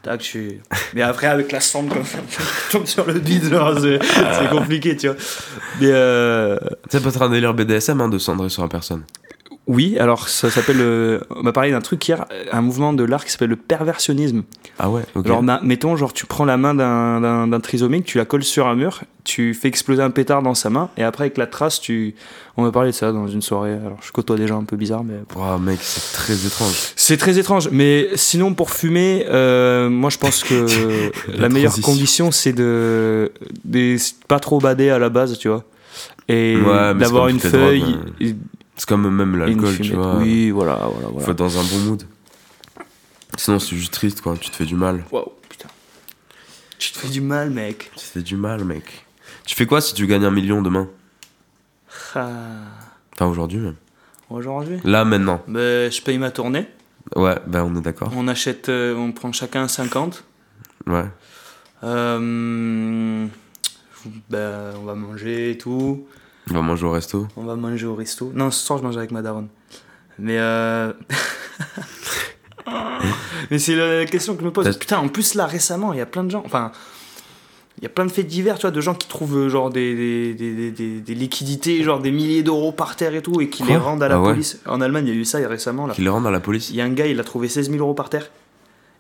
[0.07, 0.61] Euh, tac, tu...
[0.95, 4.51] Mais après, avec la cendre comme ça, tu tombes sur le bide, genre, c'est c'est
[4.51, 5.17] compliqué, tu vois.
[5.81, 6.59] Mais euh,
[6.91, 9.05] C'est pas un délire BDSM hein, de cendrer sur la personne.
[9.69, 10.81] Oui, alors ça s'appelle.
[10.81, 14.43] euh, on m'a parlé d'un truc hier, un mouvement de l'art qui s'appelle le perversionnisme.
[14.79, 15.29] Ah ouais, ok.
[15.43, 18.67] Ma- mettons, genre, tu prends la main d'un- d'un d'un trisomique, tu la colles sur
[18.67, 21.81] un mur, tu fais exploser un pétard dans sa main, et après, avec la trace,
[21.81, 22.15] tu.
[22.57, 23.73] On m'a parlé de ça dans une soirée.
[23.75, 25.15] Alors, je côtoie des gens un peu bizarres, mais.
[25.37, 26.75] Ouah, mec, c'est très étrange.
[26.97, 30.67] C'est très étrange, mais sinon, pour fumer, euh, moi, je pense que
[31.33, 33.31] la, La meilleure condition, c'est de.
[33.65, 33.97] de
[34.27, 35.63] pas trop bader à la base, tu vois.
[36.29, 37.81] Et Ouais, mais c'est d'avoir comme une toutes les feuille.
[37.81, 38.13] drogues, hein.
[38.21, 38.35] et-
[38.77, 40.17] C'est comme même l'alcool, tu vois.
[40.17, 41.29] Oui, voilà, voilà, Faut voilà.
[41.31, 42.03] être dans un bon mood.
[43.37, 44.37] Sinon, c'est juste triste, quoi.
[44.37, 45.05] Tu te fais du mal.
[45.11, 45.69] Waouh, putain.
[46.79, 47.91] Tu te fais du mal, mec.
[47.95, 49.07] Tu te fais du mal, mec.
[49.47, 50.89] Tu fais quoi si tu gagnes un million demain?
[52.15, 52.29] Ah.
[53.15, 53.77] Enfin, aujourd'hui même.
[54.31, 54.81] Aujourd'hui?
[54.85, 55.43] Là, maintenant.
[55.47, 56.67] ben, Je paye ma tournée.
[57.17, 58.11] Ouais, ben on est d'accord.
[58.17, 60.25] On achète, euh, on prend chacun 50.
[60.87, 61.05] Ouais.
[61.85, 63.27] Euh,
[64.31, 66.07] ben, on va manger et tout.
[66.51, 67.27] On va manger au resto.
[67.37, 68.33] On va manger au resto.
[68.35, 69.49] Non, ce soir, je mange avec ma daronne.
[70.19, 70.93] Mais euh...
[73.51, 74.77] Mais c'est la question que je me pose.
[74.79, 76.43] Putain, en plus, là, récemment, il y a plein de gens...
[76.47, 76.73] Enfin,
[77.79, 79.71] il y a plein de faits divers, tu vois, de gens qui trouvent euh, genre
[79.71, 83.63] des, des, des, des- liquidités, genre des milliers d'euros par terre et tout, et qui
[83.63, 84.61] Quoi les rendent à la Ah ouais police.
[84.67, 85.95] En Allemagne, il y a eu ça il y a récemment, là.
[85.95, 87.71] Qui les rendent à la police Il y a un gars, il a trouvé 16
[87.71, 88.31] 000 euros par terre.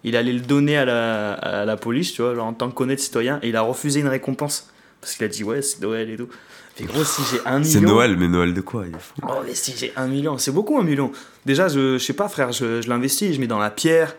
[0.04, 2.98] il allait le donner à la, à la police, tu vois, genre en tant qu'honnête
[2.98, 4.68] citoyen, et il a refusé une récompense.
[5.02, 6.28] Parce qu'il a dit, ouais, c'est Noël et tout.
[6.74, 7.70] Fait gros, si j'ai un million.
[7.70, 8.94] C'est Noël, mais Noël de quoi il.
[9.28, 11.12] Oh, mais si j'ai un million, c'est beaucoup un million.
[11.44, 14.16] Déjà, je, je sais pas, frère, je, je l'investis, je mets dans la pierre,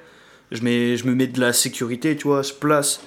[0.52, 3.02] je, mets, je me mets de la sécurité, tu vois, je place,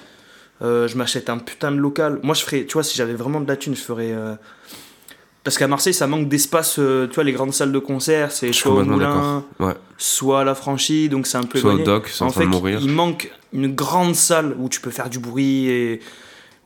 [0.61, 2.19] euh, je m'achète un putain de local.
[2.23, 4.11] Moi, je ferais, tu vois, si j'avais vraiment de la thune, je ferais.
[4.11, 4.35] euh,
[5.45, 8.51] Parce qu'à Marseille, ça manque d'espace, euh, tu vois, les grandes salles de concert, c'est
[8.51, 9.75] soit au Moulin, Ouais.
[9.97, 12.41] soit à la franchie, donc c'est un peu Soit au doc, c'est en En train
[12.41, 12.79] fait, de mourir.
[12.81, 16.01] il manque une grande salle où tu peux faire du bruit et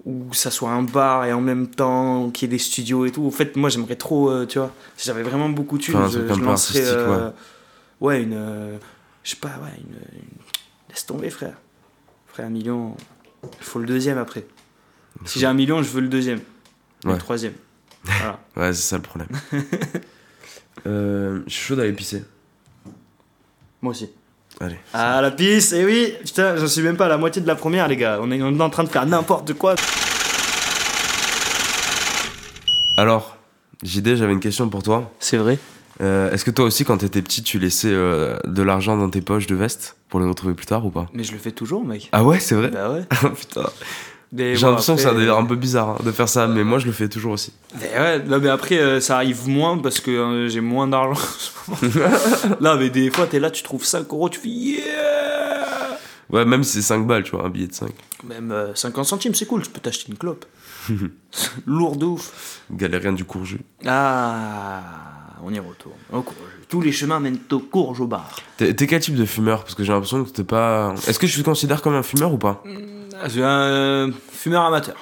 [0.06, 3.12] où ça soit un bar et en même temps qu'il y ait des studios et
[3.12, 3.26] tout.
[3.26, 6.20] En fait, moi j'aimerais trop, euh, tu vois, si j'avais vraiment beaucoup de thunes, je,
[6.20, 7.32] lancerais, artistique, euh,
[7.99, 8.24] ouais.
[8.24, 8.78] une, euh,
[9.24, 10.28] je sais pas, ouais, une, une-
[10.89, 11.54] laisse tomber frère,
[12.28, 12.95] frère un million,
[13.43, 14.45] il faut le deuxième après.
[15.26, 16.39] Si j'ai un million, je veux le deuxième,
[17.06, 17.14] Ouais.
[17.14, 17.54] le troisième.
[18.04, 18.39] Voilà.
[18.56, 19.30] Ouais, c'est ça le problème.
[20.86, 22.24] je suis chaud d'aller pisser.
[23.82, 24.10] Moi aussi.
[24.62, 24.78] Allez.
[24.93, 27.55] Ah la pisse, et oui, putain, j'en suis même pas à la moitié de la
[27.55, 28.20] première les gars.
[28.22, 29.74] On est, on est en train de faire n'importe quoi.
[32.97, 33.38] Alors,
[33.84, 35.12] JD, j'avais une question pour toi.
[35.20, 35.57] C'est vrai.
[36.01, 39.22] Euh, Est-ce que toi aussi, quand t'étais petit, tu laissais euh, de l'argent dans tes
[39.22, 41.07] poches de veste pour les retrouver plus tard ou pas?
[41.14, 42.09] Mais je le fais toujours, mec.
[42.12, 42.70] Ah ouais, c'est vrai?
[42.70, 43.03] Bah ouais.
[43.39, 43.68] Putain.
[44.36, 46.80] J'ai l'impression que ça a l'air un peu bizarre hein, de faire ça, mais moi
[46.80, 47.52] je le fais toujours aussi.
[47.80, 51.22] Mais ouais, non, mais après, euh, ça arrive moins parce que euh, j'ai moins d'argent.
[52.62, 55.98] là, mais des fois, t'es là, tu trouves 5 euros, tu fais yeah
[56.30, 57.92] Ouais, même si c'est 5 balles, tu vois, un billet de 5.
[58.24, 60.46] Même euh, 50 centimes, c'est cool, tu peux t'acheter une clope.
[61.66, 62.62] Lourd de ouf.
[62.72, 63.60] Galérien du courju.
[63.86, 64.82] Ah,
[65.44, 65.98] on y retourne.
[66.14, 66.38] Au courge.
[66.72, 68.40] Tous les chemins mènent au courge au bar.
[68.56, 69.64] T'es quel type de fumeur?
[69.64, 70.96] Parce que j'ai l'impression que t'es pas.
[71.06, 72.64] Est-ce que je te considère comme un fumeur ou pas?
[73.22, 74.96] Ah, Je suis un euh, fumeur amateur.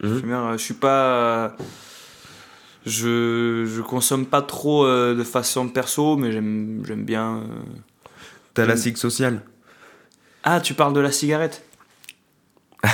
[0.00, 0.20] Mhm.
[0.20, 1.02] Fumeur, euh, je suis pas.
[1.04, 1.48] euh,
[2.86, 7.42] je, je consomme pas trop de façon perso, mais j'aime j'aime bien.
[8.54, 8.76] T'as la.
[8.76, 9.42] SIG sociale
[10.44, 11.64] Ah, tu parles de la cigarette?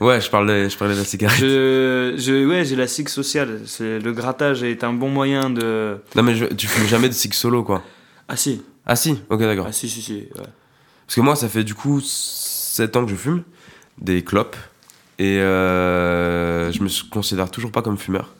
[0.00, 1.38] Ouais, je parlais, je parlais de la cigarette.
[1.38, 3.60] je, je, Ouais, j'ai la SIG sociale.
[3.66, 5.98] C'est- Le grattage est un bon moyen de.
[6.16, 7.82] Non, mais je- tu fumes jamais de SIG solo, quoi.
[8.28, 8.62] Ah, si.
[8.86, 9.66] Ah si, ok, d'accord.
[9.68, 10.12] Ah, si, si, si.
[10.14, 10.28] ouais.
[11.06, 13.42] Parce que moi, ça fait du coup 7 ans que je fume
[13.98, 14.56] des clopes.
[15.18, 18.34] Et euh, je me considère toujours pas comme fumeur.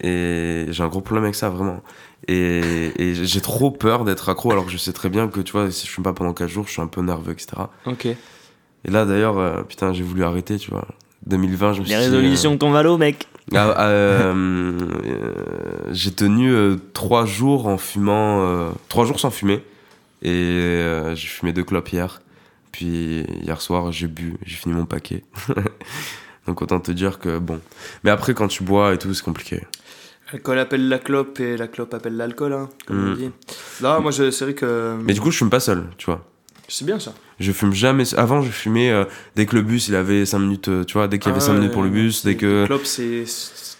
[0.00, 1.82] Et j'ai un gros problème avec ça, vraiment.
[2.28, 5.52] Et, et j'ai trop peur d'être accro, alors que je sais très bien que, tu
[5.52, 7.48] vois, si je fume pas pendant 4 jours, je suis un peu nerveux, etc.
[7.86, 8.06] Ok.
[8.84, 10.86] Et là, d'ailleurs, euh, putain, j'ai voulu arrêter, tu vois.
[11.26, 13.26] 2020, je me suis Les dit, résolutions tombent à l'eau, mec.
[13.52, 15.32] euh, ah, euh, euh,
[15.90, 16.54] j'ai tenu
[16.94, 18.70] 3 jours en fumant.
[18.88, 19.62] 3 jours sans fumer.
[20.22, 22.20] Et euh, j'ai fumé deux clopes hier.
[22.72, 25.22] Puis hier soir, j'ai bu, j'ai fini mon paquet.
[26.46, 27.60] Donc autant te dire que bon.
[28.04, 29.64] Mais après, quand tu bois et tout, c'est compliqué.
[30.32, 33.10] L'alcool appelle la clope et la clope appelle l'alcool, hein, comme Mm.
[33.12, 33.30] on dit.
[33.80, 34.96] Là, moi, c'est vrai que.
[35.02, 36.24] Mais du coup, je fume pas seul, tu vois.
[36.68, 37.14] C'est bien ça.
[37.40, 38.04] Je fume jamais.
[38.16, 39.04] Avant, je fumais euh,
[39.36, 41.42] dès que le bus il avait 5 minutes, euh, tu vois, dès qu'il y avait
[41.42, 42.66] Ah 5 ouais, minutes pour le bus, dès que.
[42.66, 43.24] Clope, c'est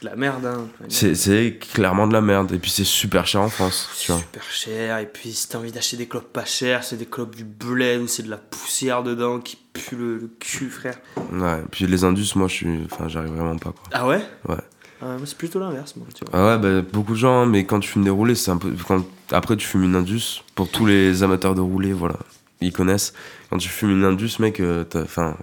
[0.01, 0.47] de la merde.
[0.47, 0.66] Hein.
[0.89, 2.53] C'est clairement de la merde.
[2.53, 4.20] Et puis c'est super cher en France, tu vois.
[4.20, 4.99] super cher.
[4.99, 8.01] Et puis, si t'as envie d'acheter des clopes pas chères, c'est des clopes du bled
[8.01, 10.99] où c'est de la poussière dedans qui pue le, le cul, frère.
[11.32, 11.62] Ouais.
[11.70, 12.68] Puis les indus, moi, je suis.
[12.91, 13.82] Enfin, j'arrive vraiment pas, quoi.
[13.93, 14.22] Ah ouais?
[14.49, 14.57] Ouais.
[15.01, 16.41] Ah, c'est plutôt l'inverse, moi, tu vois.
[16.41, 18.57] Ah ouais, bah, beaucoup de gens, hein, mais quand tu fumes des roulés, c'est un
[18.57, 18.72] peu.
[18.86, 22.16] Quand, après, tu fumes une Indus, pour tous les amateurs de roulés, voilà,
[22.61, 23.12] ils connaissent.
[23.50, 25.36] Quand tu fumes une Indus, mec, euh, t'as enfin,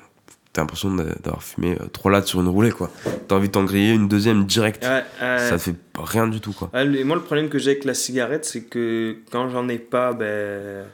[0.53, 2.89] t'as l'impression d'a- d'avoir fumé euh, trois lattes sur une roulée, quoi.
[3.27, 4.83] T'as envie de t'en griller une deuxième direct.
[4.83, 5.39] Ouais, ouais.
[5.39, 6.69] Ça fait rien du tout, quoi.
[6.73, 10.13] Le- moi, le problème que j'ai avec la cigarette, c'est que quand j'en ai pas,
[10.13, 10.85] ben,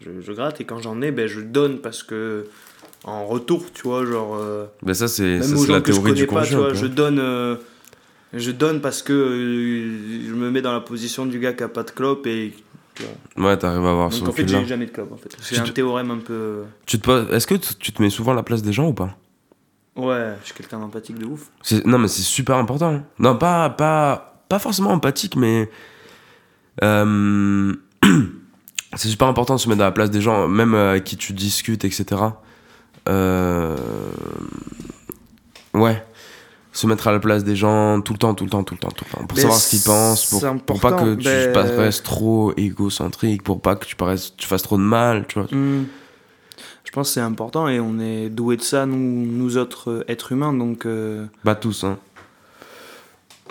[0.00, 0.60] je, je gratte.
[0.60, 2.46] Et quand j'en ai, ben, je donne parce que,
[3.04, 4.36] en retour, tu vois, genre.
[4.36, 5.46] euh, Mais ça, c'est la
[5.78, 7.18] gens que je théorie du connais pas, tu vois, je donne.
[7.18, 7.56] euh,
[8.32, 11.68] je donne parce que euh, je me mets dans la position du gars qui a
[11.68, 12.52] pas de clope et.
[13.00, 13.48] Tu vois.
[13.50, 15.36] Ouais, t'arrives à avoir Donc son en fait, j'ai jamais de clope en fait.
[15.40, 16.64] C'est un te- théorème un peu.
[16.86, 18.92] Tu te poses- Est-ce que tu te mets souvent à la place des gens ou
[18.92, 19.16] pas?
[19.96, 21.50] Ouais, je suis quelqu'un d'empathique de ouf.
[21.84, 22.94] Non, mais c'est super important.
[22.94, 23.04] hein.
[23.18, 25.68] Non, pas, pas, pas forcément empathique, mais.
[26.82, 27.74] euh,
[28.96, 31.16] c'est super important de se mettre à la place des gens, même euh, avec qui
[31.16, 32.04] tu discutes, etc.
[33.08, 33.76] Euh,
[35.74, 36.04] Ouais.
[36.72, 38.80] Se mettre à la place des gens tout le temps, tout le temps, tout le
[38.80, 39.26] temps, tout le temps.
[39.26, 43.42] Pour Mais savoir ce qu'ils pensent, pour, pour pas que important, tu paraisses trop égocentrique,
[43.42, 45.48] pour pas que tu, paraisses, tu fasses trop de mal, tu vois.
[45.50, 45.86] Hmm.
[46.84, 50.04] Je pense que c'est important et on est doué de ça, nous, nous autres euh,
[50.08, 50.52] êtres humains.
[50.52, 51.98] Donc, euh, Pas tous, hein.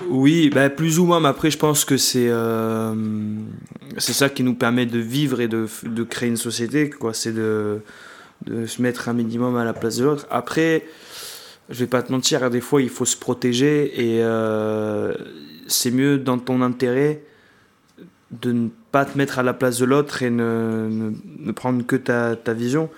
[0.10, 2.94] oui, bah, plus ou moins, mais après, je pense que c'est euh,
[3.98, 6.90] c'est ça qui nous permet de vivre et de, de créer une société.
[6.90, 7.14] quoi.
[7.14, 7.82] C'est de,
[8.46, 10.26] de se mettre un minimum à la place de l'autre.
[10.32, 10.84] Après,
[11.70, 15.14] je vais pas te mentir, des fois, il faut se protéger et euh,
[15.68, 17.24] c'est mieux dans ton intérêt
[18.32, 21.86] de ne pas te mettre à la place de l'autre et ne, ne, ne prendre
[21.86, 22.90] que ta, ta vision.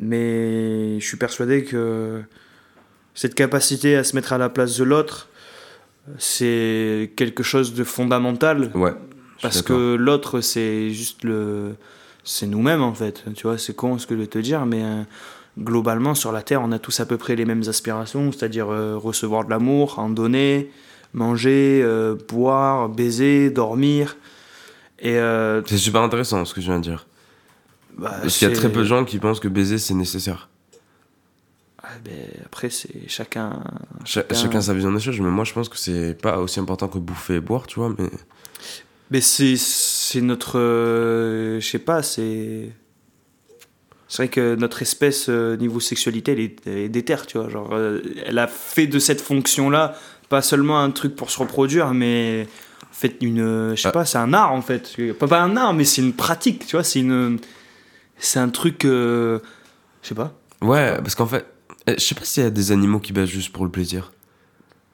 [0.00, 2.22] Mais je suis persuadé que
[3.14, 5.28] cette capacité à se mettre à la place de l'autre,
[6.18, 8.70] c'est quelque chose de fondamental.
[8.74, 8.94] Ouais.
[9.42, 11.74] Parce que l'autre, c'est juste le.
[12.24, 13.24] C'est nous-mêmes, en fait.
[13.34, 15.02] Tu vois, c'est con ce que je vais te dire, mais euh,
[15.58, 18.96] globalement, sur la Terre, on a tous à peu près les mêmes aspirations, c'est-à-dire euh,
[18.96, 20.70] recevoir de l'amour, en donner,
[21.14, 24.16] manger, euh, boire, baiser, dormir.
[24.98, 25.18] Et.
[25.18, 27.06] euh, C'est super intéressant ce que je viens de dire.
[27.96, 30.48] bah, Parce qu'il y a très peu de gens qui pensent que baiser c'est nécessaire.
[31.82, 32.12] Ah, ben,
[32.46, 33.62] après, c'est chacun.
[34.04, 36.60] Cha- Chacun- Chacun sa vision des choses, mais moi je pense que c'est pas aussi
[36.60, 37.92] important que bouffer et boire, tu vois.
[37.98, 38.08] Mais
[39.10, 40.58] Mais c'est, c'est notre.
[41.60, 42.70] je sais pas, c'est.
[44.12, 47.48] C'est vrai que notre espèce, euh, niveau sexualité, elle est, elle est déterre, tu vois.
[47.48, 49.94] Genre, euh, elle a fait de cette fonction-là
[50.28, 52.46] pas seulement un truc pour se reproduire, mais
[52.82, 53.40] en fait, une.
[53.40, 53.92] euh, Je sais Ah.
[53.92, 54.94] pas, c'est un art en fait.
[55.18, 56.84] Pas, pas un art, mais c'est une pratique, tu vois.
[56.84, 57.38] C'est une.
[58.18, 58.80] C'est un truc.
[58.82, 59.38] je
[60.02, 60.34] sais pas.
[60.60, 61.46] ouais, parce qu'en fait,
[61.86, 64.12] eh, je sais pas s'il y a des animaux qui baissent juste pour le plaisir.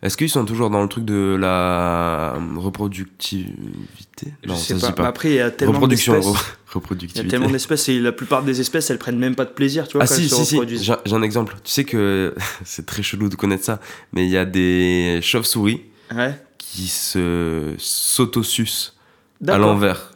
[0.01, 4.33] Est-ce qu'ils sont toujours dans le truc de la reproductivité?
[4.45, 4.87] Je Non, sais ça se pas.
[4.91, 5.03] dit pas.
[5.03, 6.58] Mais après, il y a tellement Reproduction, d'espèces.
[6.75, 9.51] Il y a tellement d'espèces et la plupart des espèces, elles prennent même pas de
[9.51, 10.83] plaisir, tu vois, Ah quand si, elles se si, si, reproduisent.
[10.83, 11.55] j'ai j'ai un exemple.
[11.64, 13.81] Tu sais que c'est très chelou de connaître ça,
[14.12, 15.83] mais il y a des chauves-souris
[16.14, 16.35] Ouais.
[16.59, 18.95] qui se s'autosucent
[19.47, 20.11] à l'envers.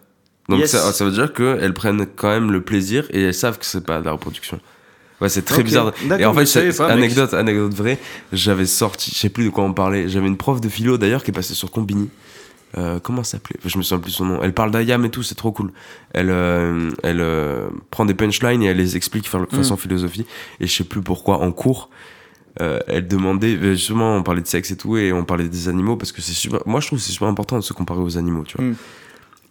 [0.49, 0.71] Donc Yes.
[0.73, 3.85] ça, ça veut dire qu'elles prennent quand même le plaisir et elles savent que c'est
[3.85, 4.61] pas de la reproduction.
[5.21, 5.65] Ouais, c'est très Ok.
[5.65, 5.93] bizarre.
[6.19, 7.99] Et en fait, anecdote, anecdote vraie,
[8.33, 11.23] j'avais sorti, je sais plus de quoi on parlait, j'avais une prof de philo d'ailleurs
[11.23, 12.09] qui est passée sur Combini.
[12.79, 14.41] Euh, comment s'appelait Je me souviens plus son nom.
[14.43, 15.73] Elle parle d'Ayam et tout, c'est trop cool.
[16.13, 19.79] Elle, euh, elle euh, prend des punchlines et elle les explique fa- façon Mm.
[19.79, 20.27] philosophie.
[20.61, 21.91] Et je sais plus pourquoi, en cours,
[22.59, 26.13] elle demandait, justement, on parlait de sexe et tout, et on parlait des animaux, parce
[26.13, 26.61] que c'est super.
[26.67, 28.67] Moi, je trouve que c'est super important de se comparer aux animaux, tu vois.
[28.67, 28.75] Mm.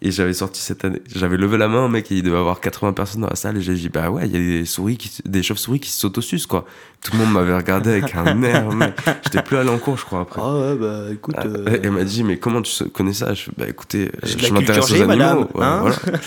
[0.04, 2.60] Et j'avais sorti cette année, j'avais levé la main, mec, et il devait y avoir
[2.60, 4.98] 80 personnes dans la salle, et j'ai dit, bah ouais, il y a des souris,
[4.98, 6.66] qui, des chauves-souris qui s'autosucent, quoi.
[7.04, 8.96] Tout le monde m'avait regardé avec un air, mec.
[9.26, 10.42] J'étais plus allé en cours, je crois, après.
[10.44, 11.36] Ah ouais, bah écoute.
[11.38, 13.36] Ah, euh, Elle m'a dit, mais comment tu connais ça?
[13.36, 15.08] Je bah écoutez, euh, je m'intéresse aux animaux.
[15.08, 15.80] madame, ouais, hein?
[15.82, 15.98] voilà.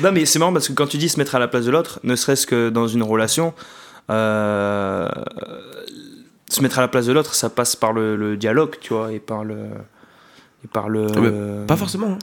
[0.00, 1.72] Non, mais c'est marrant parce que quand tu dis se mettre à la place de
[1.72, 3.52] l'autre, ne serait-ce que dans une relation,
[4.10, 5.08] euh,
[6.48, 9.12] se mettre à la place de l'autre, ça passe par le, le dialogue, tu vois,
[9.12, 9.56] et par le.
[10.64, 11.06] Et par le.
[11.16, 12.12] Ah, mais Pas forcément.
[12.12, 12.18] hein.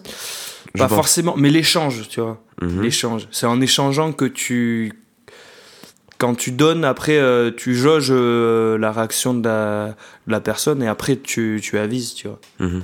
[0.78, 0.96] Pas pense.
[0.96, 2.42] forcément, mais l'échange, tu vois.
[2.62, 2.82] Mhm.
[2.82, 3.28] L'échange.
[3.32, 4.94] C'est en échangeant que tu.
[6.18, 9.88] Quand tu donnes, après, euh, tu jauges euh, la réaction de la,
[10.28, 12.40] de la personne et après, tu, tu avises, tu vois.
[12.60, 12.84] Mhm.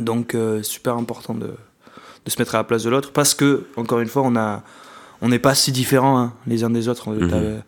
[0.00, 3.64] Donc, euh, super important de, de se mettre à la place de l'autre parce que,
[3.76, 4.62] encore une fois, on a
[5.22, 7.10] on n'est pas si différents hein, les uns des autres.
[7.10, 7.62] Mhm.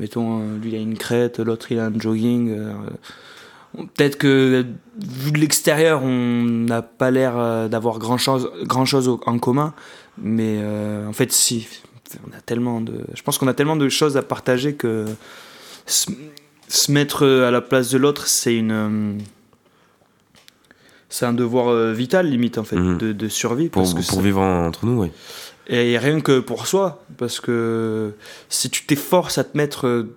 [0.00, 2.56] Mettons, euh, lui il a une crête, l'autre il a un jogging.
[3.76, 4.64] Euh, Peut-être que
[4.98, 9.74] vu de l'extérieur, on n'a pas l'air euh, d'avoir grand chose, grand chose en commun,
[10.16, 11.66] mais euh, en fait, si.
[12.26, 15.04] On a tellement de, je pense qu'on a tellement de choses à partager que
[15.84, 16.10] se,
[16.66, 18.72] se mettre à la place de l'autre, c'est une.
[18.72, 19.12] euh,
[21.10, 22.98] C'est un devoir euh, vital, limite, en fait, Mhm.
[22.98, 23.68] de, de survie.
[23.68, 25.10] Pour, parce que pour vivre en- entre nous, oui.
[25.66, 28.12] et rien que pour soi, parce que
[28.48, 30.14] si tu t'efforces à te mettre, euh,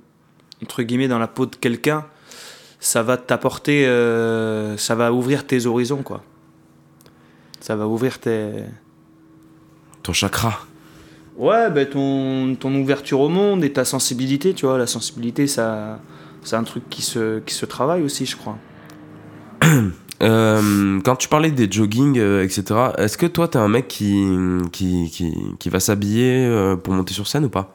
[0.63, 2.05] entre guillemets, dans la peau de quelqu'un,
[2.81, 6.23] ça va t'apporter, euh, ça va ouvrir tes horizons, quoi.
[7.61, 8.49] Ça va ouvrir tes...
[10.01, 10.61] Ton chakra.
[11.37, 14.79] Ouais, ben ton, ton ouverture au monde et ta sensibilité, tu vois.
[14.79, 15.99] La sensibilité, ça,
[16.43, 18.57] c'est un truc qui se, qui se travaille aussi, je crois.
[20.21, 24.23] Euh, quand tu parlais des jogging, euh, etc., est-ce que toi, t'es un mec qui,
[24.71, 27.73] qui, qui, qui va s'habiller euh, pour monter sur scène ou pas?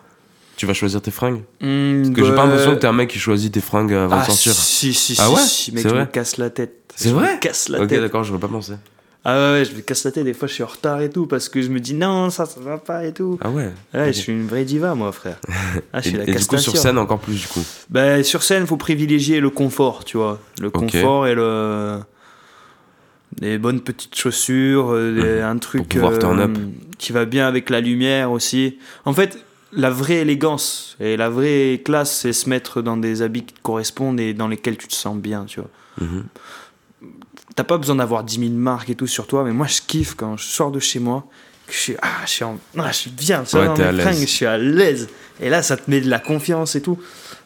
[0.56, 3.18] Tu vas choisir tes fringues Parce que j'ai pas l'impression que t'es un mec qui
[3.18, 4.52] choisit tes fringues avant Bah, Ah, de sortir.
[4.52, 6.92] si, si, Ah si, ouais si, mec, C'est je me vrai casse la tête.
[6.96, 8.00] C'est Je me vrai casse la Ok, tête.
[8.00, 8.72] d'accord, je veux pas penser.
[9.28, 11.26] Ah ouais, je me casse la tête, des fois je suis en retard et tout,
[11.26, 13.38] parce que je me dis non, ça, ça va pas et tout.
[13.42, 14.06] Ah ouais Ouais, ok.
[14.06, 15.38] je suis une vraie diva, moi, frère.
[15.92, 17.62] Ah, je Et, suis la et du coup, sur scène, encore plus, du coup.
[17.90, 20.40] Ben, sur scène, faut privilégier le confort, tu vois.
[20.60, 21.98] Le confort et le.
[23.40, 25.88] Des bonnes petites chaussures, euh, des- un truc Mhm.
[25.88, 26.56] pouvoir turn up.
[26.98, 28.78] qui va bien avec la lumière aussi.
[29.04, 29.38] En fait,
[29.72, 33.60] la vraie élégance et la vraie classe, c'est se mettre dans des habits qui te
[33.62, 35.70] correspondent et dans lesquels tu te sens bien, tu vois.
[36.00, 36.24] Mhm.
[37.54, 40.14] T'as pas besoin d'avoir 10 000 marques et tout sur toi, mais moi je kiffe
[40.14, 41.26] quand je sors de chez moi,
[41.66, 44.20] que je suis, ah, je suis, en- ah, je suis bien, ça Ouais, va fringues,
[44.20, 45.08] je suis à l'aise.
[45.40, 46.98] Et là, ça te met de la confiance et tout.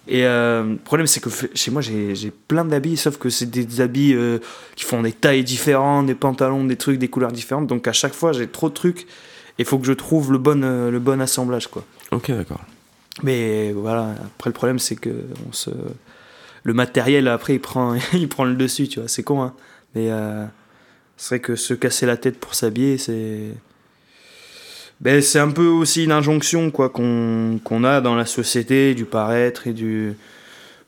[0.09, 3.81] Et euh, le problème, c'est que chez moi, j'ai plein d'habits, sauf que c'est des
[3.81, 4.39] habits euh,
[4.77, 7.67] qui font des tailles différentes, des pantalons, des trucs, des couleurs différentes.
[7.67, 9.03] Donc à chaque fois, j'ai trop de trucs.
[9.59, 11.85] Et il faut que je trouve le bon, euh, le bon assemblage, quoi.
[12.13, 12.65] Ok, d'accord.
[13.23, 15.11] Mais voilà, après le problème c'est que
[15.49, 15.71] on se...
[16.63, 19.55] le matériel après il prend, il prend le dessus, tu vois, c'est con, hein.
[19.95, 20.45] Mais euh,
[21.17, 23.55] C'est vrai que se casser la tête pour s'habiller, c'est.
[25.01, 29.67] Ben, c'est un peu aussi une injonction quoi qu'on a dans la société du paraître
[29.67, 30.15] et du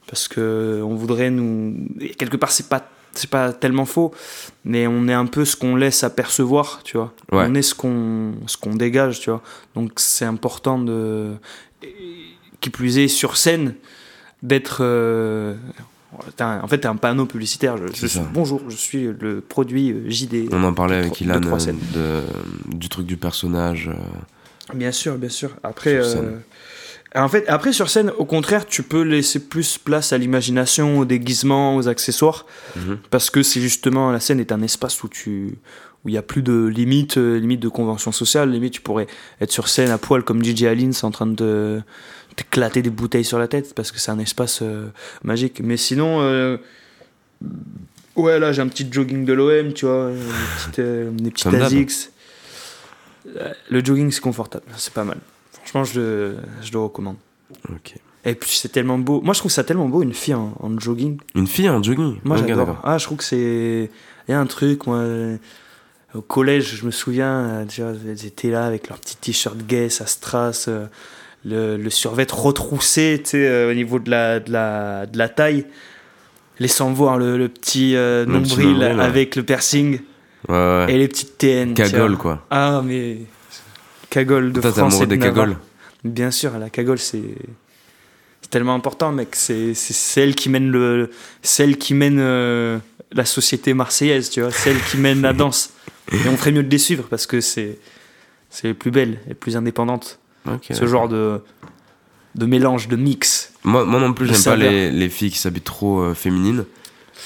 [0.07, 4.13] parce que on voudrait nous et quelque part c'est pas c'est pas tellement faux
[4.65, 7.47] mais on est un peu ce qu'on laisse apercevoir tu vois Ouais.
[7.49, 9.43] on est ce qu'on ce qu'on dégage tu vois
[9.75, 11.33] donc c'est important de
[12.61, 13.75] qui plus est sur scène
[14.43, 15.55] d'être euh,
[16.41, 20.09] en fait t'es un panneau publicitaire je, je suis- bonjour je suis le produit euh,
[20.09, 21.79] JD On en parlait de avec Ilan de trois euh, scènes.
[21.95, 22.21] de,
[22.77, 23.91] du truc du personnage.
[24.75, 25.51] Bien sûr, bien sûr.
[25.65, 26.39] Après, euh,
[27.15, 31.05] en fait, après sur scène, au contraire, tu peux laisser plus place à l'imagination, au
[31.05, 32.99] déguisement, aux accessoires, Mhm.
[33.11, 35.59] parce que c'est justement la scène est un espace où tu
[36.05, 38.51] où il y a plus de limites, euh, limites de convention sociale.
[38.51, 39.07] Limite, tu pourrais
[39.41, 41.81] être sur scène à poil comme DJ Aline, en train de
[42.35, 44.89] t'éclater des bouteilles sur la tête, parce que c'est un espace euh,
[45.23, 45.61] magique.
[45.63, 46.21] Mais sinon.
[46.23, 46.57] euh,
[48.17, 50.19] Ouais, là j'ai un petit jogging de l'OM, tu vois, des
[50.57, 51.47] petites, euh, des petites.
[51.55, 52.11] ASICS.
[53.71, 55.19] Le jogging c'est confortable, c'est pas mal.
[55.73, 57.16] Franchement, je le, je le recommande.
[57.70, 57.94] ok.
[58.24, 59.20] Et puis c'est tellement beau.
[59.20, 61.19] Moi je trouve ça tellement beau une fille en, en jogging.
[61.35, 62.19] Une fille en jogging?
[62.24, 62.77] Moi Ok, j'adore.
[62.85, 63.90] Ah, je trouve que c'est.
[64.28, 64.99] Il y a un truc, moi.
[64.99, 65.36] euh,
[66.15, 69.89] Au collège, je me souviens, euh, vois, elles étaient là avec leur petit t-shirt gay,
[69.89, 70.86] ça strass, euh,
[71.44, 75.65] le, le survêt retroussé, tu sais, au niveau de la, de la, de la taille.
[76.61, 80.01] Laissant voir le, le petit euh, Le petit nombril avec le piercing
[80.49, 80.86] Ouais, ouais.
[80.90, 81.74] et les petites TN.
[81.74, 82.44] Cagole, quoi.
[82.51, 83.19] Ah, mais.
[84.13, 85.01] Cagole de France.
[85.01, 85.35] et de des Navarre.
[85.47, 85.57] cagoles
[86.05, 87.23] Bien sûr, la cagole, c'est.
[88.51, 89.31] Tellement important, mec.
[89.33, 91.11] C'est celle qui mène, le,
[91.41, 92.79] celle qui mène euh,
[93.13, 94.51] la société marseillaise, tu vois.
[94.51, 95.71] Celle qui mène la danse.
[96.13, 97.79] Et on ferait mieux de les suivre parce que c'est
[98.51, 100.19] c'est les plus belles, les plus indépendantes.
[100.71, 101.41] Ce genre de,
[102.35, 103.53] de mélange, de mix.
[103.65, 106.65] Moi, moi non plus, j'aime pas les, les filles qui s'habillent trop euh, féminines.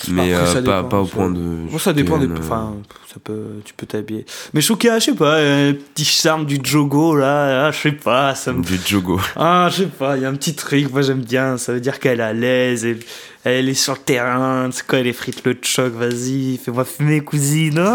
[0.09, 1.71] Mais Après, euh, ça pas, dépend, pas au point de.
[1.71, 2.27] Bon, ça dépend des.
[2.27, 2.75] une, euh, Enfin,
[3.07, 4.25] ça peut, tu peux t'habiller.
[4.53, 7.71] Mais je trouve qu'il y a, je sais pas, un petit charme du jogo là,
[7.71, 9.21] je sais pas, ça me Du jogo.
[9.37, 11.81] Ah, je sais pas, il y a un petit truc, moi j'aime bien, ça veut
[11.81, 12.99] dire qu'elle est à l'aise, et
[13.45, 17.83] elle est sur le terrain, c'est quoi, elle effrite le choc, vas-y, fais-moi fumer, cousine.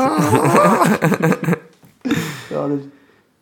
[2.53, 2.68] Ah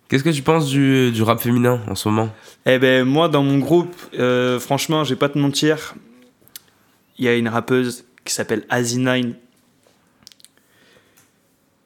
[0.07, 2.29] Qu'est-ce que tu penses du, du rap féminin en ce moment?
[2.65, 5.95] Eh ben, moi dans mon groupe, euh, franchement, je vais pas te mentir,
[7.17, 9.33] il y a une rappeuse qui s'appelle Asinine.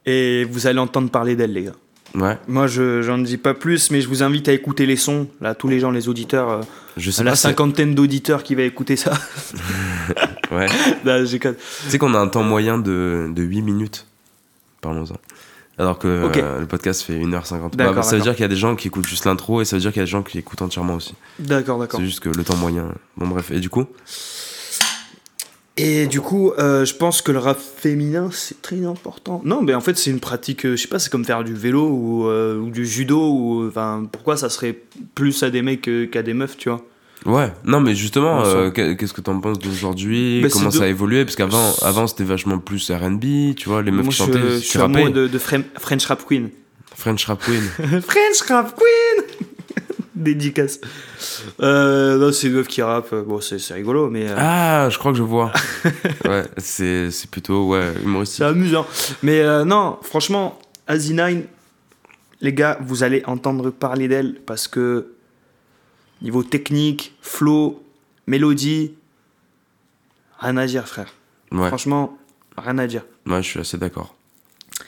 [0.06, 1.76] Et vous allez entendre parler d'elle, les gars.
[2.16, 5.28] Ouais, Moi, je j'en dis pas plus, mais je vous invite à écouter les sons.
[5.42, 6.62] Là, tous les gens, les auditeurs, euh,
[6.98, 7.36] je sais la pas.
[7.36, 9.14] cinquantaine d'auditeurs qui va écouter ça.
[10.52, 10.68] Ouais.
[11.04, 11.40] Tu
[11.90, 14.06] sais qu'on a un temps moyen de, de 8 minutes.
[14.82, 15.16] Parlons-en.
[15.80, 17.76] Alors que euh, le podcast fait 1h50.
[17.76, 19.66] D'accord, Bah, ça veut dire qu'il y a des gens qui écoutent juste l'intro et
[19.66, 21.16] ça veut dire qu'il y a des gens qui écoutent entièrement aussi.
[21.40, 22.00] D'accord, d'accord.
[22.00, 22.94] C'est juste que le temps moyen.
[23.18, 23.50] Bon, bref.
[23.50, 23.88] Et du coup
[25.76, 29.42] Et du coup, euh, je pense que le rap féminin, c'est très important.
[29.44, 31.56] Non, mais en fait, c'est une pratique, euh, je sais pas, c'est comme faire du
[31.56, 33.20] vélo ou, euh, ou du judo.
[33.32, 34.78] Ou, enfin, pourquoi ça serait
[35.16, 36.86] plus à des mecs qu'à des meufs, tu vois?
[37.26, 40.42] Ouais, non, mais justement, euh, qu'est-ce que t'en penses d'aujourd'hui?
[40.42, 41.24] Bah, Comment ça a évolué?
[41.26, 44.40] Parce qu'avant, avant, c'était vachement plus RB, tu vois, les meufs Moi, qui je, chantaient,
[44.42, 46.50] je qui suis amoureux de, de Fren- French Rap Queen.
[46.96, 47.62] French Rap Queen.
[48.02, 49.26] French Rap Queen
[50.16, 50.80] Dédicace.
[51.60, 53.14] Euh, non, c'est une meuf qui rappe.
[53.16, 54.30] Bon, c'est c'est rigolo, mais.
[54.30, 55.52] euh, ah, je crois que je vois.
[56.26, 58.38] ouais, c'est c'est plutôt ouais, humoristique.
[58.40, 58.86] C'est amusant.
[59.24, 61.46] Mais euh, non, franchement, Asinine,
[62.42, 65.14] les gars, vous allez entendre parler d'elle parce que
[66.22, 67.84] niveau technique, flow,
[68.28, 68.94] mélodie,
[70.40, 71.12] rien à dire, frère.
[71.52, 72.18] Ouais, Franchement,
[72.58, 73.04] rien à dire.
[73.28, 74.16] ouais, je suis assez d'accord.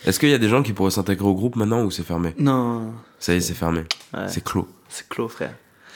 [0.06, 2.34] Est-ce qu'il y a des gens qui pourraient s'intégrer au groupe maintenant ou c'est fermé
[2.38, 3.82] Non, Ça y est, c'est fermé.
[4.14, 4.68] ouais, C'est clos.
[4.90, 5.54] c'est clos, frère.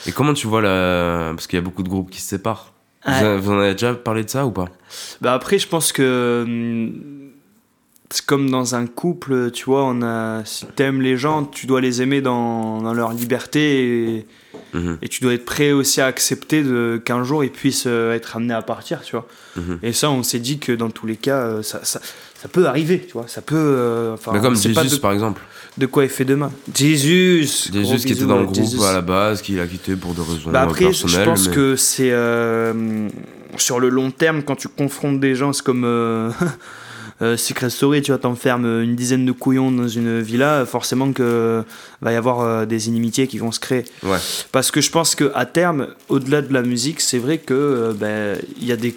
[0.07, 1.31] Et comment tu vois la.
[1.35, 2.73] Parce qu'il y a beaucoup de groupes qui se séparent.
[3.05, 3.23] Vous, Ouais.
[3.27, 4.65] en- vous en avez déjà parlé de ça ou pas?
[5.21, 6.89] Bah après, je pense que
[8.11, 11.79] c'est comme dans un couple, tu vois, on a, si t'aimes les gens, tu dois
[11.79, 14.27] les aimer dans, dans leur liberté et,
[14.73, 18.13] Mhm, et tu dois être prêt aussi à accepter de- qu'un jour ils puissent euh,
[18.13, 19.27] être amenés à partir, tu vois.
[19.55, 19.79] mhm.
[19.83, 21.99] Et ça, on s'est dit que dans tous les cas, euh, ça, ça,
[22.41, 23.25] ça peut arriver, tu vois.
[23.27, 23.55] Ça peut.
[23.57, 25.41] euh, Bah, comme de, par exemple.
[25.77, 26.51] de quoi il fait demain.
[26.73, 28.83] Jesus gros Jesus qui était dans le groupe Jesus.
[28.83, 31.75] à la base, qui l'a quitté pour des raisons Bah après, je pense mais- que
[31.75, 33.07] c'est euh,
[33.57, 36.29] sur le long terme, quand tu confrontes des gens, c'est comme euh,
[37.21, 41.63] euh, Secret Story, tu vois, t'enfermes une dizaine de couillons dans une villa, forcément que
[42.01, 43.83] va y avoir euh, des inimitiés qui vont se créer.
[44.03, 44.17] Ouais.
[44.53, 47.93] Parce que je pense que à terme, au-delà de la musique, c'est vrai que euh,
[47.93, 48.95] ben, il y a des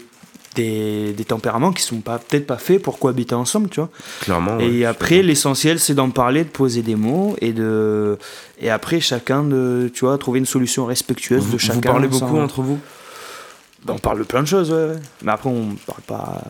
[0.54, 3.88] des, des tempéraments qui sont pas peut-être pas faits pour cohabiter ensemble, tu vois.
[4.20, 4.58] Clairement.
[4.60, 8.18] Et après, l'essentiel, c'est d'en parler, de poser des mots et de
[8.60, 11.80] et après chacun de tu vois trouver une solution respectueuse Vous, de vous chacun.
[11.80, 12.78] parlez beaucoup sans- entre vous?
[13.84, 14.76] Ben, on parle de plein de choses, ouais.
[14.86, 15.00] ouais.
[15.22, 16.42] Mais après, on parle pas.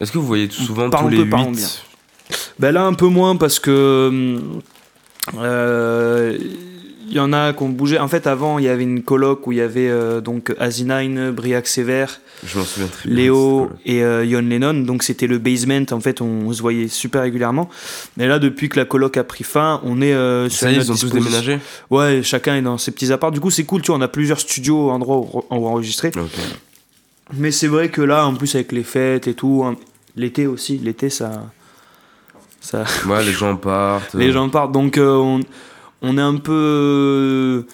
[0.00, 1.68] Est-ce que vous voyez tout souvent tous les peu, parlons 8 bien.
[2.58, 4.40] Ben là, un peu moins parce que.
[5.36, 6.38] euh,
[7.08, 7.98] Il y en a qui ont bougé.
[7.98, 11.30] En fait, avant, il y avait une coloc où il y avait euh, donc Asinine,
[11.30, 13.16] Briac Sévère, Je m'en souviens très bien.
[13.16, 14.74] Léo et euh, Yon Lennon.
[14.74, 15.84] Donc c'était le basement.
[15.90, 17.68] En fait, on, se voyait super régulièrement.
[18.16, 20.74] Mais là, depuis que la coloc a pris fin, on est euh, sur Ça y
[20.74, 21.58] est, ils ont tous déménagé
[21.90, 23.32] Ouais, chacun est dans ses petits apparts.
[23.32, 23.82] Du coup, c'est cool.
[23.82, 26.10] Tu vois, on a plusieurs studios, endroits où, enregistrer.
[26.16, 26.30] Ok.
[27.32, 29.76] Mais c'est vrai que là, en plus avec les fêtes et tout, hein,
[30.16, 31.50] l'été aussi, l'été ça,
[32.60, 34.14] ça, Ouais, les gens partent.
[34.14, 34.72] les gens partent.
[34.72, 35.40] Donc euh, on,
[36.04, 37.66] on est un peu,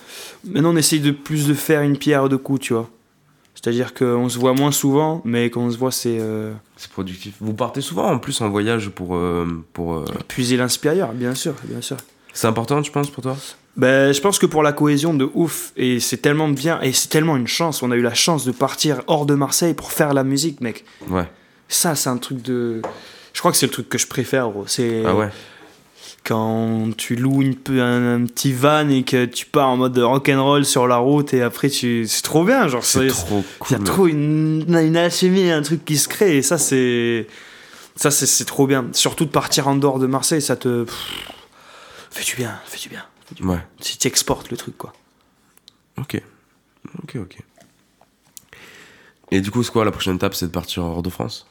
[0.44, 2.88] maintenant on essaye de plus de faire une pierre deux coups, tu vois.
[3.54, 7.34] C'est-à-dire qu'on se voit moins souvent, mais quand on se voit, c'est euh, C'est productif.
[7.40, 9.14] Vous partez souvent en plus en voyage pour.
[9.14, 11.98] euh, pour euh, puiser l'inspirateur, bien sûr, bien sûr.
[12.32, 13.36] C'est important, tu penses, pour toi?
[13.76, 17.08] Ben, je pense que pour la cohésion de ouf, et c'est tellement bien, et c'est
[17.08, 20.14] tellement une chance, on a eu la chance de partir hors de Marseille pour faire
[20.14, 20.84] la musique, mec.
[21.08, 21.28] Ouais.
[21.68, 22.80] Ça, c'est un truc de.
[23.34, 24.64] Je crois que c'est le truc que je préfère, gros.
[24.66, 25.28] C'est Ah ouais
[26.24, 30.64] quand tu loues une, un, un petit van et que tu pars en mode rock'n'roll
[30.64, 32.06] sur la route et après tu.
[32.06, 32.84] C'est trop bien, genre.
[32.84, 33.76] C'est trop Il y cool.
[33.76, 37.26] a trop une, une alchimie, un truc qui se crée, et ça, c'est.
[37.96, 38.86] Ça, c'est trop bien.
[38.92, 40.86] Surtout de partir en dehors de Marseille, ça te.
[42.10, 43.04] fait du bien, fait du bien.
[43.26, 43.52] fait du bien.
[43.52, 43.58] Ouais.
[43.80, 44.92] Si tu exportes le truc, quoi.
[45.98, 46.20] Ok.
[47.02, 47.36] Ok, ok.
[49.32, 51.46] Et du coup, c'est quoi la prochaine étape C'est de partir hors de France?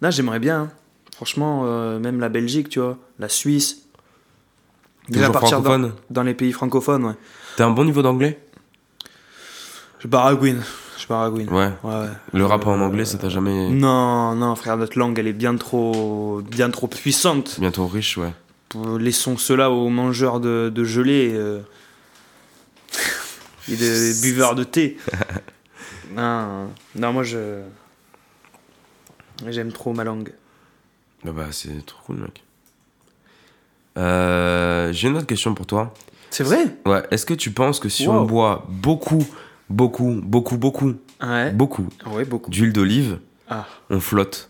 [0.00, 0.62] Là, j'aimerais bien.
[0.62, 0.70] hein.
[1.14, 3.82] Franchement, euh, même la Belgique, tu vois, la Suisse.
[5.08, 7.14] Déjà partir dans, dans les pays francophones, ouais.
[7.56, 8.40] T'as un bon niveau d'anglais?
[9.98, 10.62] Je baragouine.
[10.98, 11.48] Je baragouine.
[11.50, 11.70] Ouais.
[11.82, 12.08] Ouais, ouais.
[12.32, 13.68] Le rap en anglais, ça t'a jamais.
[13.70, 17.60] Non, non, frère, notre langue, elle est bien trop, bien trop puissante.
[17.60, 18.32] Bientôt riche, ouais.
[18.98, 21.60] Laissons cela aux mangeurs de, de gelée euh,
[23.70, 24.96] et des buveurs de thé.
[26.16, 27.60] non, non, moi, je.
[29.48, 30.32] J'aime trop ma langue.
[31.24, 32.42] Bah, bah c'est trop cool, mec.
[33.98, 35.92] Euh, J'ai une autre question pour toi.
[36.30, 36.64] C'est vrai?
[36.86, 38.14] Ouais, est-ce que tu penses que si Wow.
[38.14, 39.24] on boit beaucoup,
[39.68, 41.50] beaucoup, beaucoup, beaucoup, Ouais.
[41.52, 42.50] beaucoup Ouais, beaucoup.
[42.50, 43.18] d'huile d'olive,
[43.48, 43.66] Ah.
[43.90, 44.48] on flotte?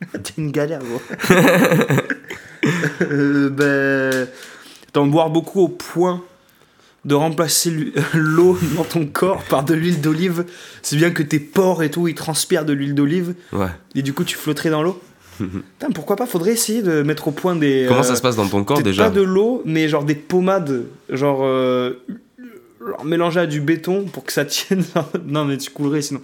[0.12, 1.00] T'es une galère, gros.
[3.02, 4.28] euh, ben.
[4.92, 6.22] T'en boire beaucoup au point
[7.04, 10.44] de remplacer l'eau dans ton corps par de l'huile d'olive.
[10.82, 13.34] C'est bien que tes pores et tout, ils transpirent de l'huile d'olive.
[13.52, 13.68] Ouais.
[13.94, 15.00] Et du coup, tu flotterais dans l'eau.
[15.38, 16.26] Putain, pourquoi pas?
[16.26, 17.86] Faudrait essayer de mettre au point des.
[17.88, 19.04] Comment euh, ça se passe dans ton corps déjà?
[19.04, 22.04] Pas de l'eau, mais genre des pommades, genre, euh,
[22.86, 24.84] genre mélangées à du béton pour que ça tienne.
[25.26, 26.20] non, mais tu coulerais sinon.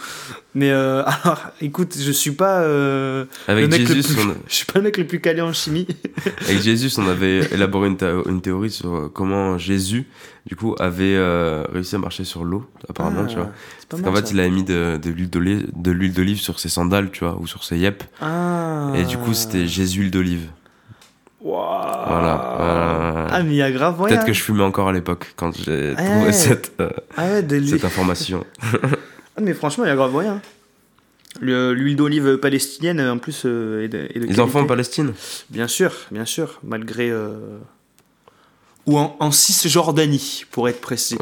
[0.54, 2.60] Mais euh, alors, écoute, je suis pas.
[2.62, 4.34] euh, le Avec mec le Jésus, plus- on...
[4.48, 5.86] Je suis pas le mec le plus calé en chimie.
[6.46, 10.06] Avec Jésus, on avait élaboré une, théo- une théorie sur euh, comment Jésus,
[10.46, 13.50] du coup, avait euh, réussi à marcher sur l'eau, apparemment, tu vois.
[13.52, 14.32] Ah, C'est pas Parce qu'en fait, ça.
[14.34, 17.62] il avait mis de, de l'huile d'olive l'huile sur ses sandales, tu vois, ou sur
[17.64, 18.02] ses yep.
[18.20, 18.92] Ah.
[18.96, 20.48] Et du coup, c'était Jésus huile d'olive.
[21.42, 22.08] Waouh.
[22.08, 22.56] Voilà.
[22.60, 24.14] Euh, Ah, mais il y a grave moyen.
[24.16, 25.94] Peut-être que je fumais encore à l'époque quand j'ai Ouais.
[25.96, 28.44] trouvé cette, euh, Ah ouais, cette information.
[29.36, 30.42] Ah, mais franchement, il y a grave moyen.
[31.40, 34.66] Le- L'huile d'olive palestinienne, en plus, euh, est de, est de Les enfants en.
[34.66, 35.12] Palestine?
[35.48, 37.08] Bien sûr, bien sûr, malgré.
[37.10, 37.58] euh,
[38.86, 41.16] Ou en, en Cisjordanie, pour être précis.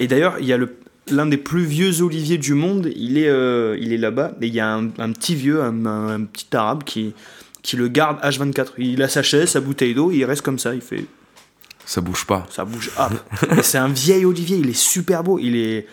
[0.00, 0.76] Et d'ailleurs, il y a le
[1.10, 4.32] l'un des plus vieux oliviers du monde, il est, euh, il est là-bas.
[4.40, 7.14] Et il y a un, un petit vieux, un, un- un petit arabe qui,
[7.64, 8.68] qui le garde H24.
[8.78, 11.06] Il a sa chaise, sa bouteille d'eau, il reste comme ça, il fait.
[11.84, 12.46] Ça bouge pas.
[12.50, 13.12] Ça bouge hop.
[13.58, 15.40] Et c'est un vieil olivier, il est super beau.
[15.40, 15.86] Il est.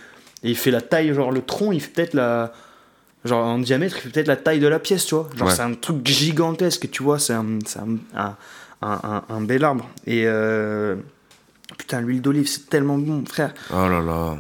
[0.44, 2.54] il fait la taille, genre le tronc, il fait peut-être la.
[3.26, 5.30] Genre en diamètre, il fait peut-être la taille de la pièce, tu vois.
[5.36, 5.54] Genre Ouais.
[5.56, 7.20] c'est un truc gigantesque, tu vois.
[7.20, 8.36] C'est un, c'est un, un,
[8.82, 9.90] un- un- un bel arbre.
[10.06, 10.24] Et.
[10.28, 10.96] euh,
[11.78, 13.54] Putain, l'huile d'olive, c'est tellement bon, frère.
[13.72, 14.38] Oh là là.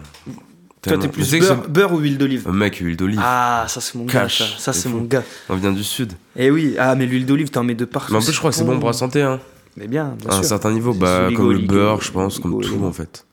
[0.81, 3.19] Toi, t'es plus beurre, beurre ou huile d'olive Mec, huile d'olive.
[3.23, 5.23] Ah, ça c'est mon Cash, gars, ça, c'est mon gars.
[5.47, 6.13] On vient du sud.
[6.35, 8.11] Et oui, ah mais l'huile d'olive, t'en mets de partout.
[8.13, 9.21] Mais en plus, je crois que c'est bon pour la santé.
[9.21, 9.39] Hein.
[9.77, 10.45] Mais bien, bien À un sûr.
[10.45, 13.25] certain niveau, bah, comme le beurre, je pense, comme tout en fait.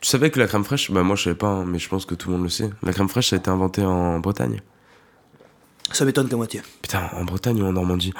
[0.00, 2.04] Tu savais que la crème fraîche, bah moi je savais pas, hein, mais je pense
[2.04, 2.68] que tout le monde le sait.
[2.82, 4.60] La crème fraîche, ça a été inventé en Bretagne.
[5.92, 6.60] Ça m'étonne qu'à moitié.
[6.82, 8.12] Putain, en Bretagne ou en Normandie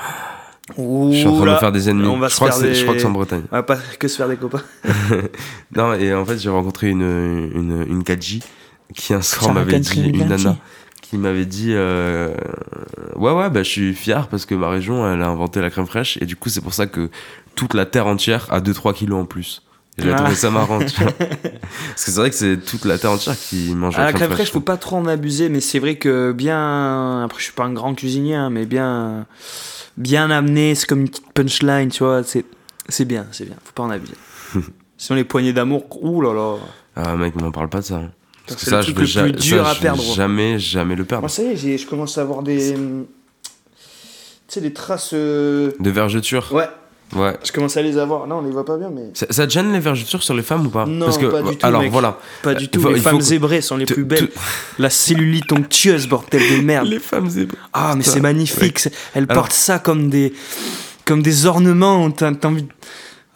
[0.79, 2.07] Ouh Je suis en train de me faire des ennemis.
[2.09, 3.43] on va je, crois que c'est- des- je crois que c'est en Bretagne.
[3.53, 4.63] On va pas que se faire des copains.
[5.77, 8.03] Non, et en fait, j'ai rencontré une, une, une
[8.95, 10.57] qui un soir m'avait dit, une nana,
[11.03, 12.35] qui m'avait dit euh,
[13.17, 15.87] Ouais, ouais, bah, je suis fier parce que ma région, elle a inventé la crème
[15.87, 17.11] fraîche, et du coup, c'est pour ça que
[17.55, 19.63] toute la terre entière a 2-3 kilos en plus.
[19.99, 20.17] Et J'ai Ah.
[20.17, 21.13] trouvé ça marrant, tu vois.
[21.19, 24.13] Parce que c'est vrai que c'est toute la terre entière qui mange Ah, la la
[24.13, 27.23] crème fraîche, faut pas trop en abuser, mais c'est vrai que bien.
[27.23, 29.27] Après, je suis pas un grand cuisinier, hein, mais bien.
[29.97, 32.23] Bien amené, c'est comme une petite punchline, tu vois.
[32.25, 32.45] C'est
[32.89, 33.57] c'est bien, c'est bien.
[33.65, 34.15] Faut pas en abuser.
[34.99, 36.57] Sinon, les poignées d'amour, ouh là là.
[36.97, 38.03] Ah, mec, m'en parle pas de ça.
[38.47, 40.03] Parce que ça, le je truc vais le ja- plus dur ça, à je perdre.
[40.15, 41.23] jamais, jamais le perdre.
[41.23, 42.75] Moi, ça y est, je commence à avoir des.
[44.49, 45.11] sais, des traces.
[45.15, 46.69] euh, De vergeture Ouais,
[47.15, 47.37] Ouais.
[47.45, 48.27] je commence à les avoir.
[48.27, 49.11] Là, on les voit pas bien, mais.
[49.15, 51.43] Ça, ça te gêne les vergetures sur les femmes ou pas Non, Parce que, pas
[51.43, 51.93] du tout, Alors mec.
[51.93, 52.19] voilà.
[52.43, 52.81] Pas du Euh, tout.
[52.81, 54.29] faut- les femmes que- zébrées sont les plus belles.
[54.79, 56.87] La cellulite onctueuse, bordel de merde.
[56.89, 57.59] Les femmes zébrées.
[57.73, 58.89] Ah, mais c'est magnifique.
[59.15, 60.33] Elles Alors- portent ça comme des,
[61.05, 62.11] comme des ornements.
[62.11, 62.67] T'as envie.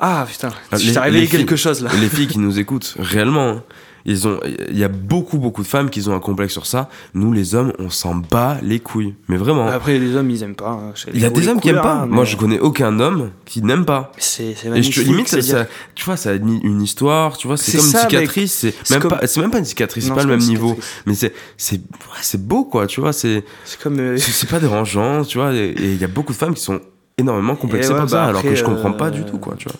[0.00, 1.90] Ah putain, Ah, je t'ai révélé quelque chose là.
[2.00, 3.62] les filles qui nous écoutent, réellement, hein,
[4.10, 4.40] ils ont,
[4.70, 6.88] il y a beaucoup, beaucoup de femmes qui ont un complexe sur ça.
[7.12, 9.14] Nous, les hommes, on s'en bat les couilles.
[9.28, 9.66] Mais vraiment.
[9.68, 10.70] Après, les hommes, ils aiment pas.
[10.70, 10.94] hein.
[11.12, 12.02] Il y a des hommes qui aiment couleurs, pas.
[12.02, 14.10] hein, Moi, je connais aucun homme qui n'aime pas.
[14.16, 14.94] C'est c'est Et je magnifique.
[14.94, 18.54] te, limite, ça, tu vois, ça a une histoire, tu vois, c'est comme une cicatrice.
[18.82, 20.76] C'est même, comme- pas, c'est même pas une cicatrice, c'est pas le même niveau.
[21.04, 21.80] Mais c'est, c'est,
[22.40, 23.98] beau, quoi, tu vois, c'est, C'est comme.
[24.00, 26.80] euh, c'est pas dérangeant, tu vois, et il y a beaucoup de femmes qui sont
[27.18, 29.68] énormément complexées par ça, bah alors que je comprends pas euh, du tout, quoi, tu
[29.68, 29.76] vois.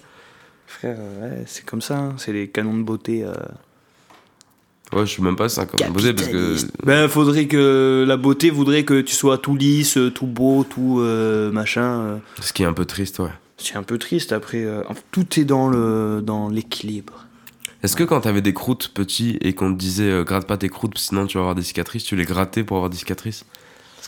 [0.66, 0.98] Frère,
[1.46, 1.96] c'est comme ça.
[1.98, 2.14] hein.
[2.18, 3.24] C'est les canons de beauté.
[4.92, 6.56] Ouais, je suis même pas 50 posé parce que.
[6.84, 11.50] Ben, faudrait que la beauté voudrait que tu sois tout lisse, tout beau, tout euh,
[11.52, 11.82] machin.
[12.00, 12.16] euh.
[12.40, 13.30] Ce qui est un peu triste, ouais.
[13.58, 14.64] C'est un peu triste après.
[14.64, 17.26] euh, tout est dans le dans l'équilibre.
[17.82, 20.68] Est-ce que quand t'avais des croûtes petits et qu'on te disait euh, gratte pas tes
[20.68, 23.44] croûtes sinon tu vas avoir des cicatrices, tu les grattais pour avoir des cicatrices?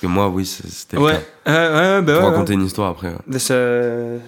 [0.00, 1.52] Parce que moi, oui, c'était le Ouais, cas.
[1.52, 3.08] ouais, ouais, bah Pour ouais, raconter une histoire après.
[3.08, 3.38] ouais.
[3.38, 4.18] Ça, je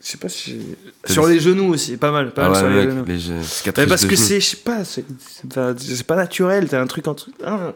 [0.00, 0.76] sais pas si.
[1.04, 3.04] Sur les genoux aussi, pas mal, pas Ah mal sur les mec, genoux.
[3.06, 5.04] les Mais parce que c'est, je sais pas, c'est,
[6.06, 7.34] pas, naturel, t'as un truc en truc.
[7.44, 7.72] Ah.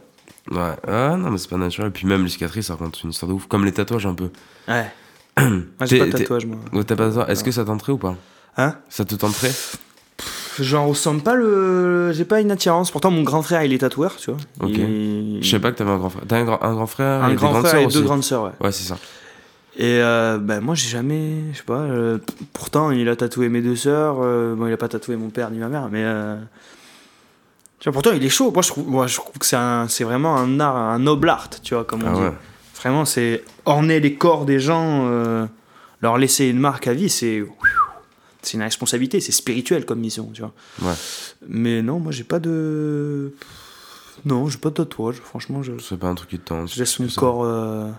[0.49, 1.91] Ouais, ah, non, mais c'est pas naturel.
[1.91, 3.49] Puis même les cicatrices, ça raconte une histoire de ouf.
[3.49, 4.31] Comme les tatouages un peu.
[4.69, 4.87] Ouais.
[5.39, 6.59] moi j'ai pas de tatouage, moi.
[6.73, 8.15] Ouais, t'as pas de tatouage Est-ce que ça tenterait ou pas?
[8.57, 8.77] Hein?
[8.89, 9.53] Ça te tenterait?
[10.59, 12.13] J'en ressens pas le.
[12.13, 12.91] J'ai pas une attirance.
[12.91, 14.41] Pourtant, mon grand frère, il est tatoueur, tu vois.
[14.61, 14.71] Ok.
[14.77, 16.23] Il- Je sais pas que t'avais un grand frère.
[16.27, 18.45] T'as un grand, un grand frère Un et grand frère et aussi deux grandes sœurs,
[18.45, 18.51] ouais.
[18.61, 18.99] Ouais, c'est ça.
[19.77, 21.79] Et euh, ben moi j'ai jamais, je sais pas.
[21.79, 22.19] euh,
[22.53, 24.17] pourtant il a tatoué mes deux sœurs.
[24.21, 26.37] euh, bon il a pas tatoué mon père ni ma mère, mais euh,
[27.79, 28.51] tu vois pourtant il est chaud.
[28.53, 31.75] Moi je trouve, moi je trouve que c'est vraiment un art, un noble art, tu
[31.75, 32.21] vois comme on Ah dit.
[32.21, 32.33] ouais.
[32.83, 35.09] Vraiment c'est orner les corps des gens,
[36.03, 37.43] leur laisser une marque à vie, c'est
[38.43, 40.53] c'est une responsabilité, c'est spirituel comme mission, tu vois.
[40.83, 40.95] Ouais.
[41.49, 43.35] Mais non, moi j'ai pas de,
[44.25, 45.17] non j'ai pas de tatouage.
[45.17, 46.73] Franchement je, C'est pas un truc qui te tente.
[46.73, 47.91] je laisse mon corps euh,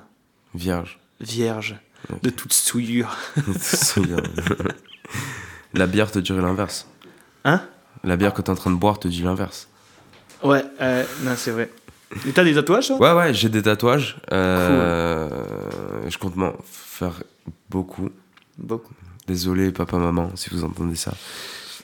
[0.56, 1.00] Vierge.
[1.20, 1.76] vierge
[2.24, 3.16] de toute souillure.
[3.98, 4.18] Bien.
[5.74, 6.88] La bière te dirait l'inverse.
[7.46, 7.62] Hein?
[8.04, 9.70] La bière que t'es en train de boire te dit l'inverse.
[10.44, 11.70] Ouais, euh, non, c'est vrai.
[12.28, 12.98] Et t'as des tatouages, toi?
[12.98, 14.18] Ouais, ouais, j'ai des tatouages.
[14.34, 15.30] Euh,
[16.10, 17.24] Je compte m'en faire
[17.70, 18.10] beaucoup.
[18.58, 18.94] Beaucoup.
[19.32, 21.14] Désolé, papa, maman, si vous entendez ça.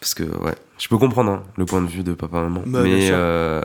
[0.02, 2.62] Parce que, ouais, je peux comprendre hein, le point de vue de papa, maman.
[2.66, 3.62] Bah, mais, euh,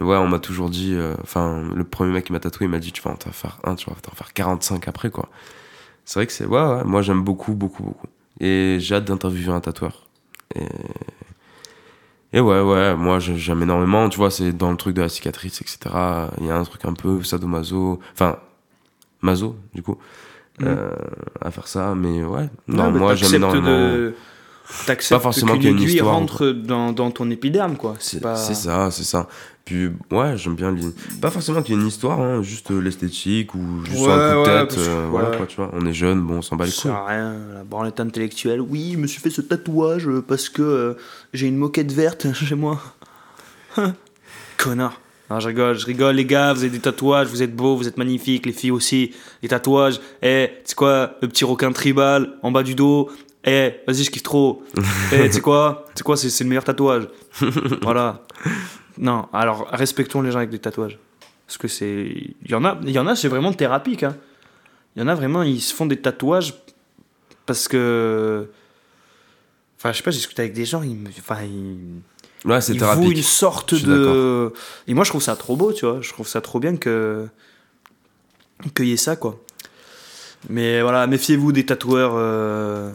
[0.00, 0.94] ouais, on m'a toujours dit.
[0.94, 3.58] euh, Enfin, le premier mec qui m'a tatoué, il m'a dit Tu vas en faire
[3.64, 5.28] un, tu vas en faire 45 après, quoi.
[6.04, 6.46] C'est vrai que c'est.
[6.46, 8.08] Ouais, ouais, moi j'aime beaucoup, beaucoup, beaucoup.
[8.40, 10.06] Et j'ai hâte d'interviewer un tatoueur.
[10.54, 10.66] Et.
[12.34, 15.60] Et ouais, ouais, moi j'aime énormément, tu vois, c'est dans le truc de la cicatrice,
[15.60, 15.78] etc.
[16.40, 18.38] Il y a un truc un peu sadomaso, enfin,
[19.20, 19.98] maso, du coup,
[20.60, 20.68] Mhm.
[20.68, 20.90] euh,
[21.40, 22.48] à faire ça, mais ouais.
[22.68, 23.66] Non, moi j'aime énormément.
[23.68, 24.14] de-
[24.86, 27.76] T'acceptes Pas forcément qu'une qu'il y ait une aiguille histoire, rentre dans, dans ton épiderme,
[27.76, 27.94] quoi.
[27.98, 28.36] C'est pas...
[28.36, 29.28] ça, c'est ça.
[29.66, 30.70] Puis ouais, j'aime bien.
[30.72, 30.94] l'idée.
[31.20, 34.16] Pas forcément qu'il y ait une histoire, hein, juste euh, l'esthétique ou juste Ouais, un
[34.42, 34.78] coup de ouais, tête.
[34.78, 35.36] euh, voilà ouais.
[35.36, 35.70] quoi, tu vois.
[35.74, 36.90] On est jeune, bon, on s'en bat les couilles.
[36.90, 38.60] rien, la branlette intellectuelle.
[38.62, 40.94] Oui, je me suis fait ce tatouage parce que euh,
[41.34, 42.80] j'ai une moquette verte chez moi.
[44.56, 45.00] Connard.
[45.32, 47.88] Non, je rigole, je rigole, les gars, vous avez des tatouages, vous êtes beaux, vous
[47.88, 49.14] êtes magnifiques, les filles aussi.
[49.40, 53.10] Les tatouages, eh, tu sais quoi, le petit requin tribal en bas du dos,
[53.42, 54.62] eh, vas-y, je kiffe trop.
[55.10, 57.08] Eh, tu sais quoi, tu sais quoi, c'est le meilleur tatouage.
[57.80, 58.26] voilà.
[58.98, 60.98] Non, alors respectons les gens avec des tatouages.
[61.46, 62.12] Parce que c'est.
[62.44, 64.02] Il y en a, il y en a c'est vraiment thérapique.
[64.02, 64.14] Hein.
[64.94, 66.52] Il y en a vraiment, ils se font des tatouages
[67.46, 68.50] parce que.
[69.78, 71.08] Enfin, je sais pas, j'ai discuté avec des gens, ils me.
[71.08, 72.02] Enfin, ils
[72.44, 73.16] Ouais, c'est il voue thérapeutique.
[73.18, 74.52] une sorte de.
[74.88, 75.98] Et moi, je trouve ça trop beau, tu vois.
[76.00, 77.26] Je trouve ça trop bien que.
[78.74, 79.38] qu'il y ait ça, quoi.
[80.48, 82.12] Mais voilà, méfiez-vous des tatoueurs.
[82.16, 82.90] euh,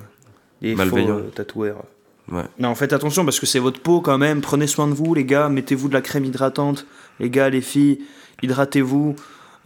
[0.62, 1.18] Des faux Malveillants.
[1.20, 1.84] euh, tatoueurs.
[2.30, 2.44] Ouais.
[2.60, 4.42] Non, faites attention parce que c'est votre peau quand même.
[4.42, 5.48] Prenez soin de vous, les gars.
[5.48, 6.86] Mettez-vous de la crème hydratante.
[7.22, 8.00] Les gars, les filles,
[8.44, 9.16] hydratez-vous.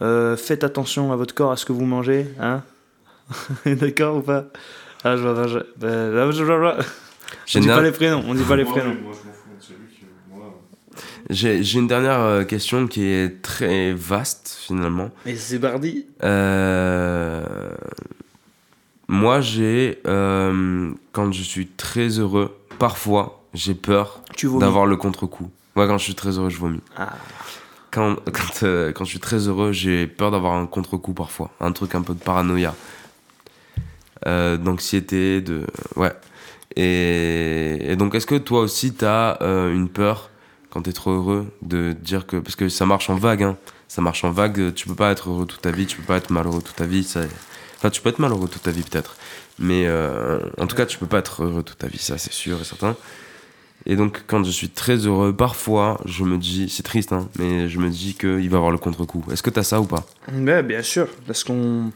[0.00, 2.28] Euh, faites attention à votre corps, à ce que vous mangez.
[2.40, 2.62] Hein
[3.66, 4.44] D'accord ou pas?
[5.04, 8.22] Ah, je vois, je, euh, là, je- je- On dit pas les prénoms.
[8.28, 8.94] On dit pas les Moi, prénoms.
[9.02, 9.38] Moi, je m'en fous.
[9.60, 10.04] C'est lui qui.
[10.30, 10.60] Moi,
[11.30, 15.10] j'ai- une dernière euh, question qui est très vaste finalement.
[15.26, 16.06] Mais c'est Bardi.
[16.22, 17.44] Euh,
[19.08, 20.00] Moi, j'ai.
[20.06, 24.22] euh, Quand je suis très heureux, parfois, j'ai peur
[24.60, 25.50] d'avoir le contre-coup.
[25.76, 26.80] Ouais, quand je suis très heureux, je vomis.
[26.96, 27.10] Ah.
[27.90, 31.50] quand, quand, euh, quand je suis très heureux, j'ai peur d'avoir un contre-coup parfois.
[31.60, 32.74] Un truc un peu de paranoïa.
[34.24, 35.66] D'anxiété, de.
[35.96, 36.12] Ouais.
[36.76, 40.30] Et, et donc, est-ce que toi aussi, t'as euh, une peur
[40.72, 42.36] quand t'es trop heureux de dire que.
[42.38, 43.56] Parce que ça marche en vague, hein.
[43.88, 44.72] Ça marche en vague.
[44.74, 46.86] Tu peux pas être heureux toute ta vie, tu peux pas être malheureux toute ta
[46.86, 47.04] vie.
[47.04, 47.20] Ça,
[47.76, 49.16] Enfin, tu peux être malheureux toute ta vie, peut-être.
[49.58, 52.32] Mais euh, en tout cas, tu peux pas être heureux toute ta vie, ça, c'est
[52.32, 52.94] sûr et certain.
[53.86, 57.68] Et donc, quand je suis très heureux, parfois, je me dis, c'est triste, hein, mais
[57.68, 59.24] je me dis qu'il va y avoir le contre-coup.
[59.32, 60.04] Est-ce que t'as ça ou pas?
[60.32, 61.90] Ouais, bien sûr, parce qu'on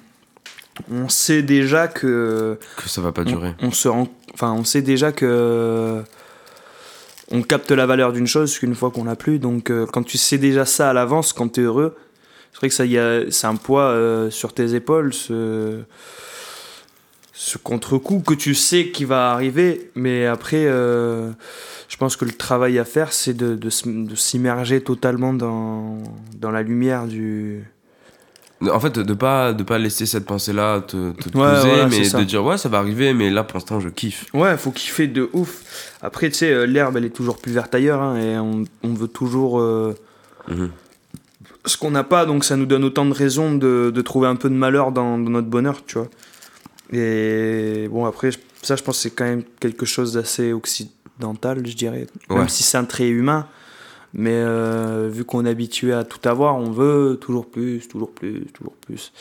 [0.91, 3.55] on sait déjà que Que ça va pas durer.
[3.63, 6.03] on, on se rend, enfin, on sait déjà que
[7.31, 9.39] on capte la valeur d'une chose qu'une fois qu'on l'a plus.
[9.39, 11.97] Donc, euh, quand tu sais déjà ça à l'avance, quand tu es heureux,
[12.53, 15.81] c'est vrai que ça, y a, c'est un poids euh, sur tes épaules, ce,
[17.33, 19.91] ce contre-coup que tu sais qui va arriver.
[19.95, 21.31] Mais après, euh,
[21.89, 25.99] je pense que le travail à faire, c'est de, de, de s'immerger totalement dans,
[26.39, 27.65] dans la lumière du.
[28.71, 32.05] En fait, de pas, de pas laisser cette pensée-là te, te Ouais, poser, voilà, mais
[32.05, 32.19] ça.
[32.19, 34.25] de dire, ouais, ça va arriver, mais là, pour l'instant, je kiffe.
[34.33, 35.93] Ouais, faut kiffer de ouf.
[36.01, 38.95] Après, tu sais, euh, l'herbe, elle est toujours plus verte ailleurs, hein, et on, on
[38.95, 39.95] veut toujours euh,
[40.49, 40.71] Mhm.
[41.67, 44.37] ce qu'on n'a pas, donc ça nous donne autant de raisons de, de trouver un
[44.37, 46.09] peu de malheur dans, dans notre bonheur, tu vois.
[46.93, 48.31] Et bon, après,
[48.63, 52.07] ça, je pense c'est quand même quelque chose d'assez occidental, je dirais.
[52.31, 53.47] Même si c'est un trait humain.
[54.19, 58.47] Mais euh, vu qu'on est habitué à tout avoir, on veut toujours plus, toujours plus,
[58.55, 59.13] toujours plus.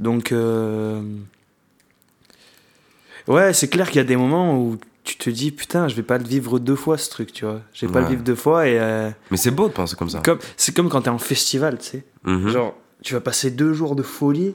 [0.00, 1.02] Donc, euh,
[3.26, 6.02] ouais, c'est clair qu'il y a des moments où tu te dis, putain, je vais
[6.02, 7.60] pas le vivre deux fois ce truc, tu vois.
[7.72, 8.78] Je vais pas le vivre deux fois et.
[8.78, 10.20] euh, Mais c'est beau de penser comme ça.
[10.20, 12.04] comme, c'est comme quand t'es en festival, tu sais.
[12.24, 12.48] Mhm.
[12.50, 14.54] Genre, tu vas passer deux jours de folie,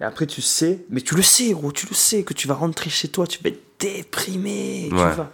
[0.00, 2.54] et après tu sais, mais tu le sais, gros, tu le sais, que tu vas
[2.54, 5.12] rentrer chez toi, tu vas être déprimé, tu Ouais.
[5.14, 5.30] vas.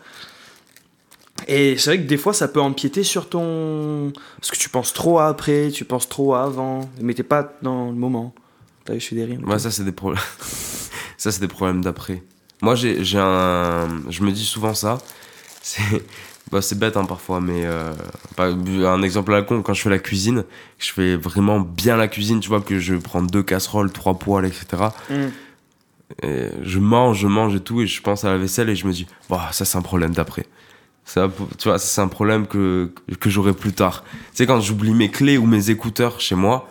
[1.52, 4.12] Et c'est vrai que des fois, ça peut empiéter sur ton.
[4.36, 7.54] Parce que tu penses trop à après, tu penses trop à avant, mais t'es pas
[7.60, 8.32] dans le moment.
[8.84, 9.44] T'as vu, je fais des rimes.
[9.48, 10.22] Ouais, ça, c'est des problèmes.
[11.18, 12.22] ça, c'est des problèmes d'après.
[12.62, 13.88] Moi, j'ai j'ai un.
[14.08, 14.98] Je me dis souvent ça.
[15.60, 15.82] C'est.
[16.50, 17.92] Bah, c'est bête hein, parfois, mais euh,
[18.38, 20.42] un exemple à la con, quand je fais la cuisine,
[20.78, 24.46] je fais vraiment bien la cuisine, tu vois, que je prends deux casseroles, trois poêles,
[24.46, 24.88] etc.
[25.10, 25.14] Mm.
[26.24, 28.84] Et je mange, je mange et tout, et je pense à la vaisselle et je
[28.84, 30.44] me dis, Ouah, ça c'est un problème d'après.
[31.12, 31.28] Ça,
[31.58, 34.04] tu vois, c'est un problème que, que j'aurai plus tard.
[34.32, 36.68] Sais, quand j'oublie mes clés ou mes écouteurs chez moi,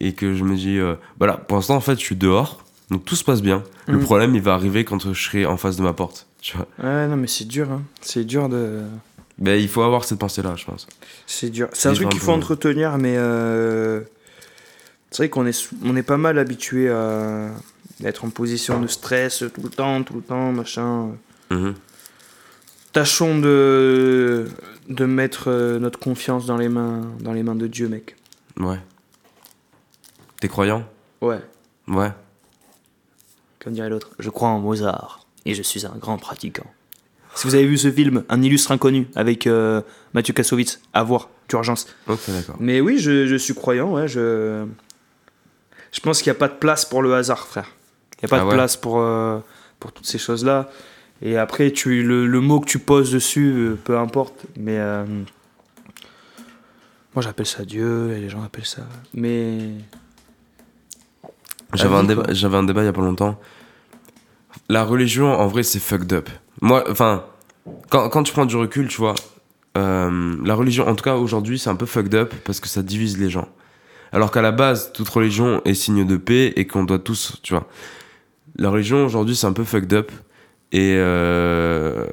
[0.00, 3.04] et que je me dis, euh, voilà, pour l'instant, en fait, je suis dehors, donc
[3.04, 3.62] tout se passe bien.
[3.86, 4.04] Le Mhm.
[4.04, 6.66] problème, il va arriver quand je serai en face de ma porte, tu vois.
[6.82, 7.82] Ouais, non, mais c'est dur, hein.
[8.00, 8.80] C'est dur de.
[9.38, 10.86] Mais il faut avoir cette pensée-là, je pense.
[11.26, 11.68] C'est dur.
[11.74, 14.00] C'est un truc qu'il faut entretenir, mais euh,
[15.10, 17.50] c'est vrai qu'on est, on est pas mal habitué à
[18.04, 21.08] être en position de stress tout le temps, tout le temps, machin.
[21.50, 21.74] Mhm.
[22.96, 24.46] Tâchons de,
[24.88, 28.16] de mettre euh, notre confiance dans les, mains, dans les mains de Dieu, mec.
[28.58, 28.78] Ouais.
[30.40, 30.82] T'es croyant?
[31.20, 31.42] Ouais,
[31.88, 32.10] Ouais.
[33.62, 34.12] comme dirait l'autre.
[34.18, 36.64] Je crois en Mozart et je suis un grand pratiquant.
[37.34, 39.82] Si vous avez vu ce film, Un illustre inconnu, avec euh,
[40.14, 41.86] Mathieu Kassovitz, à voir, d'urgence.
[42.08, 42.56] Ok, d'accord.
[42.60, 44.08] Mais oui, je, je suis croyant, ouais.
[44.08, 44.64] Je,
[45.92, 47.72] je pense qu'il n'y a pas de place pour le hasard, frère.
[48.14, 49.38] Il n'y a pas Ah de ouais place pour, euh,
[49.80, 50.70] pour toutes ces choses-là.
[51.22, 54.46] Et après, tu, le, le mot que tu poses dessus, euh, peu importe.
[54.58, 55.04] Mais euh,
[57.14, 58.82] moi, j'appelle ça Dieu, et les gens appellent ça.
[59.14, 59.70] Mais.
[61.74, 63.38] J'avais un, débat, j'avais un débat il y a pas longtemps.
[64.68, 66.28] La religion, en vrai, c'est fucked up.
[66.60, 67.24] Moi, enfin,
[67.90, 69.14] quand, quand tu prends du recul, tu vois,
[69.76, 72.82] euh, la religion, en tout cas aujourd'hui, c'est un peu fucked up parce que ça
[72.82, 73.48] divise les gens.
[74.12, 77.54] Alors qu'à la base, toute religion est signe de paix et qu'on doit tous, tu
[77.54, 77.66] vois.
[78.56, 80.10] La religion aujourd'hui, c'est un peu fucked up
[80.72, 82.04] et euh,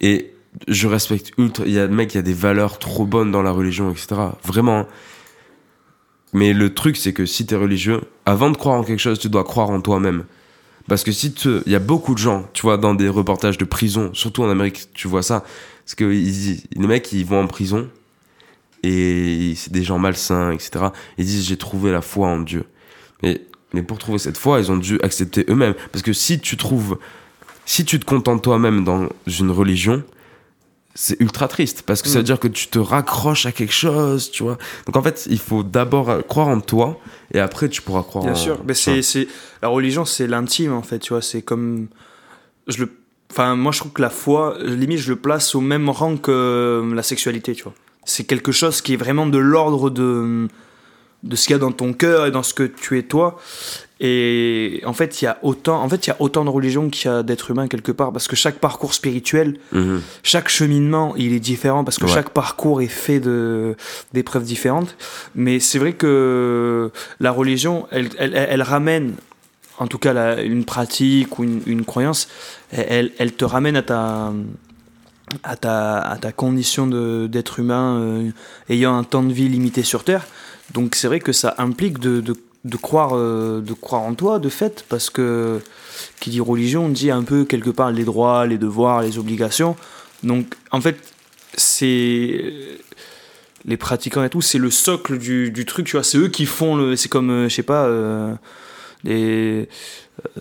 [0.00, 0.32] et
[0.66, 1.64] je respecte ultra.
[1.66, 4.08] Il y a mec, il y a des valeurs trop bonnes dans la religion, etc.
[4.44, 4.86] Vraiment.
[6.32, 9.28] Mais le truc, c'est que si t'es religieux, avant de croire en quelque chose, tu
[9.30, 10.24] dois croire en toi-même.
[10.86, 13.58] Parce que si tu- il y a beaucoup de gens, tu vois, dans des reportages
[13.58, 15.44] de prison, surtout en Amérique, tu vois ça.
[15.84, 17.88] Parce que les mecs, ils vont en prison
[18.82, 20.86] et c'est des gens malsains, etc.
[21.16, 22.64] Ils disent j'ai trouvé la foi en Dieu.
[23.22, 23.40] Mais,
[23.72, 25.74] mais pour trouver cette foi, ils ont dû accepter eux-mêmes.
[25.92, 26.98] Parce que si tu trouves,
[27.68, 30.02] si tu te contentes toi-même dans une religion,
[30.94, 32.24] c'est ultra triste parce que ça veut Mm.
[32.24, 34.56] dire que tu te raccroches à quelque chose, tu vois.
[34.86, 36.98] Donc en fait, il faut d'abord euh, croire en toi
[37.34, 39.28] et après tu pourras croire Bien en sûr, mais c'est, c'est
[39.60, 41.20] la religion, c'est l'intime en fait, tu vois.
[41.20, 41.88] C'est comme,
[42.68, 42.90] je le,
[43.30, 46.30] enfin moi je trouve que la foi, limite je le place au même rang que
[46.32, 47.74] euh, la sexualité, tu vois.
[48.06, 50.48] C'est quelque chose qui est vraiment de l'ordre de
[51.24, 53.38] de ce qu'il y a dans ton cœur et dans ce que tu es toi.
[54.00, 56.88] Et en fait, il y a autant, en fait, il y a autant de religions
[56.88, 60.00] qu'il y a d'êtres humains quelque part, parce que chaque parcours spirituel, Mhm.
[60.22, 62.12] chaque cheminement, il est différent parce que Ouais.
[62.12, 63.74] chaque parcours est fait de
[64.12, 64.96] d'épreuves différentes.
[65.34, 69.14] Mais c'est vrai que la religion, elle, elle, ramène,
[69.78, 72.28] en tout cas la- une pratique ou une, une croyance,
[72.70, 74.32] elle, elle te ramène à ta
[75.42, 78.30] à ta, à ta condition de- d'être humain euh,
[78.70, 80.26] ayant un temps de vie limité sur Terre.
[80.72, 82.34] Donc c'est vrai que ça implique de, de,
[82.64, 85.60] de croire, euh, de croire en toi, de fait, parce que
[86.20, 89.76] qui dit religion dit un peu quelque part les droits, les devoirs, les obligations.
[90.22, 90.96] Donc, en fait,
[91.56, 92.52] c'est
[93.64, 96.02] les pratiquants et tout, c'est le socle du, du, truc, tu vois.
[96.02, 96.96] C'est eux qui font le.
[96.96, 98.34] C'est comme, euh, je sais pas, euh,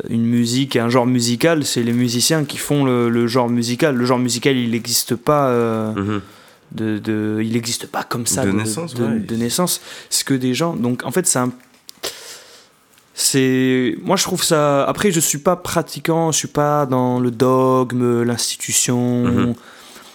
[0.10, 3.96] une musique, un genre musical, c'est les musiciens qui font le, le, genre musical.
[3.96, 5.50] Le genre musical, il n'existe pas.
[5.50, 6.22] Euh, mm-hmm.
[6.74, 8.94] de, de, il n'existe pas comme ça de, de naissance.
[8.94, 9.20] De, ouais.
[9.20, 9.82] de naissance.
[10.10, 10.76] C'est que des gens.
[10.76, 11.52] Donc, en fait, c'est un
[13.20, 17.32] c'est moi je trouve ça après je suis pas pratiquant je suis pas dans le
[17.32, 19.54] dogme l'institution Mhm.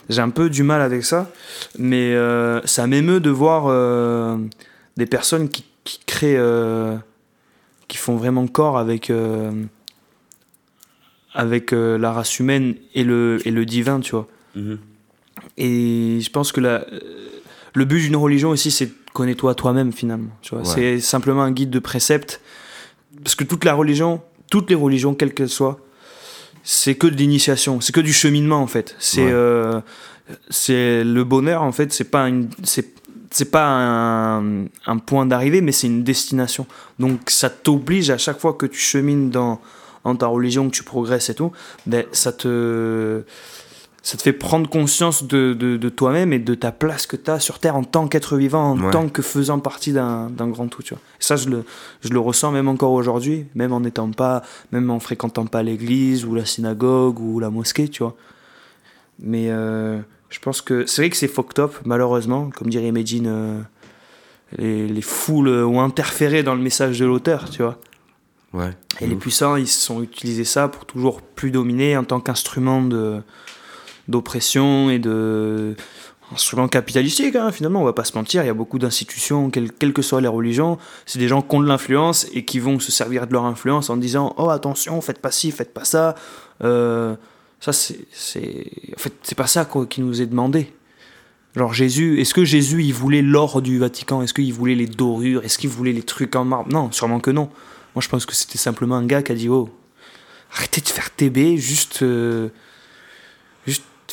[0.09, 1.29] j'ai un peu du mal avec ça
[1.77, 4.37] mais euh, ça m'émeut de voir euh,
[4.97, 6.97] des personnes qui, qui créent euh,
[7.89, 9.11] qui font vraiment corps avec
[11.35, 14.79] avec la race humaine et le et le divin tu vois Mhm.
[15.57, 16.85] et je pense que la,
[17.75, 20.29] le but d'une religion aussi, c'est connais-toi toi-même finalement.
[20.43, 20.69] Tu vois, Ouais.
[20.75, 22.43] c'est simplement un guide de préceptes.
[23.23, 24.21] Parce que toute la religion,
[24.51, 25.79] toutes les religions, quelles qu'elles soient,
[26.65, 28.95] c'est que de l'initiation, c'est que du cheminement en fait.
[28.99, 29.31] C'est Ouais.
[29.33, 29.81] euh,
[30.51, 35.73] c'est le bonheur en fait, c'est pas une, c'est pas un, un point d'arrivée, mais
[35.73, 36.67] c'est une destination.
[36.99, 39.61] Donc ça t'oblige à chaque fois que tu chemines dans,
[40.05, 41.51] dans ta religion, que tu progresses et tout,
[41.87, 43.23] ben, ça te
[44.05, 47.31] ça te fait prendre conscience de, de, de toi-même et de ta place que tu
[47.31, 48.91] as sur Terre en tant qu'être vivant, en Ouais.
[48.91, 50.83] tant que faisant partie d'un grand tout.
[50.83, 51.01] Tu vois.
[51.21, 51.65] Et ça, je le,
[52.01, 54.43] je le ressens même encore aujourd'hui, même en n'étant pas,
[54.73, 58.17] même en fréquentant pas l'église ou la synagogue ou la mosquée, tu vois.
[59.21, 60.01] Mais euh,
[60.31, 63.61] je pense que c'est vrai que c'est fucked up, malheureusement, comme dirait Medine, euh,
[64.59, 67.79] les, les foules ont interféré dans le message de l'auteur, tu vois.
[68.53, 68.71] Ouais.
[69.01, 72.83] Et les puissants, ils se sont utilisés ça pour toujours plus dominer en tant qu'instrument
[72.83, 73.23] de
[74.09, 75.75] d'oppression et de
[76.33, 79.71] instrument capitalistique hein, finalement on va pas se mentir il y a beaucoup d'institutions quelles
[79.71, 82.79] quelles que soient les religions c'est des gens qui ont de l'influence et qui vont
[82.79, 86.15] se servir de leur influence en disant oh attention faites pas ci faites pas ça.
[86.65, 87.17] Euh,
[87.61, 90.73] ça c'est en fait c'est pas ça quoi, qui nous est demandé
[91.55, 94.23] genre Jésus est-ce que Jésus il voulait l'or du Vatican?
[94.23, 95.45] Est-ce qu'il voulait les dorures?
[95.45, 96.73] Est-ce qu'il voulait les trucs en marbre?
[96.73, 97.51] Non sûrement que non.
[97.95, 99.69] Moi je pense que c'était simplement un gars qui a dit oh
[100.55, 102.53] arrêtez de faire TB juste euh, juste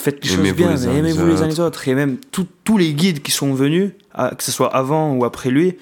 [0.03, 2.77] faites les choses bien les mais aimez-vous les uns les autres et même tout- tous
[2.77, 3.91] les guides qui sont venus
[4.37, 5.75] que ce soit avant ou après lui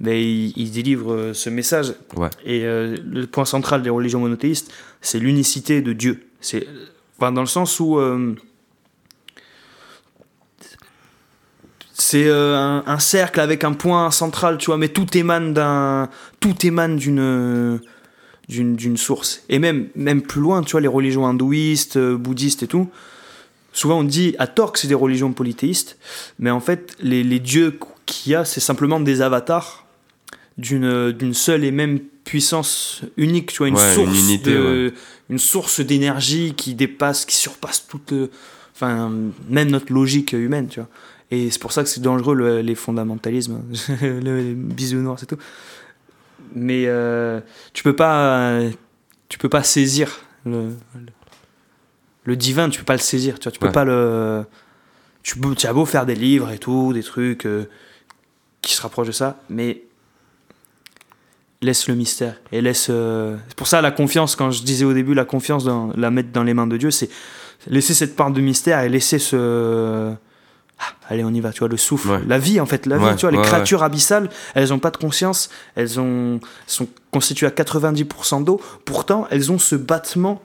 [0.00, 2.30] ben, ils, ils délivrent euh, ce message Ouais.
[2.46, 4.72] et euh, le point central des religions monothéistes
[5.02, 6.66] c'est l'unicité de Dieu c'est
[7.18, 8.34] enfin, dans le sens où euh,
[11.92, 16.08] c'est euh, un, un cercle avec un point central, tu vois, mais tout émane d'un,
[16.40, 17.78] tout émane d'une,
[18.48, 19.42] d'une, d'une source.
[19.50, 22.88] Et même, même plus loin, tu vois, les religions hindouistes, euh, bouddhistes et tout.
[23.72, 25.96] Souvent, on dit à tort que c'est des religions polythéistes,
[26.38, 29.86] mais en fait, les, les dieux qu'il y a, c'est simplement des avatars
[30.58, 34.94] d'une, seule et même puissance unique, tu vois, une Ouais, une source unité, de,
[35.30, 38.12] une source d'énergie qui dépasse, qui surpasse toute,
[38.74, 39.10] enfin,
[39.48, 40.88] même notre logique humaine, tu vois.
[41.30, 43.62] Et c'est pour ça que c'est dangereux le- les fondamentalismes,
[44.02, 45.38] le, les bisounours et tout.
[46.54, 47.40] Mais euh,
[47.72, 48.58] tu peux pas,
[49.28, 51.06] tu peux pas saisir le, le,
[52.24, 53.52] le divin, tu peux pas le saisir, tu vois.
[53.52, 53.72] Tu peux Ouais.
[53.72, 54.44] pas le,
[55.22, 57.64] tu, as beau faire des livres et tout, des trucs euh,
[58.62, 59.82] qui se rapprochent de ça, mais
[61.62, 62.88] laisse le mystère et laisse.
[62.90, 64.34] euh, C'est pour ça la confiance.
[64.36, 66.90] Quand je disais au début la confiance, dans, la mettre dans les mains de Dieu,
[66.90, 67.10] c'est
[67.66, 70.12] laisser cette part de mystère et laisser ce
[70.82, 72.20] ah, allez, on y va, tu vois, le souffle, Ouais.
[72.26, 74.90] la vie en fait, la Ouais, vie, tu vois, les créatures abyssales, elles ont pas
[74.90, 80.40] de conscience, elles ont, sont constituées à 90% d'eau, pourtant elles ont ce battement,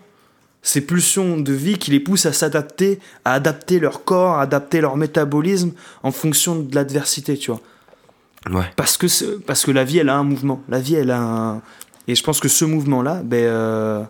[0.68, 4.82] ces pulsions de vie qui les poussent à s'adapter, à adapter leur corps, à adapter
[4.82, 7.62] leur métabolisme en fonction de l'adversité, tu vois.
[8.50, 8.66] Ouais.
[8.76, 10.64] Parce que, parce que la vie, elle a un mouvement.
[10.68, 11.62] La vie, elle a un.
[12.08, 13.44] Et je pense que ce mouvement-là, ben.
[13.44, 14.04] euh,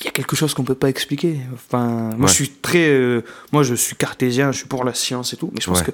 [0.00, 1.40] Il y a quelque chose qu'on peut pas expliquer.
[1.54, 1.86] Enfin,
[2.16, 2.28] moi, Ouais.
[2.28, 2.88] je suis très.
[2.90, 3.22] euh,
[3.52, 5.50] moi, je suis cartésien, je suis pour la science et tout.
[5.54, 5.86] Mais je pense Ouais.
[5.86, 5.90] que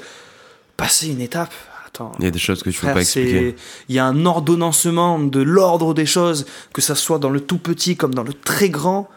[0.77, 1.53] passer une étape.
[1.95, 2.13] Attends.
[2.19, 3.55] Il y a des choses que tu peux Frère, pas expliquer.
[3.89, 7.59] Il y a un ordonnancement de l'ordre des choses, que ça soit dans le tout
[7.59, 9.09] petit comme dans le très grand,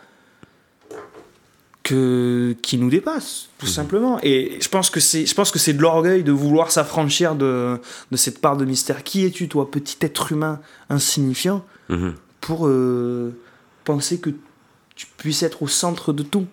[1.83, 2.55] que...
[2.61, 3.71] qui nous dépasse, tout Mhm.
[3.71, 4.19] simplement.
[4.21, 7.79] Et je pense que c'est, je pense que c'est de l'orgueil de vouloir s'affranchir de,
[8.11, 9.03] de cette part de mystère.
[9.03, 10.59] Qui es-tu, toi, petit être humain
[10.89, 12.13] insignifiant, Mhm.
[12.41, 13.31] pour euh,
[13.85, 14.31] penser que
[14.95, 16.45] tu puisses être au centre de tout?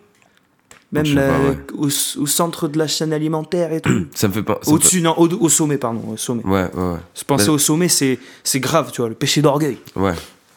[1.03, 1.57] Même la- pas, ouais.
[1.75, 4.07] au, au centre de la chaîne alimentaire et tout.
[4.15, 4.61] Ça me fait pas.
[4.66, 6.43] Au-dessus, non, au, au sommet, pardon, au sommet.
[6.45, 6.99] Ouais, ouais, ouais.
[7.15, 9.79] Se penser au sommet, c'est c'est grave, tu vois, le péché d'orgueil.
[9.97, 10.15] Ouais.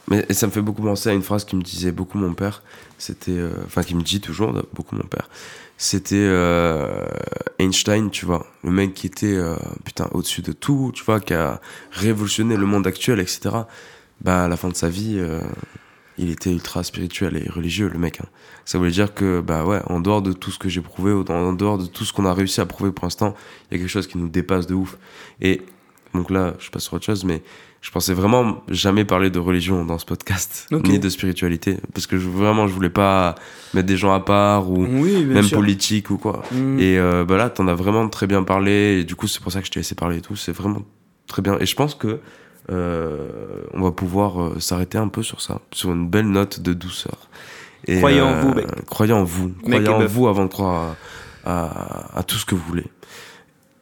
[0.10, 2.34] Mais et ça me fait beaucoup penser à une phrase qui me disait beaucoup mon
[2.34, 2.64] père.
[2.98, 5.30] C'était, euh, enfin, qui me dit toujours beaucoup mon père.
[5.78, 7.06] C'était euh,
[7.60, 9.56] Einstein, tu vois, le mec qui était euh,
[9.86, 11.60] putain au-dessus de tout, tu vois, qui a
[11.92, 13.50] révolutionné le monde actuel, etc.
[14.22, 15.40] Bah, à la fin de sa vie, euh,
[16.18, 18.20] il était ultra spirituel et religieux, le mec.
[18.22, 18.26] hein.
[18.66, 21.24] Ça voulait dire que, bah ouais, en dehors de tout ce que j'ai prouvé, ou
[21.30, 23.36] en dehors de tout ce qu'on a réussi à prouver pour l'instant,
[23.70, 24.98] il y a quelque chose qui nous dépasse de ouf.
[25.42, 25.62] Et
[26.14, 27.44] donc là, je passe sur autre chose, mais
[27.82, 32.18] je pensais vraiment jamais parler de religion dans ce podcast, ni de spiritualité, parce que
[32.18, 33.36] je, vraiment, je voulais pas
[33.74, 35.58] mettre des gens à part ou Oui, même sûr.
[35.60, 36.42] politique ou quoi.
[36.52, 36.80] Mm.
[36.80, 39.52] Et euh, bah là, t'en as vraiment très bien parlé, et du coup, c'est pour
[39.52, 40.36] ça que je t'ai laissé parler et tout.
[40.36, 40.82] C'est vraiment
[41.28, 41.58] très bien.
[41.60, 42.20] Et je pense que
[42.70, 47.30] on va pouvoir euh, s'arrêter un peu sur ça, sur une belle note de douceur.
[47.86, 48.86] Et, Croyez en euh, vous, mec.
[48.86, 49.48] Croyez en vous.
[49.66, 50.12] Mec Croyez en meuf.
[50.12, 50.96] vous avant de croire
[51.46, 51.52] à,
[52.16, 52.86] à- à tout ce que vous voulez.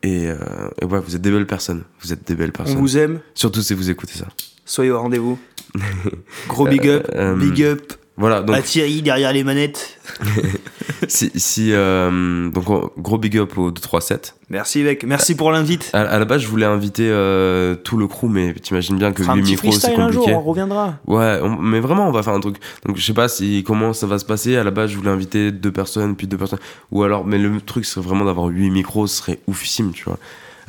[0.03, 0.35] Et, euh,
[0.81, 1.83] et ouais, vous êtes des belles personnes.
[2.01, 2.77] Vous êtes des belles On personnes.
[2.77, 4.27] vous aime, Surtout si vous écoutez ça.
[4.65, 5.39] soyez au rendez-vous.
[6.47, 9.99] Gros big up, Euh, big up Voilà, donc à Thierry derrière les manettes.
[11.07, 14.35] si, si, euh, donc on- gros big up au 237.
[14.49, 15.89] Merci mec, merci pour l'invite.
[15.93, 19.21] À, à la base, je voulais inviter euh, tout le crew, mais t'imagines bien que
[19.23, 20.37] Fera un 8 petit micros, c'est freestyle un jour, compliqué.
[20.39, 20.93] on reviendra.
[21.07, 22.55] Ouais, on- mais vraiment, on va faire un truc.
[22.85, 24.55] Donc, je sais pas si comment ça va se passer.
[24.55, 26.59] À la base, je voulais inviter deux personnes, puis deux personnes.
[26.91, 30.17] Ou alors, mais le truc serait vraiment d'avoir huit micros, ce serait oufissime, tu vois.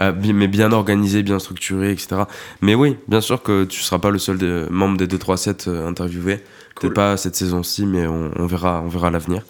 [0.00, 2.22] Euh, mais bien organisé, bien structuré, etc.
[2.60, 6.36] Mais oui, bien sûr que tu seras pas le seul membre des 237 euh, interviewés.
[6.36, 6.80] Cool.
[6.80, 9.42] Peut-être pas cette saison-ci, mais on, on verra, on verra l'avenir.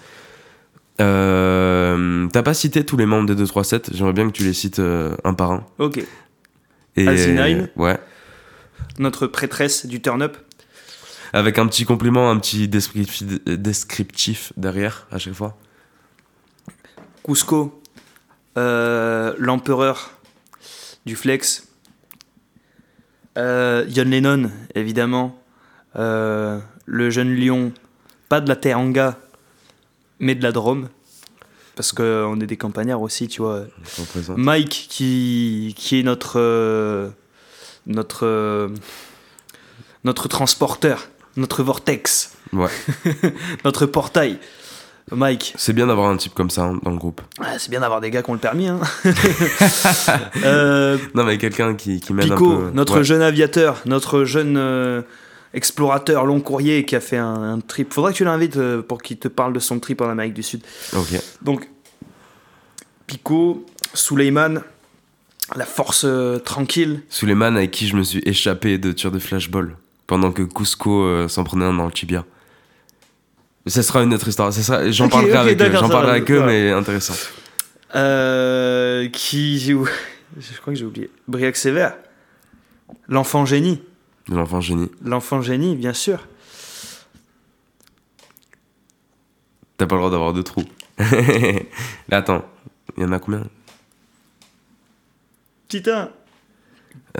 [1.01, 4.79] Euh, T'as pas cité tous les membres des 237 J'aimerais bien que tu les cites
[4.79, 5.67] euh, un par un.
[5.79, 6.03] Ok,
[6.97, 7.69] Et, Alcinine.
[7.77, 7.99] Ouais.
[8.99, 10.37] notre prêtresse du turn-up.
[11.33, 15.59] Avec un petit compliment, un petit descriptif, descriptif derrière à chaque fois.
[17.25, 17.83] Cusco,
[18.57, 20.13] euh, l'empereur
[21.07, 21.69] du flex.
[23.39, 25.41] Euh, John Lennon, évidemment.
[25.97, 27.73] Euh, le jeune lion,
[28.29, 29.19] pas de la Teranga,
[30.19, 30.89] mais de la Drôme.
[31.75, 33.65] Parce qu'on est des campagnards aussi, tu vois.
[34.37, 37.11] Mike, qui, qui est notre, euh,
[37.87, 38.69] notre, euh,
[40.05, 42.71] notre transporteur, notre vortex, Ouais.
[43.65, 44.39] notre portail.
[45.13, 47.21] Mike, C'est bien d'avoir un type comme ça hein, dans le groupe.
[47.41, 48.67] ah, c'est bien d'avoir des gars qui ont le permis.
[48.67, 48.81] Hein.
[50.45, 52.71] Euh, Non, mais quelqu'un qui, qui mène Pico, un peu.
[52.73, 53.05] notre Ouais.
[53.05, 55.03] jeune aviateur, notre jeune euh,
[55.55, 57.93] explorateur long courrier qui a fait un, un trip.
[57.93, 60.43] Faudrait que tu l'invites euh, pour qu'il te parle de son trip en Amérique du
[60.43, 60.63] Sud.
[60.95, 61.21] Ok.
[61.43, 61.69] Donc,
[63.07, 63.65] Pico,
[63.95, 64.61] Suleiman,
[65.55, 66.05] la force
[66.45, 67.03] tranquille.
[67.09, 69.77] Suleiman avec qui je me suis échappé de tir de flashball
[70.09, 72.25] pendant que Cusco s'en prenait un dans le tibia.
[73.67, 74.53] Ce sera une autre histoire.
[74.53, 75.73] Sera- J'en parlerai avec eux.
[75.73, 77.15] J'en parlerai avec eux, mais intéressant.
[77.95, 79.59] Euh, qui.
[80.39, 81.11] Je crois que j'ai oublié.
[81.29, 81.97] Briac Sévère.
[83.09, 83.83] L'enfant génie.
[84.29, 84.91] L'enfant génie.
[85.05, 86.27] L'enfant génie, bien sûr.
[89.77, 90.65] T'as pas le droit d'avoir deux trous.
[90.99, 91.67] mais
[92.11, 92.45] attends,
[92.97, 93.45] il y en a combien?
[95.69, 96.11] Titan.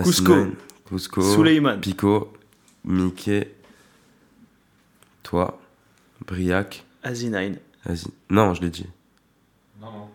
[0.03, 0.47] Cusco.
[0.89, 1.23] Cusco.
[1.23, 1.81] Suleiman.
[1.81, 2.33] Pico.
[2.85, 3.53] Mickey.
[5.23, 5.59] Toi.
[6.27, 6.85] Briac.
[7.03, 7.57] Asinine.
[7.89, 8.87] Asi- Non, je l'ai dit.
[9.81, 10.09] Non, non,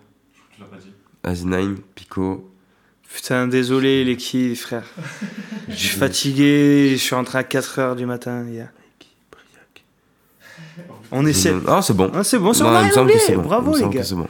[0.57, 0.91] je l'as pas dit.
[1.23, 2.47] Asinine, Pico.
[3.13, 4.85] Putain, désolé les kills, frère.
[5.69, 8.69] Je suis fatigué, je suis rentré à 4h du matin hier.
[11.11, 11.53] On essaie.
[11.67, 12.09] Ah, c'est bon.
[12.13, 13.27] Ah, c'est bon, c'est Non, on a il me rien semble que oublié.
[13.27, 13.41] c'est bon.
[13.43, 14.03] Bravo les gars.
[14.03, 14.27] c'est bon.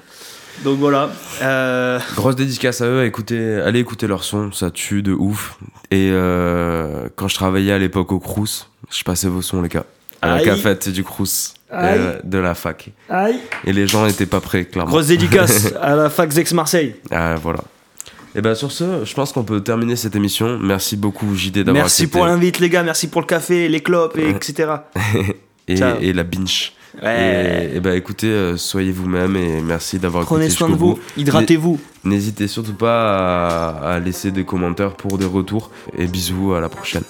[0.64, 1.10] Donc voilà.
[1.42, 5.58] Euh, Grosse dédicace à eux, écoutez, allez écouter leur son, ça tue de ouf.
[5.92, 9.86] Et euh, quand je travaillais à l'époque au Crous, je passais vos sons les gars.
[10.22, 12.90] À la cafette du Crous, euh, de la fac.
[13.10, 13.40] Aïe.
[13.66, 14.92] Et les gens étaient pas prêts, clairement.
[14.92, 16.96] Grosse dédicace à la fac Zex Marseille.
[17.10, 17.62] Ah, voilà.
[18.36, 20.58] Et ben sur ce, je pense qu'on peut terminer cette émission.
[20.62, 22.18] Merci beaucoup JD d'avoir Merci accepté.
[22.18, 24.70] pour l'invite les gars, merci pour le café, les clopes, et etc.
[25.68, 26.72] et, la binge.
[27.02, 27.70] Ouais.
[27.74, 30.98] Et, et ben écoutez, euh, soyez vous-même et merci d'avoir Prenez écouté soin de vous,
[31.18, 31.80] hydratez-vous.
[32.06, 35.72] N'hésitez surtout pas à, à laisser des commentaires pour des retours.
[35.98, 37.04] Et bisous, à la prochaine.